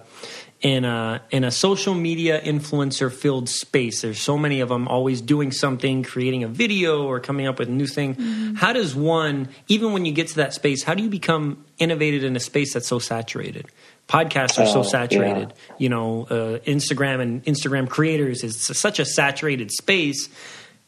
in 0.61 0.83
a 0.83 1.21
in 1.29 1.43
a 1.43 1.51
social 1.51 1.93
media 1.93 2.41
influencer 2.41 3.13
filled 3.13 3.47
space. 3.47 4.01
There's 4.01 4.19
so 4.19 4.35
many 4.35 4.61
of 4.61 4.69
them 4.69 4.87
always 4.87 5.21
doing 5.21 5.51
something, 5.51 6.01
creating 6.01 6.43
a 6.43 6.47
video 6.47 7.05
or 7.05 7.19
coming 7.19 7.45
up 7.45 7.59
with 7.59 7.69
a 7.69 7.71
new 7.71 7.85
thing. 7.85 8.15
Mm-hmm. 8.15 8.55
How 8.55 8.73
does 8.73 8.95
one, 8.95 9.49
even 9.67 9.93
when 9.93 10.05
you 10.05 10.11
get 10.11 10.29
to 10.29 10.35
that 10.37 10.55
space, 10.55 10.81
how 10.81 10.95
do 10.95 11.03
you 11.03 11.09
become 11.09 11.63
innovative 11.77 12.23
in 12.23 12.35
a 12.35 12.39
space 12.39 12.73
that's 12.73 12.87
so 12.87 12.97
saturated? 12.97 13.67
Podcasts 14.07 14.61
are 14.61 14.67
so 14.67 14.79
oh, 14.79 14.83
saturated. 14.83 15.49
Yeah. 15.49 15.75
You 15.77 15.89
know, 15.89 16.23
uh, 16.23 16.59
Instagram 16.59 17.21
and 17.21 17.43
Instagram 17.45 17.89
creators 17.89 18.43
is 18.43 18.61
such 18.61 18.99
a 18.99 19.05
saturated 19.05 19.71
space, 19.71 20.29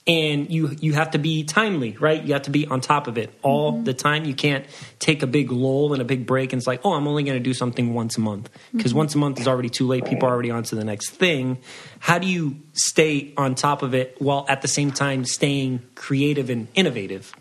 and 0.05 0.49
you 0.49 0.76
you 0.80 0.93
have 0.93 1.11
to 1.11 1.18
be 1.18 1.43
timely, 1.43 1.97
right? 1.99 2.24
You 2.24 2.34
have 2.34 2.43
to 2.43 2.49
be 2.49 2.65
on 2.65 2.80
top 2.80 3.07
of 3.07 3.18
it 3.18 3.34
all 3.41 3.74
mm-hmm. 3.74 3.84
the 3.84 3.93
time. 3.93 4.24
You 4.26 4.34
can't 4.34 4.65
take 4.99 5.22
a 5.22 5.28
big 5.28 5.51
lull 5.51 5.93
and 5.93 6.01
a 6.01 6.05
big 6.05 6.26
break 6.26 6.53
and 6.53 6.59
it's 6.59 6.68
like, 6.68 6.82
oh, 6.86 6.93
I'm 6.93 7.07
only 7.07 7.24
going 7.24 7.38
to 7.38 7.43
do 7.43 7.53
something 7.53 7.93
once 7.93 8.18
a 8.18 8.22
month 8.22 8.49
because 8.72 8.91
mm-hmm. 8.91 8.99
once 8.99 9.15
a 9.15 9.18
month 9.18 9.39
is 9.39 9.47
already 9.47 9.70
too 9.70 9.86
late. 9.86 10.05
People 10.05 10.30
are 10.30 10.32
already 10.32 10.51
on 10.51 10.63
to 10.63 10.76
the 10.76 10.86
next 10.86 11.09
thing. 11.11 11.57
How 11.99 12.20
do 12.20 12.28
you 12.28 12.57
stay 12.74 13.34
on 13.36 13.55
top 13.55 13.82
of 13.82 13.93
it 13.93 14.15
while 14.20 14.45
at 14.47 14.61
the 14.61 14.68
same 14.70 14.91
time 14.91 15.26
staying 15.26 15.82
creative 15.95 16.49
and 16.49 16.70
innovative? 16.74 17.34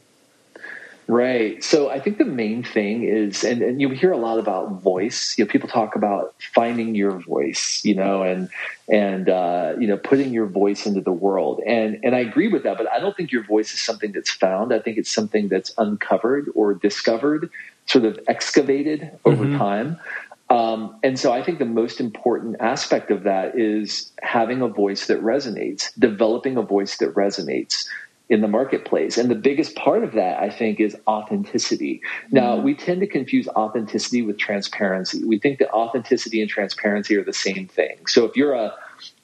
Right. 1.09 1.63
So 1.63 1.89
I 1.89 2.01
think 2.01 2.19
the 2.19 2.25
main 2.25 2.65
thing 2.65 3.05
is, 3.05 3.45
and, 3.45 3.63
and 3.63 3.81
you 3.81 3.91
hear 3.91 4.11
a 4.11 4.17
lot 4.17 4.41
about 4.41 4.83
voice. 4.83 5.39
You 5.39 5.45
know, 5.45 5.51
people 5.51 5.69
talk 5.69 5.95
about 5.95 6.35
finding 6.53 6.97
your 6.97 7.13
voice, 7.21 7.85
you 7.85 7.95
know, 7.95 8.23
and 8.23 8.49
and 8.89 9.29
uh, 9.29 9.75
you 9.79 9.87
know, 9.87 9.99
putting 9.99 10.33
your 10.33 10.47
voice 10.47 10.85
into 10.85 11.01
the 11.01 11.13
world. 11.13 11.61
And 11.65 12.01
and 12.03 12.17
I 12.17 12.21
agree 12.21 12.49
with 12.49 12.65
that, 12.65 12.77
but 12.77 12.91
I 12.91 12.99
don't 12.99 13.17
think 13.17 13.31
your 13.31 13.45
voice 13.45 13.73
is 13.73 13.81
something 13.81 14.11
that's 14.11 14.31
found. 14.31 14.75
I 14.75 14.81
think 14.81 14.99
it's 14.99 15.13
something 15.13 15.47
that's 15.47 15.73
uncovered 15.79 16.51
or 16.57 16.75
discovered, 16.75 17.51
sort 17.87 18.05
of 18.05 18.19
excavated 18.27 19.17
over 19.25 19.45
mm-hmm. 19.45 19.59
time. 19.59 20.01
Um, 20.49 20.97
and 21.03 21.19
so 21.19 21.33
I 21.33 21.43
think 21.43 21.59
the 21.59 21.65
most 21.65 22.01
important 22.01 22.57
aspect 22.61 23.11
of 23.11 23.25
that 23.25 23.59
is 23.59 24.13
having 24.23 24.61
a 24.63 24.69
voice 24.69 25.07
that 25.07 25.21
resonates, 25.23 25.91
developing 25.99 26.57
a 26.57 26.63
voice 26.63 26.99
that 26.99 27.15
resonates 27.15 27.87
in 28.29 28.41
the 28.41 28.49
marketplace. 28.49 29.19
And 29.19 29.31
the 29.31 29.37
biggest 29.37 29.77
part 29.77 30.03
of 30.03 30.13
that, 30.13 30.41
I 30.41 30.51
think, 30.51 30.81
is 30.81 30.97
authenticity. 31.07 32.03
Now, 32.31 32.57
mm-hmm. 32.57 32.65
we 32.65 32.75
tend 32.75 33.01
to 33.01 33.07
confuse 33.07 33.47
authenticity 33.49 34.23
with 34.23 34.39
transparency. 34.39 35.25
We 35.25 35.39
think 35.39 35.61
that 35.61 35.71
authenticity 35.71 36.41
and 36.41 36.51
transparency 36.51 37.17
are 37.17 37.25
the 37.25 37.33
same 37.33 37.69
thing. 37.69 38.07
So 38.07 38.25
if 38.25 38.37
you're 38.37 38.55
a 38.55 38.75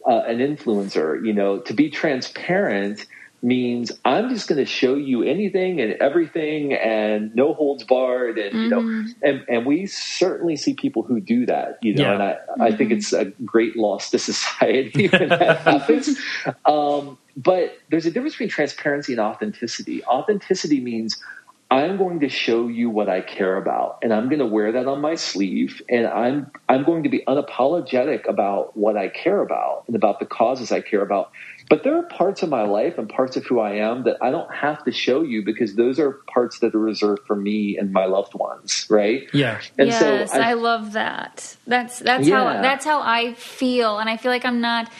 uh, 0.06 0.22
an 0.26 0.38
influencer, 0.38 1.24
you 1.24 1.32
know, 1.32 1.60
to 1.60 1.72
be 1.72 1.88
transparent 1.88 3.06
means 3.42 3.90
I'm 4.04 4.28
just 4.28 4.46
going 4.48 4.58
to 4.58 4.70
show 4.70 4.94
you 4.94 5.24
anything 5.24 5.80
and 5.80 5.94
everything 5.94 6.72
and 6.72 7.34
no 7.34 7.54
holds 7.54 7.82
barred 7.82 8.38
and 8.38 8.52
mm-hmm. 8.54 8.62
you 8.62 8.68
know 8.68 8.80
mm-hmm. 8.80 9.10
and 9.22 9.44
and 9.48 9.66
we 9.66 9.86
certainly 9.86 10.54
see 10.54 10.74
people 10.74 11.02
who 11.02 11.20
do 11.20 11.44
that 11.46 11.78
you 11.82 11.94
know 11.94 12.04
yeah. 12.04 12.12
and 12.12 12.22
I 12.22 12.32
mm-hmm. 12.32 12.62
I 12.62 12.76
think 12.76 12.90
mm-hmm. 12.90 12.98
it's 12.98 13.12
a 13.12 13.24
great 13.44 13.76
loss 13.76 14.10
to 14.10 14.18
society 14.32 15.08
when 15.08 15.28
that 15.28 15.58
happens 15.58 16.16
um, 16.64 17.18
but 17.36 17.78
there's 17.90 18.06
a 18.06 18.10
difference 18.10 18.34
between 18.34 18.48
transparency 18.48 19.12
and 19.12 19.20
authenticity. 19.20 20.04
Authenticity 20.04 20.80
means 20.80 21.22
I'm 21.72 21.96
going 21.96 22.20
to 22.20 22.28
show 22.28 22.68
you 22.68 22.90
what 22.90 23.08
I 23.08 23.22
care 23.22 23.56
about 23.56 24.00
and 24.02 24.12
I'm 24.12 24.28
going 24.28 24.40
to 24.40 24.46
wear 24.46 24.72
that 24.72 24.86
on 24.86 25.00
my 25.00 25.14
sleeve 25.14 25.80
and 25.88 26.06
I'm 26.06 26.50
I'm 26.68 26.84
going 26.84 27.04
to 27.04 27.08
be 27.08 27.24
unapologetic 27.26 28.28
about 28.28 28.76
what 28.76 28.98
I 28.98 29.08
care 29.08 29.40
about 29.40 29.84
and 29.86 29.96
about 29.96 30.20
the 30.20 30.26
causes 30.26 30.70
I 30.70 30.82
care 30.82 31.00
about. 31.00 31.32
But 31.70 31.82
there 31.82 31.96
are 31.96 32.02
parts 32.02 32.42
of 32.42 32.50
my 32.50 32.64
life 32.64 32.98
and 32.98 33.08
parts 33.08 33.38
of 33.38 33.46
who 33.46 33.58
I 33.58 33.76
am 33.76 34.04
that 34.04 34.18
I 34.20 34.30
don't 34.30 34.52
have 34.52 34.84
to 34.84 34.92
show 34.92 35.22
you 35.22 35.42
because 35.46 35.74
those 35.74 35.98
are 35.98 36.10
parts 36.34 36.58
that 36.58 36.74
are 36.74 36.78
reserved 36.78 37.22
for 37.26 37.36
me 37.36 37.78
and 37.78 37.90
my 37.90 38.04
loved 38.04 38.34
ones, 38.34 38.86
right? 38.90 39.26
Yeah. 39.32 39.58
And 39.78 39.88
yes, 39.88 40.30
so 40.30 40.38
I, 40.38 40.50
I 40.50 40.52
love 40.52 40.92
that. 40.92 41.56
That's 41.66 42.00
that's 42.00 42.28
yeah. 42.28 42.54
how 42.54 42.60
that's 42.60 42.84
how 42.84 43.00
I 43.00 43.32
feel 43.32 43.98
and 43.98 44.10
I 44.10 44.18
feel 44.18 44.30
like 44.30 44.44
I'm 44.44 44.60
not 44.60 44.92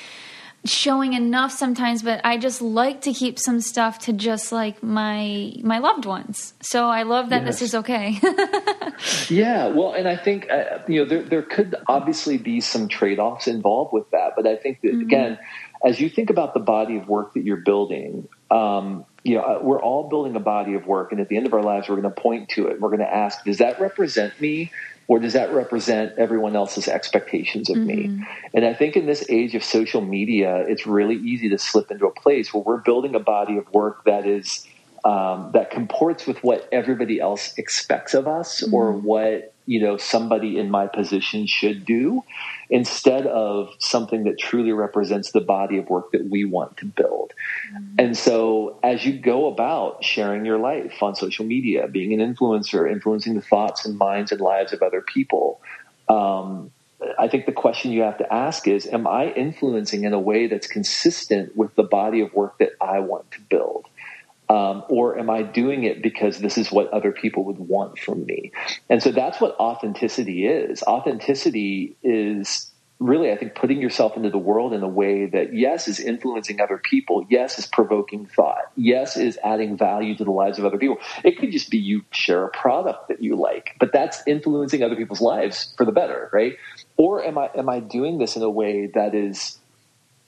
showing 0.64 1.12
enough 1.12 1.50
sometimes 1.50 2.02
but 2.02 2.20
i 2.24 2.36
just 2.36 2.62
like 2.62 3.00
to 3.00 3.12
keep 3.12 3.38
some 3.38 3.60
stuff 3.60 3.98
to 3.98 4.12
just 4.12 4.52
like 4.52 4.82
my 4.82 5.52
my 5.62 5.78
loved 5.78 6.06
ones 6.06 6.54
so 6.60 6.88
i 6.88 7.02
love 7.02 7.30
that 7.30 7.44
yes. 7.44 7.58
this 7.58 7.68
is 7.68 7.74
okay 7.74 8.20
yeah 9.28 9.66
well 9.66 9.92
and 9.92 10.08
i 10.08 10.16
think 10.16 10.48
uh, 10.50 10.78
you 10.86 11.00
know 11.00 11.08
there, 11.08 11.22
there 11.22 11.42
could 11.42 11.74
obviously 11.88 12.38
be 12.38 12.60
some 12.60 12.88
trade-offs 12.88 13.48
involved 13.48 13.92
with 13.92 14.08
that 14.10 14.34
but 14.36 14.46
i 14.46 14.54
think 14.54 14.80
that 14.82 14.92
mm-hmm. 14.92 15.02
again 15.02 15.38
as 15.84 16.00
you 16.00 16.08
think 16.08 16.30
about 16.30 16.54
the 16.54 16.60
body 16.60 16.96
of 16.96 17.08
work 17.08 17.34
that 17.34 17.44
you're 17.44 17.56
building 17.56 18.28
um, 18.52 19.06
you 19.24 19.36
know, 19.36 19.42
uh, 19.42 19.58
we're 19.62 19.80
all 19.80 20.08
building 20.08 20.36
a 20.36 20.40
body 20.40 20.74
of 20.74 20.86
work, 20.86 21.12
and 21.12 21.20
at 21.20 21.28
the 21.28 21.36
end 21.36 21.46
of 21.46 21.54
our 21.54 21.62
lives, 21.62 21.88
we're 21.88 22.00
going 22.00 22.12
to 22.12 22.20
point 22.20 22.50
to 22.50 22.66
it. 22.66 22.80
We're 22.80 22.88
going 22.88 23.00
to 23.00 23.14
ask, 23.14 23.44
does 23.44 23.58
that 23.58 23.80
represent 23.80 24.38
me? 24.40 24.72
Or 25.08 25.18
does 25.18 25.32
that 25.32 25.52
represent 25.52 26.12
everyone 26.18 26.56
else's 26.56 26.88
expectations 26.88 27.70
of 27.70 27.76
mm-hmm. 27.76 27.86
me? 28.18 28.26
And 28.54 28.64
I 28.64 28.74
think 28.74 28.96
in 28.96 29.06
this 29.06 29.24
age 29.28 29.54
of 29.54 29.64
social 29.64 30.00
media, 30.00 30.64
it's 30.68 30.86
really 30.86 31.16
easy 31.16 31.48
to 31.50 31.58
slip 31.58 31.90
into 31.90 32.06
a 32.06 32.12
place 32.12 32.52
where 32.52 32.62
we're 32.62 32.78
building 32.78 33.14
a 33.14 33.20
body 33.20 33.58
of 33.58 33.70
work 33.72 34.04
that 34.04 34.26
is 34.26 34.66
um, 35.04 35.50
that 35.52 35.70
comports 35.70 36.26
with 36.26 36.42
what 36.44 36.68
everybody 36.70 37.18
else 37.18 37.54
expects 37.58 38.14
of 38.14 38.28
us 38.28 38.62
mm-hmm. 38.62 38.74
or 38.74 38.92
what 38.92 39.51
you 39.66 39.80
know 39.80 39.96
somebody 39.96 40.58
in 40.58 40.70
my 40.70 40.86
position 40.86 41.46
should 41.46 41.84
do 41.84 42.22
instead 42.70 43.26
of 43.26 43.70
something 43.78 44.24
that 44.24 44.38
truly 44.38 44.72
represents 44.72 45.32
the 45.32 45.40
body 45.40 45.78
of 45.78 45.88
work 45.88 46.10
that 46.12 46.28
we 46.28 46.44
want 46.44 46.76
to 46.76 46.84
build 46.84 47.32
mm-hmm. 47.72 47.94
and 47.98 48.16
so 48.16 48.78
as 48.82 49.04
you 49.04 49.18
go 49.18 49.46
about 49.46 50.02
sharing 50.02 50.44
your 50.44 50.58
life 50.58 51.02
on 51.02 51.14
social 51.14 51.44
media 51.44 51.86
being 51.88 52.18
an 52.18 52.34
influencer 52.34 52.90
influencing 52.90 53.34
the 53.34 53.42
thoughts 53.42 53.84
and 53.84 53.96
minds 53.96 54.32
and 54.32 54.40
lives 54.40 54.72
of 54.72 54.82
other 54.82 55.00
people 55.00 55.60
um, 56.08 56.70
I 57.18 57.28
think 57.28 57.46
the 57.46 57.52
question 57.52 57.92
you 57.92 58.02
have 58.02 58.18
to 58.18 58.32
ask 58.32 58.68
is 58.68 58.86
Am 58.86 59.06
I 59.06 59.30
influencing 59.30 60.04
in 60.04 60.12
a 60.12 60.20
way 60.20 60.46
that's 60.46 60.66
consistent 60.66 61.56
with 61.56 61.74
the 61.74 61.82
body 61.82 62.20
of 62.20 62.32
work 62.32 62.58
that 62.58 62.70
I 62.80 63.00
want 63.00 63.30
to 63.32 63.40
build? 63.40 63.86
Um, 64.52 64.84
or 64.90 65.18
am 65.18 65.30
I 65.30 65.42
doing 65.42 65.84
it 65.84 66.02
because 66.02 66.38
this 66.38 66.58
is 66.58 66.70
what 66.70 66.92
other 66.92 67.10
people 67.10 67.44
would 67.44 67.58
want 67.58 67.98
from 67.98 68.26
me? 68.26 68.52
And 68.90 69.02
so 69.02 69.10
that's 69.10 69.40
what 69.40 69.58
authenticity 69.58 70.46
is. 70.46 70.82
Authenticity 70.82 71.96
is 72.02 72.70
really, 72.98 73.32
I 73.32 73.36
think, 73.38 73.54
putting 73.54 73.80
yourself 73.80 74.14
into 74.14 74.28
the 74.28 74.36
world 74.38 74.74
in 74.74 74.82
a 74.82 74.88
way 74.88 75.24
that, 75.24 75.54
yes, 75.54 75.88
is 75.88 75.98
influencing 75.98 76.60
other 76.60 76.76
people. 76.76 77.26
Yes, 77.30 77.58
is 77.58 77.66
provoking 77.66 78.26
thought. 78.26 78.70
Yes, 78.76 79.16
is 79.16 79.38
adding 79.42 79.78
value 79.78 80.16
to 80.16 80.24
the 80.24 80.30
lives 80.30 80.58
of 80.58 80.66
other 80.66 80.78
people. 80.78 80.98
It 81.24 81.38
could 81.38 81.50
just 81.50 81.70
be 81.70 81.78
you 81.78 82.04
share 82.10 82.44
a 82.44 82.50
product 82.50 83.08
that 83.08 83.22
you 83.22 83.36
like, 83.36 83.74
but 83.80 83.90
that's 83.90 84.22
influencing 84.26 84.82
other 84.82 84.96
people's 84.96 85.22
lives 85.22 85.72
for 85.78 85.86
the 85.86 85.92
better, 85.92 86.28
right? 86.30 86.56
Or 86.98 87.24
am 87.24 87.38
I, 87.38 87.48
am 87.56 87.70
I 87.70 87.80
doing 87.80 88.18
this 88.18 88.36
in 88.36 88.42
a 88.42 88.50
way 88.50 88.88
that 88.94 89.14
is 89.14 89.58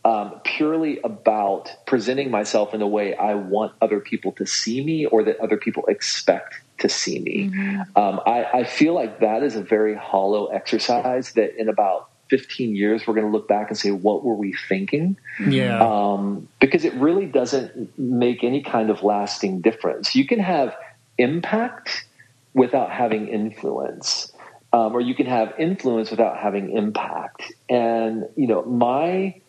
um, 0.04 0.40
purely 0.44 1.00
about 1.02 1.70
presenting 1.86 2.30
myself 2.30 2.74
in 2.74 2.82
a 2.82 2.86
way 2.86 3.14
I 3.14 3.34
want 3.34 3.72
other 3.80 4.00
people 4.00 4.32
to 4.32 4.46
see 4.46 4.84
me 4.84 5.06
or 5.06 5.24
that 5.24 5.40
other 5.40 5.56
people 5.56 5.86
expect 5.86 6.60
to 6.78 6.88
see 6.88 7.20
me. 7.20 7.50
Mm-hmm. 7.50 7.98
Um, 7.98 8.20
I, 8.26 8.44
I, 8.44 8.64
feel 8.64 8.94
like 8.94 9.20
that 9.20 9.42
is 9.42 9.54
a 9.56 9.62
very 9.62 9.94
hollow 9.94 10.46
exercise 10.46 11.32
that 11.34 11.58
in 11.58 11.68
about 11.68 12.10
15 12.28 12.74
years, 12.74 13.06
we're 13.06 13.14
going 13.14 13.26
to 13.26 13.32
look 13.32 13.48
back 13.48 13.68
and 13.70 13.78
say, 13.78 13.92
what 13.92 14.24
were 14.24 14.34
we 14.34 14.54
thinking? 14.68 15.16
Yeah. 15.46 15.80
Um, 15.80 16.48
because 16.60 16.84
it 16.84 16.92
really 16.94 17.26
doesn't 17.26 17.96
make 17.98 18.42
any 18.42 18.62
kind 18.62 18.90
of 18.90 19.02
lasting 19.02 19.60
difference. 19.60 20.14
You 20.14 20.26
can 20.26 20.40
have 20.40 20.76
impact 21.16 22.04
without 22.52 22.90
having 22.90 23.28
influence. 23.28 24.32
Um, 24.72 24.92
or 24.92 25.00
you 25.00 25.14
can 25.14 25.26
have 25.26 25.54
influence 25.56 26.10
without 26.10 26.36
having 26.36 26.76
impact. 26.76 27.52
And 27.68 28.24
you 28.36 28.48
know, 28.48 28.64
my 28.64 29.40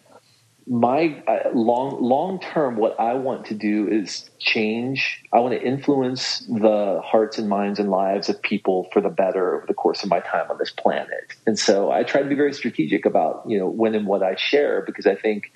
my 0.67 1.23
uh, 1.27 1.49
long 1.53 2.01
long 2.01 2.39
term 2.39 2.75
what 2.75 2.99
i 2.99 3.13
want 3.13 3.45
to 3.45 3.53
do 3.53 3.87
is 3.87 4.29
change. 4.39 5.23
I 5.31 5.39
want 5.39 5.53
to 5.53 5.61
influence 5.61 6.39
the 6.39 7.01
hearts 7.03 7.37
and 7.37 7.49
minds 7.49 7.79
and 7.79 7.89
lives 7.89 8.29
of 8.29 8.41
people 8.41 8.87
for 8.91 9.01
the 9.01 9.09
better 9.09 9.57
over 9.57 9.65
the 9.67 9.73
course 9.73 10.03
of 10.03 10.09
my 10.09 10.19
time 10.19 10.49
on 10.49 10.57
this 10.57 10.71
planet. 10.71 11.33
And 11.45 11.57
so 11.57 11.91
i 11.91 12.03
try 12.03 12.23
to 12.23 12.29
be 12.29 12.35
very 12.35 12.53
strategic 12.53 13.05
about 13.05 13.43
you 13.47 13.59
know 13.59 13.67
when 13.67 13.93
and 13.95 14.07
what 14.07 14.23
i 14.23 14.35
share 14.35 14.81
because 14.85 15.05
i 15.05 15.15
think 15.15 15.51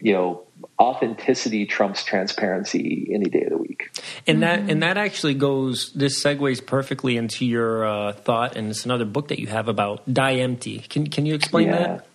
you 0.00 0.12
know 0.12 0.44
authenticity 0.78 1.66
trumps 1.66 2.04
transparency 2.04 3.10
any 3.12 3.26
day 3.26 3.42
of 3.42 3.50
the 3.50 3.58
week. 3.58 3.90
And 4.26 4.42
that 4.42 4.60
and 4.60 4.82
that 4.82 4.96
actually 4.96 5.34
goes 5.34 5.92
this 5.94 6.22
segues 6.22 6.64
perfectly 6.64 7.16
into 7.16 7.44
your 7.44 7.84
uh, 7.84 8.12
thought 8.12 8.56
and 8.56 8.70
it's 8.70 8.84
another 8.84 9.04
book 9.04 9.28
that 9.28 9.40
you 9.40 9.48
have 9.48 9.68
about 9.68 10.02
die 10.12 10.36
empty. 10.36 10.80
Can, 10.88 11.08
can 11.08 11.26
you 11.26 11.34
explain 11.34 11.68
yeah. 11.68 11.78
that 11.78 12.07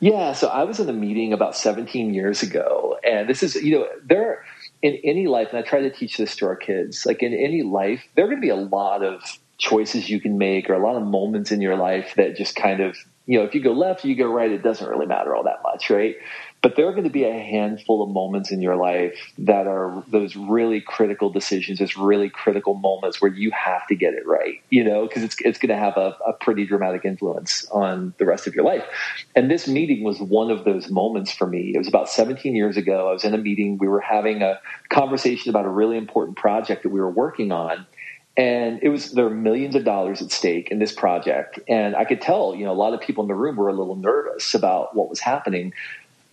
yeah, 0.00 0.32
so 0.32 0.48
I 0.48 0.64
was 0.64 0.80
in 0.80 0.88
a 0.88 0.94
meeting 0.94 1.32
about 1.32 1.54
17 1.54 2.14
years 2.14 2.42
ago, 2.42 2.98
and 3.04 3.28
this 3.28 3.42
is, 3.42 3.54
you 3.56 3.78
know, 3.78 3.88
there 4.02 4.44
in 4.82 4.98
any 5.04 5.26
life, 5.26 5.48
and 5.50 5.58
I 5.58 5.62
try 5.62 5.80
to 5.80 5.90
teach 5.90 6.16
this 6.16 6.34
to 6.36 6.46
our 6.46 6.56
kids, 6.56 7.04
like 7.04 7.22
in 7.22 7.34
any 7.34 7.62
life, 7.62 8.02
there 8.14 8.24
are 8.24 8.28
going 8.28 8.40
to 8.40 8.46
be 8.46 8.48
a 8.48 8.56
lot 8.56 9.04
of 9.04 9.22
choices 9.58 10.08
you 10.08 10.18
can 10.18 10.38
make 10.38 10.70
or 10.70 10.74
a 10.74 10.82
lot 10.82 10.96
of 10.96 11.06
moments 11.06 11.52
in 11.52 11.60
your 11.60 11.76
life 11.76 12.14
that 12.16 12.34
just 12.34 12.56
kind 12.56 12.80
of, 12.80 12.96
you 13.26 13.38
know, 13.38 13.44
if 13.44 13.54
you 13.54 13.62
go 13.62 13.72
left, 13.72 14.04
you 14.04 14.16
go 14.16 14.32
right, 14.32 14.50
it 14.50 14.62
doesn't 14.62 14.88
really 14.88 15.06
matter 15.06 15.36
all 15.36 15.44
that 15.44 15.62
much, 15.62 15.90
right? 15.90 16.16
But 16.62 16.76
there 16.76 16.86
are 16.88 16.92
going 16.92 17.04
to 17.04 17.10
be 17.10 17.24
a 17.24 17.32
handful 17.32 18.02
of 18.02 18.10
moments 18.10 18.50
in 18.50 18.60
your 18.60 18.76
life 18.76 19.32
that 19.38 19.66
are 19.66 20.04
those 20.08 20.36
really 20.36 20.80
critical 20.80 21.30
decisions, 21.30 21.78
those 21.78 21.96
really 21.96 22.28
critical 22.28 22.74
moments 22.74 23.20
where 23.20 23.32
you 23.32 23.50
have 23.50 23.86
to 23.86 23.94
get 23.94 24.12
it 24.12 24.26
right, 24.26 24.60
you 24.68 24.84
know, 24.84 25.06
because 25.06 25.22
it's, 25.22 25.36
it's 25.40 25.58
going 25.58 25.70
to 25.70 25.76
have 25.76 25.96
a, 25.96 26.16
a 26.26 26.34
pretty 26.34 26.66
dramatic 26.66 27.04
influence 27.04 27.66
on 27.70 28.12
the 28.18 28.26
rest 28.26 28.46
of 28.46 28.54
your 28.54 28.64
life. 28.64 28.84
And 29.34 29.50
this 29.50 29.66
meeting 29.66 30.04
was 30.04 30.20
one 30.20 30.50
of 30.50 30.64
those 30.64 30.90
moments 30.90 31.32
for 31.32 31.46
me. 31.46 31.72
It 31.74 31.78
was 31.78 31.88
about 31.88 32.10
17 32.10 32.54
years 32.54 32.76
ago. 32.76 33.08
I 33.08 33.12
was 33.12 33.24
in 33.24 33.32
a 33.32 33.38
meeting. 33.38 33.78
We 33.78 33.88
were 33.88 34.00
having 34.00 34.42
a 34.42 34.60
conversation 34.90 35.48
about 35.48 35.64
a 35.64 35.70
really 35.70 35.96
important 35.96 36.36
project 36.36 36.82
that 36.82 36.90
we 36.90 37.00
were 37.00 37.10
working 37.10 37.52
on 37.52 37.86
and 38.36 38.78
it 38.82 38.88
was 38.88 39.12
there 39.12 39.24
were 39.24 39.34
millions 39.34 39.74
of 39.74 39.84
dollars 39.84 40.22
at 40.22 40.30
stake 40.30 40.70
in 40.70 40.78
this 40.78 40.92
project 40.92 41.58
and 41.68 41.96
i 41.96 42.04
could 42.04 42.20
tell 42.20 42.54
you 42.54 42.64
know 42.64 42.72
a 42.72 42.74
lot 42.74 42.94
of 42.94 43.00
people 43.00 43.22
in 43.22 43.28
the 43.28 43.34
room 43.34 43.56
were 43.56 43.68
a 43.68 43.72
little 43.72 43.96
nervous 43.96 44.54
about 44.54 44.94
what 44.94 45.10
was 45.10 45.20
happening 45.20 45.72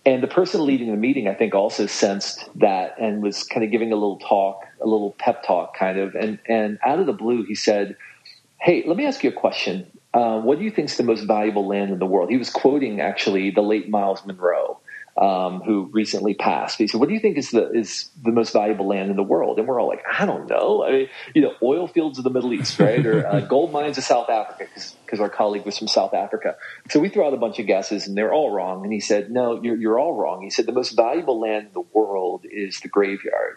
and 0.06 0.22
the 0.22 0.28
person 0.28 0.64
leading 0.66 0.90
the 0.90 0.96
meeting, 0.96 1.28
I 1.28 1.34
think, 1.34 1.54
also 1.54 1.86
sensed 1.86 2.48
that 2.56 2.96
and 3.00 3.22
was 3.22 3.44
kind 3.44 3.64
of 3.64 3.70
giving 3.70 3.92
a 3.92 3.96
little 3.96 4.18
talk, 4.18 4.62
a 4.80 4.86
little 4.86 5.12
pep 5.18 5.44
talk, 5.44 5.76
kind 5.76 5.98
of. 5.98 6.14
And 6.14 6.38
and 6.48 6.78
out 6.84 6.98
of 6.98 7.06
the 7.06 7.12
blue, 7.12 7.44
he 7.44 7.54
said, 7.54 7.96
"Hey, 8.60 8.84
let 8.86 8.96
me 8.96 9.06
ask 9.06 9.24
you 9.24 9.30
a 9.30 9.34
question. 9.34 9.86
Uh, 10.14 10.40
what 10.40 10.58
do 10.58 10.64
you 10.64 10.70
think 10.70 10.90
is 10.90 10.96
the 10.96 11.02
most 11.04 11.22
valuable 11.24 11.66
land 11.66 11.92
in 11.92 11.98
the 11.98 12.06
world?" 12.06 12.30
He 12.30 12.38
was 12.38 12.50
quoting 12.50 13.00
actually 13.00 13.50
the 13.50 13.62
late 13.62 13.88
Myles 13.90 14.24
Munroe 14.26 14.78
um, 15.20 15.62
who 15.62 15.90
recently 15.92 16.34
passed. 16.34 16.78
He 16.78 16.86
said, 16.86 17.00
"What 17.00 17.08
do 17.08 17.14
you 17.14 17.20
think 17.20 17.38
is 17.38 17.50
the 17.50 17.70
is 17.72 18.08
the 18.22 18.30
most 18.30 18.52
valuable 18.52 18.86
land 18.86 19.10
in 19.10 19.16
the 19.16 19.22
world?" 19.22 19.58
And 19.58 19.66
we're 19.66 19.80
all 19.80 19.88
like, 19.88 20.04
"I 20.10 20.26
don't 20.26 20.48
know. 20.48 20.84
I 20.84 20.92
mean, 20.92 21.08
you 21.34 21.42
know, 21.42 21.52
oil 21.62 21.88
fields 21.88 22.18
of 22.18 22.24
the 22.24 22.30
Middle 22.30 22.52
East, 22.52 22.78
right, 22.78 23.04
or 23.04 23.26
uh, 23.26 23.40
gold 23.48 23.72
mines 23.72 23.98
of 23.98 24.04
South 24.04 24.30
Africa, 24.30 24.66
because 25.04 25.20
our 25.20 25.28
colleague 25.28 25.64
was 25.64 25.76
from 25.76 25.88
South 25.88 26.14
Africa." 26.14 26.56
So 26.90 27.00
we 27.00 27.08
threw 27.08 27.26
out 27.26 27.34
a 27.34 27.38
bunch 27.38 27.58
of 27.58 27.66
guesses, 27.66 28.06
and 28.06 28.16
they're 28.16 28.32
all 28.32 28.50
wrong. 28.50 28.84
And 28.84 28.92
he 28.92 29.00
said, 29.00 29.30
"No, 29.30 29.60
you're 29.60 29.76
you're 29.76 29.98
all 29.98 30.14
wrong." 30.14 30.42
He 30.42 30.50
said, 30.50 30.66
"The 30.66 30.72
most 30.72 30.94
valuable 30.94 31.40
land 31.40 31.68
in 31.68 31.72
the 31.72 31.80
world 31.80 32.44
is 32.48 32.78
the 32.80 32.88
graveyard." 32.88 33.56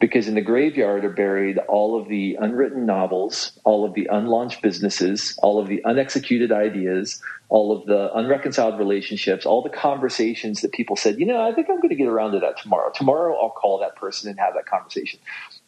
Because 0.00 0.26
in 0.26 0.34
the 0.34 0.40
graveyard 0.40 1.04
are 1.04 1.10
buried 1.10 1.58
all 1.68 2.00
of 2.00 2.08
the 2.08 2.36
unwritten 2.40 2.86
novels, 2.86 3.52
all 3.64 3.84
of 3.84 3.92
the 3.92 4.08
unlaunched 4.10 4.62
businesses, 4.62 5.38
all 5.42 5.60
of 5.60 5.68
the 5.68 5.84
unexecuted 5.84 6.50
ideas, 6.50 7.22
all 7.50 7.70
of 7.76 7.86
the 7.86 8.10
unreconciled 8.16 8.78
relationships, 8.78 9.44
all 9.44 9.62
the 9.62 9.68
conversations 9.68 10.62
that 10.62 10.72
people 10.72 10.96
said, 10.96 11.20
you 11.20 11.26
know, 11.26 11.42
I 11.42 11.52
think 11.52 11.68
I'm 11.68 11.76
going 11.76 11.90
to 11.90 11.96
get 11.96 12.08
around 12.08 12.32
to 12.32 12.40
that 12.40 12.56
tomorrow. 12.56 12.90
Tomorrow 12.94 13.36
I'll 13.36 13.50
call 13.50 13.78
that 13.80 13.94
person 13.96 14.30
and 14.30 14.38
have 14.40 14.54
that 14.54 14.64
conversation. 14.64 15.20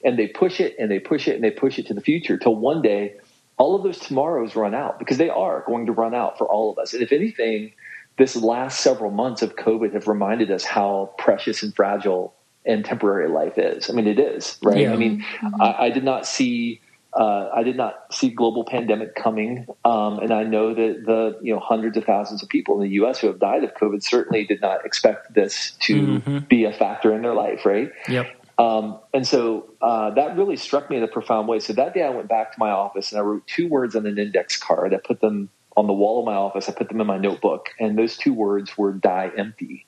And 0.02 0.18
they 0.18 0.28
push 0.28 0.60
it 0.60 0.76
and 0.78 0.90
they 0.90 0.98
push 0.98 1.28
it 1.28 1.34
and 1.34 1.44
they 1.44 1.50
push 1.50 1.78
it 1.78 1.86
to 1.88 1.94
the 1.94 2.00
future 2.00 2.38
till 2.38 2.56
one 2.56 2.80
day 2.80 3.16
all 3.58 3.74
of 3.74 3.82
those 3.82 3.98
tomorrows 3.98 4.56
run 4.56 4.74
out 4.74 4.98
because 4.98 5.18
they 5.18 5.28
are 5.28 5.62
going 5.66 5.84
to 5.86 5.92
run 5.92 6.14
out 6.14 6.38
for 6.38 6.48
all 6.48 6.72
of 6.72 6.78
us. 6.78 6.94
And 6.94 7.02
if 7.02 7.12
anything, 7.12 7.72
this 8.16 8.34
last 8.34 8.80
several 8.80 9.10
months 9.10 9.42
of 9.42 9.56
COVID 9.56 9.92
have 9.92 10.08
reminded 10.08 10.50
us 10.50 10.64
how 10.64 11.14
precious 11.18 11.62
and 11.62 11.74
fragile 11.74 12.34
and 12.64 12.84
temporary 12.84 13.28
life 13.28 13.58
is. 13.58 13.90
I 13.90 13.92
mean, 13.92 14.06
it 14.06 14.18
is, 14.18 14.58
right? 14.62 14.78
Yeah. 14.78 14.92
I 14.92 14.96
mean, 14.96 15.20
mm-hmm. 15.20 15.60
I, 15.60 15.86
I, 15.86 15.90
did 15.90 16.04
not 16.04 16.26
see. 16.26 16.80
Uh, 17.12 17.50
I 17.54 17.62
did 17.62 17.76
not 17.76 18.14
see 18.14 18.30
global 18.30 18.64
pandemic 18.64 19.14
coming, 19.14 19.66
um, 19.84 20.18
and 20.20 20.32
I 20.32 20.44
know 20.44 20.72
that 20.74 21.02
the 21.04 21.38
you 21.42 21.52
know 21.52 21.60
hundreds 21.60 21.96
of 21.96 22.04
thousands 22.04 22.42
of 22.42 22.48
people 22.48 22.76
in 22.76 22.88
the 22.88 22.94
U.S. 22.94 23.18
who 23.18 23.26
have 23.26 23.38
died 23.38 23.64
of 23.64 23.74
COVID 23.74 24.02
certainly 24.02 24.44
did 24.44 24.60
not 24.60 24.86
expect 24.86 25.34
this 25.34 25.72
to 25.80 25.94
mm-hmm. 25.94 26.38
be 26.48 26.64
a 26.64 26.72
factor 26.72 27.12
in 27.14 27.22
their 27.22 27.34
life, 27.34 27.66
right? 27.66 27.90
Yep. 28.08 28.38
Um, 28.58 29.00
and 29.12 29.26
so 29.26 29.70
uh, 29.80 30.10
that 30.10 30.36
really 30.36 30.56
struck 30.56 30.88
me 30.88 30.96
in 30.96 31.02
a 31.02 31.08
profound 31.08 31.48
way. 31.48 31.58
So 31.58 31.72
that 31.72 31.94
day 31.94 32.02
I 32.02 32.10
went 32.10 32.28
back 32.28 32.52
to 32.52 32.58
my 32.58 32.70
office 32.70 33.10
and 33.10 33.18
I 33.18 33.22
wrote 33.22 33.46
two 33.46 33.66
words 33.66 33.96
on 33.96 34.06
an 34.06 34.18
index 34.18 34.56
card. 34.58 34.94
I 34.94 34.98
put 34.98 35.20
them 35.20 35.48
on 35.76 35.86
the 35.86 35.92
wall 35.92 36.20
of 36.20 36.26
my 36.26 36.34
office. 36.34 36.68
I 36.68 36.72
put 36.72 36.88
them 36.88 37.00
in 37.00 37.06
my 37.06 37.18
notebook, 37.18 37.70
and 37.80 37.98
those 37.98 38.16
two 38.16 38.32
words 38.32 38.76
were 38.76 38.92
"die 38.92 39.30
empty." 39.36 39.86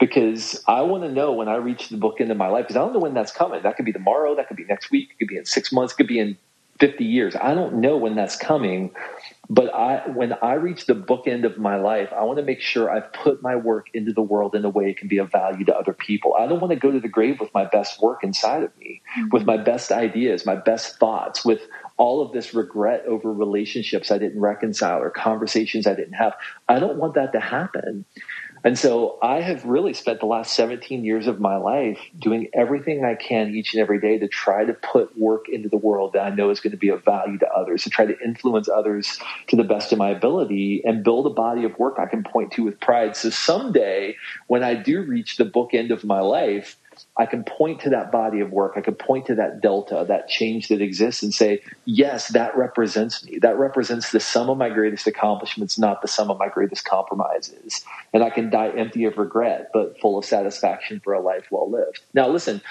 Because 0.00 0.62
I 0.66 0.80
want 0.82 1.04
to 1.04 1.12
know 1.12 1.32
when 1.32 1.48
I 1.48 1.56
reach 1.56 1.90
the 1.90 1.96
book 1.96 2.20
end 2.20 2.30
of 2.30 2.36
my 2.36 2.48
life 2.48 2.64
because 2.64 2.76
I 2.76 2.80
don't 2.80 2.92
know 2.92 2.98
when 2.98 3.14
that's 3.14 3.32
coming. 3.32 3.62
That 3.62 3.76
could 3.76 3.84
be 3.84 3.92
tomorrow, 3.92 4.34
that 4.34 4.48
could 4.48 4.56
be 4.56 4.64
next 4.64 4.90
week, 4.90 5.10
it 5.12 5.18
could 5.18 5.28
be 5.28 5.36
in 5.36 5.44
six 5.44 5.70
months, 5.70 5.92
it 5.92 5.96
could 5.96 6.08
be 6.08 6.18
in 6.18 6.38
50 6.80 7.04
years. 7.04 7.36
I 7.36 7.54
don't 7.54 7.74
know 7.74 7.98
when 7.98 8.16
that's 8.16 8.36
coming. 8.36 8.90
But 9.52 9.74
I, 9.74 10.08
when 10.08 10.32
I 10.42 10.54
reach 10.54 10.86
the 10.86 10.94
bookend 10.94 11.44
of 11.44 11.58
my 11.58 11.74
life, 11.74 12.12
I 12.16 12.22
want 12.22 12.38
to 12.38 12.44
make 12.44 12.60
sure 12.60 12.88
I've 12.88 13.12
put 13.12 13.42
my 13.42 13.56
work 13.56 13.88
into 13.92 14.12
the 14.12 14.22
world 14.22 14.54
in 14.54 14.64
a 14.64 14.68
way 14.68 14.88
it 14.90 14.96
can 14.96 15.08
be 15.08 15.18
of 15.18 15.32
value 15.32 15.64
to 15.64 15.76
other 15.76 15.92
people. 15.92 16.34
I 16.38 16.46
don't 16.46 16.60
want 16.60 16.70
to 16.70 16.78
go 16.78 16.92
to 16.92 17.00
the 17.00 17.08
grave 17.08 17.40
with 17.40 17.52
my 17.52 17.64
best 17.64 18.00
work 18.00 18.22
inside 18.22 18.62
of 18.62 18.76
me, 18.78 19.02
mm-hmm. 19.18 19.30
with 19.32 19.44
my 19.44 19.56
best 19.56 19.90
ideas, 19.90 20.46
my 20.46 20.54
best 20.54 20.98
thoughts, 21.00 21.44
with 21.44 21.62
all 21.96 22.22
of 22.22 22.32
this 22.32 22.54
regret 22.54 23.04
over 23.06 23.32
relationships 23.32 24.12
I 24.12 24.18
didn't 24.18 24.40
reconcile 24.40 25.02
or 25.02 25.10
conversations 25.10 25.84
I 25.84 25.94
didn't 25.94 26.14
have. 26.14 26.34
I 26.68 26.78
don't 26.78 26.96
want 26.96 27.14
that 27.14 27.32
to 27.32 27.40
happen. 27.40 28.04
And 28.62 28.78
so 28.78 29.18
I 29.22 29.40
have 29.40 29.64
really 29.64 29.94
spent 29.94 30.20
the 30.20 30.26
last 30.26 30.52
17 30.52 31.04
years 31.04 31.26
of 31.26 31.40
my 31.40 31.56
life 31.56 31.98
doing 32.18 32.48
everything 32.52 33.04
I 33.04 33.14
can 33.14 33.54
each 33.54 33.72
and 33.72 33.80
every 33.80 34.00
day 34.00 34.18
to 34.18 34.28
try 34.28 34.64
to 34.64 34.74
put 34.74 35.16
work 35.18 35.48
into 35.48 35.68
the 35.68 35.78
world 35.78 36.12
that 36.12 36.20
I 36.20 36.34
know 36.34 36.50
is 36.50 36.60
going 36.60 36.72
to 36.72 36.76
be 36.76 36.90
of 36.90 37.02
value 37.04 37.38
to 37.38 37.48
others, 37.50 37.84
to 37.84 37.90
try 37.90 38.04
to 38.04 38.18
influence 38.20 38.68
others 38.68 39.18
to 39.48 39.56
the 39.56 39.64
best 39.64 39.92
of 39.92 39.98
my 39.98 40.10
ability 40.10 40.82
and 40.84 41.02
build 41.02 41.26
a 41.26 41.30
body 41.30 41.64
of 41.64 41.78
work 41.78 41.98
I 41.98 42.06
can 42.06 42.22
point 42.22 42.52
to 42.52 42.64
with 42.64 42.78
pride. 42.80 43.16
So 43.16 43.30
someday 43.30 44.16
when 44.46 44.62
I 44.62 44.74
do 44.74 45.02
reach 45.02 45.36
the 45.36 45.46
book 45.46 45.72
end 45.72 45.90
of 45.90 46.04
my 46.04 46.20
life, 46.20 46.76
I 47.16 47.26
can 47.26 47.44
point 47.44 47.80
to 47.82 47.90
that 47.90 48.10
body 48.10 48.40
of 48.40 48.50
work. 48.50 48.74
I 48.76 48.80
can 48.80 48.94
point 48.94 49.26
to 49.26 49.34
that 49.36 49.60
delta, 49.60 50.04
that 50.08 50.28
change 50.28 50.68
that 50.68 50.80
exists 50.80 51.22
and 51.22 51.34
say, 51.34 51.62
yes, 51.84 52.28
that 52.28 52.56
represents 52.56 53.24
me. 53.24 53.38
That 53.38 53.58
represents 53.58 54.12
the 54.12 54.20
sum 54.20 54.48
of 54.48 54.58
my 54.58 54.68
greatest 54.70 55.06
accomplishments, 55.06 55.78
not 55.78 56.02
the 56.02 56.08
sum 56.08 56.30
of 56.30 56.38
my 56.38 56.48
greatest 56.48 56.84
compromises. 56.84 57.84
And 58.12 58.22
I 58.22 58.30
can 58.30 58.50
die 58.50 58.70
empty 58.70 59.04
of 59.04 59.18
regret, 59.18 59.70
but 59.72 60.00
full 60.00 60.18
of 60.18 60.24
satisfaction 60.24 61.00
for 61.00 61.12
a 61.12 61.20
life 61.20 61.46
well 61.50 61.70
lived. 61.70 62.00
Now, 62.14 62.28
listen, 62.28 62.62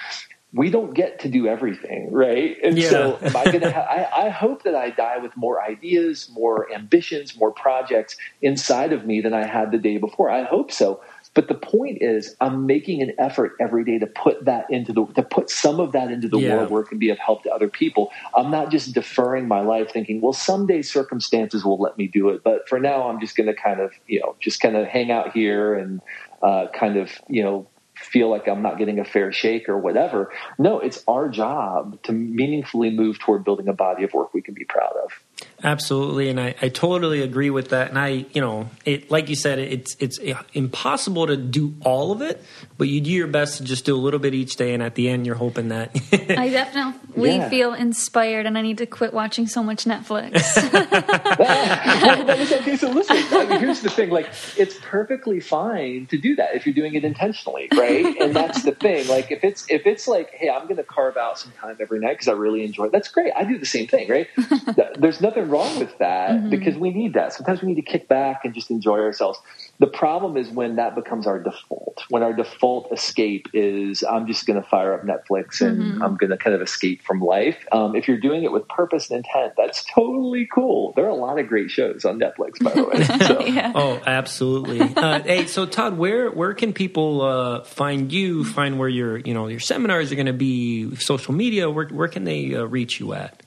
we 0.52 0.70
don't 0.70 0.94
get 0.94 1.20
to 1.20 1.28
do 1.28 1.46
everything, 1.46 2.10
right? 2.12 2.56
And 2.62 2.76
yeah. 2.76 2.90
so, 2.90 3.18
am 3.22 3.36
I 3.36 3.44
going 3.44 3.60
to? 3.60 3.70
Ha- 3.70 3.86
I, 3.88 4.26
I 4.26 4.28
hope 4.30 4.64
that 4.64 4.74
I 4.74 4.90
die 4.90 5.18
with 5.18 5.36
more 5.36 5.62
ideas, 5.62 6.28
more 6.32 6.72
ambitions, 6.72 7.36
more 7.36 7.52
projects 7.52 8.16
inside 8.42 8.92
of 8.92 9.06
me 9.06 9.20
than 9.20 9.32
I 9.32 9.46
had 9.46 9.70
the 9.70 9.78
day 9.78 9.98
before. 9.98 10.28
I 10.28 10.42
hope 10.42 10.72
so. 10.72 11.02
But 11.34 11.46
the 11.46 11.54
point 11.54 11.98
is, 12.00 12.34
I'm 12.40 12.66
making 12.66 13.02
an 13.02 13.12
effort 13.18 13.52
every 13.60 13.84
day 13.84 13.98
to 13.98 14.06
put 14.06 14.44
that 14.46 14.66
into 14.68 14.92
the 14.92 15.06
to 15.14 15.22
put 15.22 15.48
some 15.48 15.78
of 15.78 15.92
that 15.92 16.10
into 16.10 16.28
the 16.28 16.38
yeah. 16.38 16.56
world 16.56 16.70
where 16.70 16.82
it 16.82 16.88
can 16.88 16.98
be 16.98 17.10
of 17.10 17.18
help 17.18 17.44
to 17.44 17.50
other 17.50 17.68
people. 17.68 18.10
I'm 18.34 18.50
not 18.50 18.70
just 18.70 18.94
deferring 18.94 19.46
my 19.46 19.60
life, 19.60 19.92
thinking, 19.92 20.20
well, 20.20 20.32
someday 20.32 20.82
circumstances 20.82 21.64
will 21.64 21.78
let 21.78 21.96
me 21.96 22.08
do 22.08 22.30
it, 22.30 22.42
but 22.42 22.68
for 22.68 22.80
now, 22.80 23.08
I'm 23.08 23.20
just 23.20 23.36
going 23.36 23.46
to 23.46 23.54
kind 23.54 23.80
of 23.80 23.92
you 24.08 24.20
know 24.20 24.34
just 24.40 24.60
kind 24.60 24.76
of 24.76 24.88
hang 24.88 25.12
out 25.12 25.32
here 25.32 25.74
and 25.74 26.00
uh, 26.42 26.66
kind 26.74 26.96
of 26.96 27.12
you 27.28 27.44
know 27.44 27.68
feel 27.96 28.30
like 28.30 28.48
I'm 28.48 28.62
not 28.62 28.78
getting 28.78 28.98
a 28.98 29.04
fair 29.04 29.30
shake 29.30 29.68
or 29.68 29.78
whatever. 29.78 30.32
No, 30.58 30.80
it's 30.80 31.04
our 31.06 31.28
job 31.28 32.02
to 32.04 32.12
meaningfully 32.12 32.90
move 32.90 33.18
toward 33.18 33.44
building 33.44 33.68
a 33.68 33.72
body 33.72 34.04
of 34.04 34.12
work 34.14 34.34
we 34.34 34.42
can 34.42 34.54
be 34.54 34.64
proud 34.64 34.94
of. 35.04 35.48
Absolutely, 35.62 36.28
and 36.30 36.40
I, 36.40 36.54
I 36.60 36.68
totally 36.68 37.22
agree 37.22 37.50
with 37.50 37.70
that. 37.70 37.88
And 37.90 37.98
I, 37.98 38.26
you 38.32 38.40
know, 38.40 38.68
it 38.84 39.10
like 39.10 39.28
you 39.28 39.36
said, 39.36 39.58
it's 39.58 39.96
it's 40.00 40.18
impossible 40.54 41.26
to 41.26 41.36
do 41.36 41.74
all 41.84 42.12
of 42.12 42.22
it, 42.22 42.42
but 42.78 42.88
you 42.88 43.00
do 43.00 43.10
your 43.10 43.26
best 43.26 43.58
to 43.58 43.64
just 43.64 43.84
do 43.84 43.94
a 43.94 43.98
little 43.98 44.20
bit 44.20 44.34
each 44.34 44.56
day, 44.56 44.74
and 44.74 44.82
at 44.82 44.94
the 44.94 45.08
end, 45.08 45.26
you're 45.26 45.34
hoping 45.34 45.68
that. 45.68 45.90
I 46.38 46.48
definitely 46.48 47.36
Yeah. 47.36 47.48
feel 47.48 47.74
inspired, 47.74 48.46
and 48.46 48.56
I 48.56 48.62
need 48.62 48.78
to 48.78 48.86
quit 48.86 49.12
watching 49.12 49.46
so 49.46 49.62
much 49.62 49.84
Netflix. 49.84 50.32
well, 51.38 52.24
that 52.24 52.38
is 52.40 52.52
okay. 52.52 52.76
So 52.76 52.90
listen, 52.90 53.16
I 53.32 53.46
mean, 53.46 53.60
here's 53.60 53.80
the 53.80 53.90
thing: 53.90 54.10
like, 54.10 54.28
it's 54.56 54.76
perfectly 54.82 55.40
fine 55.40 56.06
to 56.06 56.18
do 56.18 56.36
that 56.36 56.54
if 56.54 56.66
you're 56.66 56.74
doing 56.74 56.94
it 56.94 57.04
intentionally, 57.04 57.68
right? 57.72 58.16
And 58.20 58.34
that's 58.34 58.62
the 58.62 58.72
thing. 58.72 59.08
Like, 59.08 59.30
if 59.30 59.44
it's 59.44 59.66
if 59.68 59.86
it's 59.86 60.08
like, 60.08 60.30
hey, 60.32 60.48
I'm 60.50 60.64
going 60.64 60.76
to 60.76 60.84
carve 60.84 61.16
out 61.16 61.38
some 61.38 61.52
time 61.52 61.76
every 61.80 61.98
night 62.00 62.12
because 62.12 62.28
I 62.28 62.32
really 62.32 62.64
enjoy 62.64 62.84
it. 62.86 62.92
That's 62.92 63.08
great. 63.08 63.32
I 63.36 63.44
do 63.44 63.58
the 63.58 63.66
same 63.66 63.86
thing, 63.86 64.08
right? 64.08 64.28
There's 64.98 65.20
nothing 65.20 65.48
wrong 65.50 65.78
with 65.78 65.96
that 65.98 66.48
because 66.50 66.76
we 66.76 66.90
need 66.90 67.14
that. 67.14 67.32
Sometimes 67.32 67.62
we 67.62 67.68
need 67.68 67.82
to 67.84 67.90
kick 67.90 68.08
back 68.08 68.44
and 68.44 68.54
just 68.54 68.70
enjoy 68.70 69.00
ourselves. 69.00 69.38
The 69.78 69.86
problem 69.86 70.36
is 70.36 70.48
when 70.48 70.76
that 70.76 70.94
becomes 70.94 71.26
our 71.26 71.38
default. 71.38 72.02
When 72.08 72.22
our 72.22 72.32
default 72.32 72.92
escape 72.92 73.48
is, 73.52 74.02
I'm 74.02 74.26
just 74.26 74.46
going 74.46 74.60
to 74.60 74.68
fire 74.68 74.94
up 74.94 75.02
Netflix 75.02 75.60
and 75.60 76.02
I'm 76.02 76.16
going 76.16 76.30
to 76.30 76.36
kind 76.36 76.54
of 76.54 76.62
escape 76.62 77.02
from 77.02 77.20
life. 77.20 77.56
Um, 77.72 77.96
if 77.96 78.08
you're 78.08 78.20
doing 78.20 78.44
it 78.44 78.52
with 78.52 78.68
purpose 78.68 79.10
and 79.10 79.18
intent, 79.18 79.54
that's 79.56 79.84
totally 79.84 80.48
cool. 80.52 80.92
There 80.96 81.04
are 81.04 81.10
a 81.10 81.14
lot 81.14 81.38
of 81.38 81.46
great 81.46 81.70
shows 81.70 82.04
on 82.04 82.18
Netflix, 82.18 82.62
by 82.62 82.72
the 82.72 82.84
way. 82.84 83.06
So. 83.20 83.40
yeah. 83.46 83.72
Oh, 83.74 84.00
absolutely. 84.06 84.80
Uh, 84.80 85.22
hey, 85.24 85.46
so 85.46 85.66
Todd, 85.66 85.98
where 85.98 86.30
where 86.30 86.54
can 86.54 86.72
people 86.72 87.22
uh, 87.22 87.64
find 87.64 88.12
you? 88.12 88.44
Find 88.44 88.78
where 88.78 88.88
your 88.88 89.18
you 89.18 89.34
know 89.34 89.48
your 89.48 89.60
seminars 89.60 90.12
are 90.12 90.14
going 90.14 90.26
to 90.26 90.32
be? 90.32 90.94
Social 90.96 91.34
media. 91.34 91.70
Where 91.70 91.86
where 91.88 92.08
can 92.08 92.24
they 92.24 92.54
uh, 92.54 92.64
reach 92.64 93.00
you 93.00 93.12
at? 93.12 93.42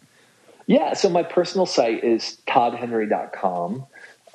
Yeah, 0.68 0.94
so 0.94 1.10
my 1.10 1.24
personal 1.24 1.66
site 1.66 2.04
is 2.04 2.38
toddhenry.com. 2.48 3.86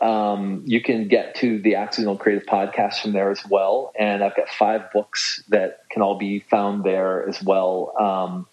Um, 0.01 0.63
you 0.65 0.81
can 0.81 1.09
get 1.09 1.35
to 1.37 1.59
the 1.61 1.75
Accidental 1.77 2.17
Creative 2.17 2.47
Podcast 2.47 3.01
from 3.03 3.13
there 3.13 3.31
as 3.31 3.41
well. 3.49 3.93
And 3.99 4.23
I've 4.23 4.37
got 4.37 4.49
five 4.49 4.93
books 4.93 5.43
that 5.49 5.81
can 5.91 6.03
all 6.03 6.17
be 6.19 6.41
found 6.41 6.85
there 6.85 7.29
as 7.29 7.43
well. 7.43 7.93
Um, 7.99 8.47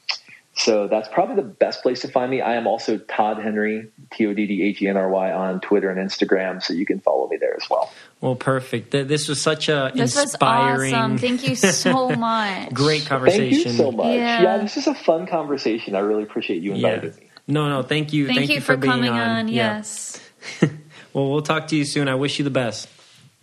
so 0.57 0.87
that's 0.87 1.09
probably 1.09 1.35
the 1.35 1.41
best 1.43 1.83
place 1.83 1.99
to 2.01 2.07
find 2.07 2.31
me. 2.31 2.39
I 2.41 2.55
am 2.55 2.65
also 2.65 2.97
Todd 2.97 3.43
Henry, 3.43 3.91
T 4.13 4.25
O 4.25 4.33
D 4.33 4.47
D 4.47 4.63
H 4.63 4.81
E 4.81 4.87
N 4.87 4.95
R 4.95 5.09
Y, 5.09 5.31
on 5.31 5.59
Twitter 5.59 5.89
and 5.91 5.99
Instagram. 5.99 6.63
So 6.63 6.73
you 6.73 6.85
can 6.85 7.01
follow 7.01 7.27
me 7.27 7.35
there 7.37 7.55
as 7.61 7.69
well. 7.69 7.91
Well, 8.21 8.35
perfect. 8.35 8.91
This 8.91 9.27
was 9.27 9.41
such 9.41 9.67
a 9.67 9.91
This 9.93 10.15
was 10.15 10.23
inspiring, 10.23 10.93
awesome. 10.95 11.17
Thank 11.17 11.47
you 11.47 11.55
so 11.55 12.09
much. 12.15 12.73
great 12.73 13.05
conversation. 13.05 13.51
Thank 13.51 13.65
you 13.65 13.71
so 13.73 13.91
much. 13.91 14.05
Yeah. 14.15 14.41
Yeah. 14.41 14.57
this 14.59 14.77
is 14.77 14.87
a 14.87 14.95
fun 14.95 15.27
conversation. 15.27 15.93
I 15.93 15.99
really 15.99 16.23
appreciate 16.23 16.63
you 16.63 16.73
Yeah. 16.73 16.93
inviting 16.93 17.17
me. 17.21 17.24
No, 17.47 17.69
no, 17.69 17.83
thank 17.83 18.13
you. 18.13 18.27
Thank, 18.27 18.49
you, 18.49 18.61
for, 18.61 18.75
being 18.75 18.91
coming 18.91 19.11
on. 19.11 19.19
on. 19.19 19.47
Yeah. 19.47 19.77
Yes. 19.77 20.21
Well, 21.15 21.31
we'll 21.31 21.41
talk 21.43 21.69
to 21.69 21.77
you 21.77 21.85
soon. 21.85 22.09
I 22.09 22.15
wish 22.15 22.39
you 22.39 22.43
the 22.43 22.51
best. 22.51 22.89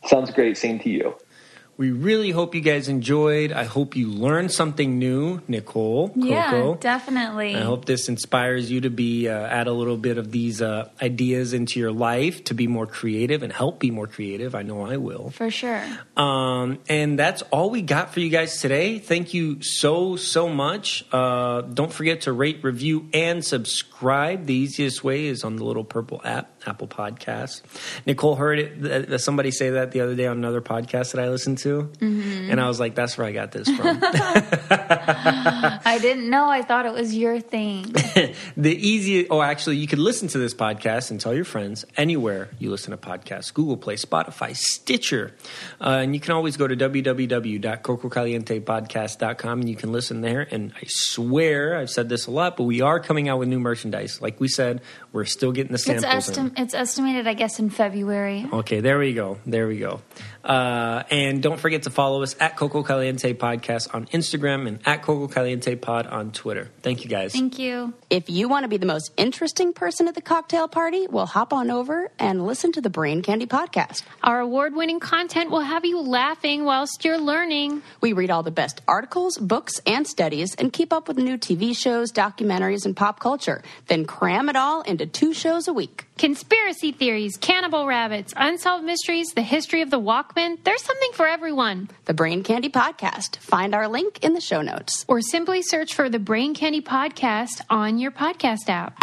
Sounds 0.05 0.30
great. 0.30 0.59
Same 0.59 0.78
to 0.80 0.90
you. 0.90 1.14
We 1.78 1.90
really 1.90 2.30
hope 2.30 2.54
you 2.54 2.60
guys 2.60 2.88
enjoyed. 2.88 3.50
I 3.50 3.64
hope 3.64 3.96
you 3.96 4.08
learned 4.08 4.52
something 4.52 4.98
new, 4.98 5.40
Nicole. 5.48 6.10
Coco. 6.10 6.20
Yeah, 6.20 6.76
definitely. 6.78 7.56
I 7.56 7.62
hope 7.62 7.86
this 7.86 8.10
inspires 8.10 8.70
you 8.70 8.82
to 8.82 8.90
be 8.90 9.26
uh, 9.28 9.32
add 9.32 9.68
a 9.68 9.72
little 9.72 9.96
bit 9.96 10.18
of 10.18 10.30
these 10.30 10.60
uh, 10.60 10.90
ideas 11.00 11.54
into 11.54 11.80
your 11.80 11.90
life 11.90 12.44
to 12.44 12.54
be 12.54 12.66
more 12.66 12.86
creative 12.86 13.42
and 13.42 13.50
help 13.52 13.80
be 13.80 13.90
more 13.90 14.06
creative. 14.06 14.54
I 14.54 14.62
know 14.62 14.82
I 14.82 14.98
will. 14.98 15.30
For 15.30 15.50
sure. 15.50 15.82
Um, 16.16 16.78
and 16.90 17.18
that's 17.18 17.40
all 17.50 17.70
we 17.70 17.80
got 17.80 18.12
for 18.12 18.20
you 18.20 18.28
guys 18.28 18.60
today. 18.60 18.98
Thank 18.98 19.32
you 19.32 19.62
so, 19.62 20.16
so 20.16 20.50
much. 20.50 21.06
Uh, 21.10 21.62
don't 21.62 21.92
forget 21.92 22.22
to 22.22 22.32
rate, 22.32 22.62
review, 22.62 23.08
and 23.14 23.42
subscribe. 23.42 24.44
The 24.44 24.54
easiest 24.54 25.02
way 25.02 25.26
is 25.26 25.42
on 25.42 25.56
the 25.56 25.64
little 25.64 25.84
purple 25.84 26.20
app, 26.22 26.52
Apple 26.66 26.86
Podcasts. 26.86 27.62
Nicole 28.04 28.36
heard 28.36 28.58
it, 28.58 29.20
somebody 29.20 29.50
say 29.50 29.70
that 29.70 29.92
the 29.92 30.02
other 30.02 30.14
day 30.14 30.26
on 30.26 30.36
another 30.36 30.60
podcast 30.60 31.12
that 31.12 31.24
I 31.24 31.28
listened 31.30 31.58
to. 31.58 31.61
And 31.66 32.60
I 32.60 32.68
was 32.68 32.78
like, 32.80 32.94
that's 32.94 33.18
where 33.18 33.26
I 33.26 33.32
got 33.32 33.50
this 33.52 33.68
from. 33.68 33.98
I 34.02 35.98
didn't 36.00 36.30
know. 36.30 36.48
I 36.48 36.62
thought 36.62 36.86
it 36.86 36.92
was 36.92 37.14
your 37.16 37.40
thing. 37.40 37.92
the 38.56 38.74
easy 38.74 39.28
oh 39.28 39.42
actually 39.42 39.76
you 39.76 39.86
could 39.86 39.98
listen 39.98 40.28
to 40.28 40.38
this 40.38 40.54
podcast 40.54 41.10
and 41.10 41.20
tell 41.20 41.34
your 41.34 41.44
friends 41.44 41.84
anywhere 41.96 42.48
you 42.58 42.70
listen 42.70 42.90
to 42.90 42.96
podcasts 42.96 43.52
google 43.52 43.76
play 43.76 43.96
spotify 43.96 44.56
stitcher 44.56 45.34
uh, 45.80 46.00
and 46.02 46.14
you 46.14 46.20
can 46.20 46.32
always 46.32 46.56
go 46.56 46.66
to 46.66 46.76
www.cococalientepodcast.com 46.76 49.60
and 49.60 49.68
you 49.68 49.76
can 49.76 49.92
listen 49.92 50.20
there 50.20 50.46
and 50.50 50.72
i 50.76 50.82
swear 50.86 51.76
i've 51.76 51.90
said 51.90 52.08
this 52.08 52.26
a 52.26 52.30
lot 52.30 52.56
but 52.56 52.64
we 52.64 52.80
are 52.80 52.98
coming 53.00 53.28
out 53.28 53.38
with 53.38 53.48
new 53.48 53.60
merchandise 53.60 54.20
like 54.20 54.40
we 54.40 54.48
said 54.48 54.80
we're 55.12 55.24
still 55.24 55.52
getting 55.52 55.72
the 55.72 55.74
It's, 55.74 55.84
samples 55.84 56.28
in. 56.36 56.50
estim- 56.50 56.58
it's 56.58 56.74
estimated, 56.74 57.26
I 57.26 57.34
guess, 57.34 57.58
in 57.58 57.68
February. 57.68 58.46
Okay, 58.50 58.80
there 58.80 58.98
we 58.98 59.12
go. 59.12 59.36
There 59.44 59.68
we 59.68 59.78
go. 59.78 60.00
Uh, 60.42 61.02
and 61.10 61.42
don't 61.53 61.61
forget 61.61 61.82
to 61.82 61.90
follow 61.90 62.22
us 62.22 62.34
at 62.40 62.57
Coco 62.57 62.82
Caliente 62.82 63.34
Podcast 63.34 63.94
on 63.94 64.07
Instagram 64.07 64.66
and 64.66 64.78
at 64.86 65.03
Coco 65.03 65.28
Caliente 65.28 65.76
Pod 65.76 66.07
on 66.07 66.32
Twitter. 66.32 66.70
Thank 66.80 67.05
you 67.05 67.11
guys. 67.11 67.34
Thank 67.34 67.59
you. 67.59 67.92
If 68.09 68.30
you 68.30 68.48
want 68.48 68.64
to 68.64 68.68
be 68.68 68.78
the 68.78 68.86
most 68.86 69.12
interesting 69.18 69.74
person 69.74 70.09
at 70.09 70.14
the 70.14 70.22
cocktail 70.22 70.66
party, 70.66 71.07
well, 71.11 71.26
hop 71.26 71.53
on 71.53 71.70
over 71.70 72.11
and 72.18 72.46
listen 72.46 72.72
to 72.72 72.80
the 72.80 72.88
Brain 72.88 73.20
Candy 73.20 73.44
Podcast. 73.44 74.03
Our 74.22 74.40
award 74.40 74.74
winning 74.74 74.98
content 74.98 75.50
will 75.50 75.61
have 75.61 75.84
you 75.84 76.00
laughing 76.00 76.64
whilst 76.64 77.05
you're 77.05 77.18
learning. 77.18 77.82
We 78.00 78.14
read 78.14 78.30
all 78.30 78.42
the 78.42 78.50
best 78.50 78.80
articles, 78.88 79.36
books, 79.36 79.78
and 79.86 80.07
studies 80.07 80.55
and 80.55 80.72
keep 80.72 80.90
up 80.90 81.07
with 81.07 81.18
new 81.18 81.36
TV 81.36 81.76
shows, 81.76 82.12
documentaries, 82.12 82.86
and 82.86 82.96
pop 82.96 83.20
culture. 83.20 83.62
Then 83.88 84.07
cram 84.07 84.48
it 84.48 84.57
all 84.57 84.80
into 84.80 85.05
two 85.05 85.34
shows 85.34 85.68
a 85.68 85.74
week. 85.74 86.07
Conspiracy 86.22 86.92
theories, 86.92 87.36
cannibal 87.36 87.84
rabbits, 87.84 88.32
unsolved 88.36 88.84
mysteries, 88.84 89.32
the 89.34 89.42
history 89.42 89.82
of 89.82 89.90
the 89.90 89.98
Walkman. 89.98 90.56
There's 90.62 90.80
something 90.80 91.10
for 91.14 91.26
everyone. 91.26 91.90
The 92.04 92.14
Brain 92.14 92.44
Candy 92.44 92.68
Podcast. 92.68 93.38
Find 93.38 93.74
our 93.74 93.88
link 93.88 94.22
in 94.22 94.32
the 94.32 94.40
show 94.40 94.62
notes. 94.62 95.04
Or 95.08 95.20
simply 95.20 95.62
search 95.62 95.94
for 95.94 96.08
the 96.08 96.20
Brain 96.20 96.54
Candy 96.54 96.80
Podcast 96.80 97.60
on 97.68 97.98
your 97.98 98.12
podcast 98.12 98.68
app. 98.68 98.96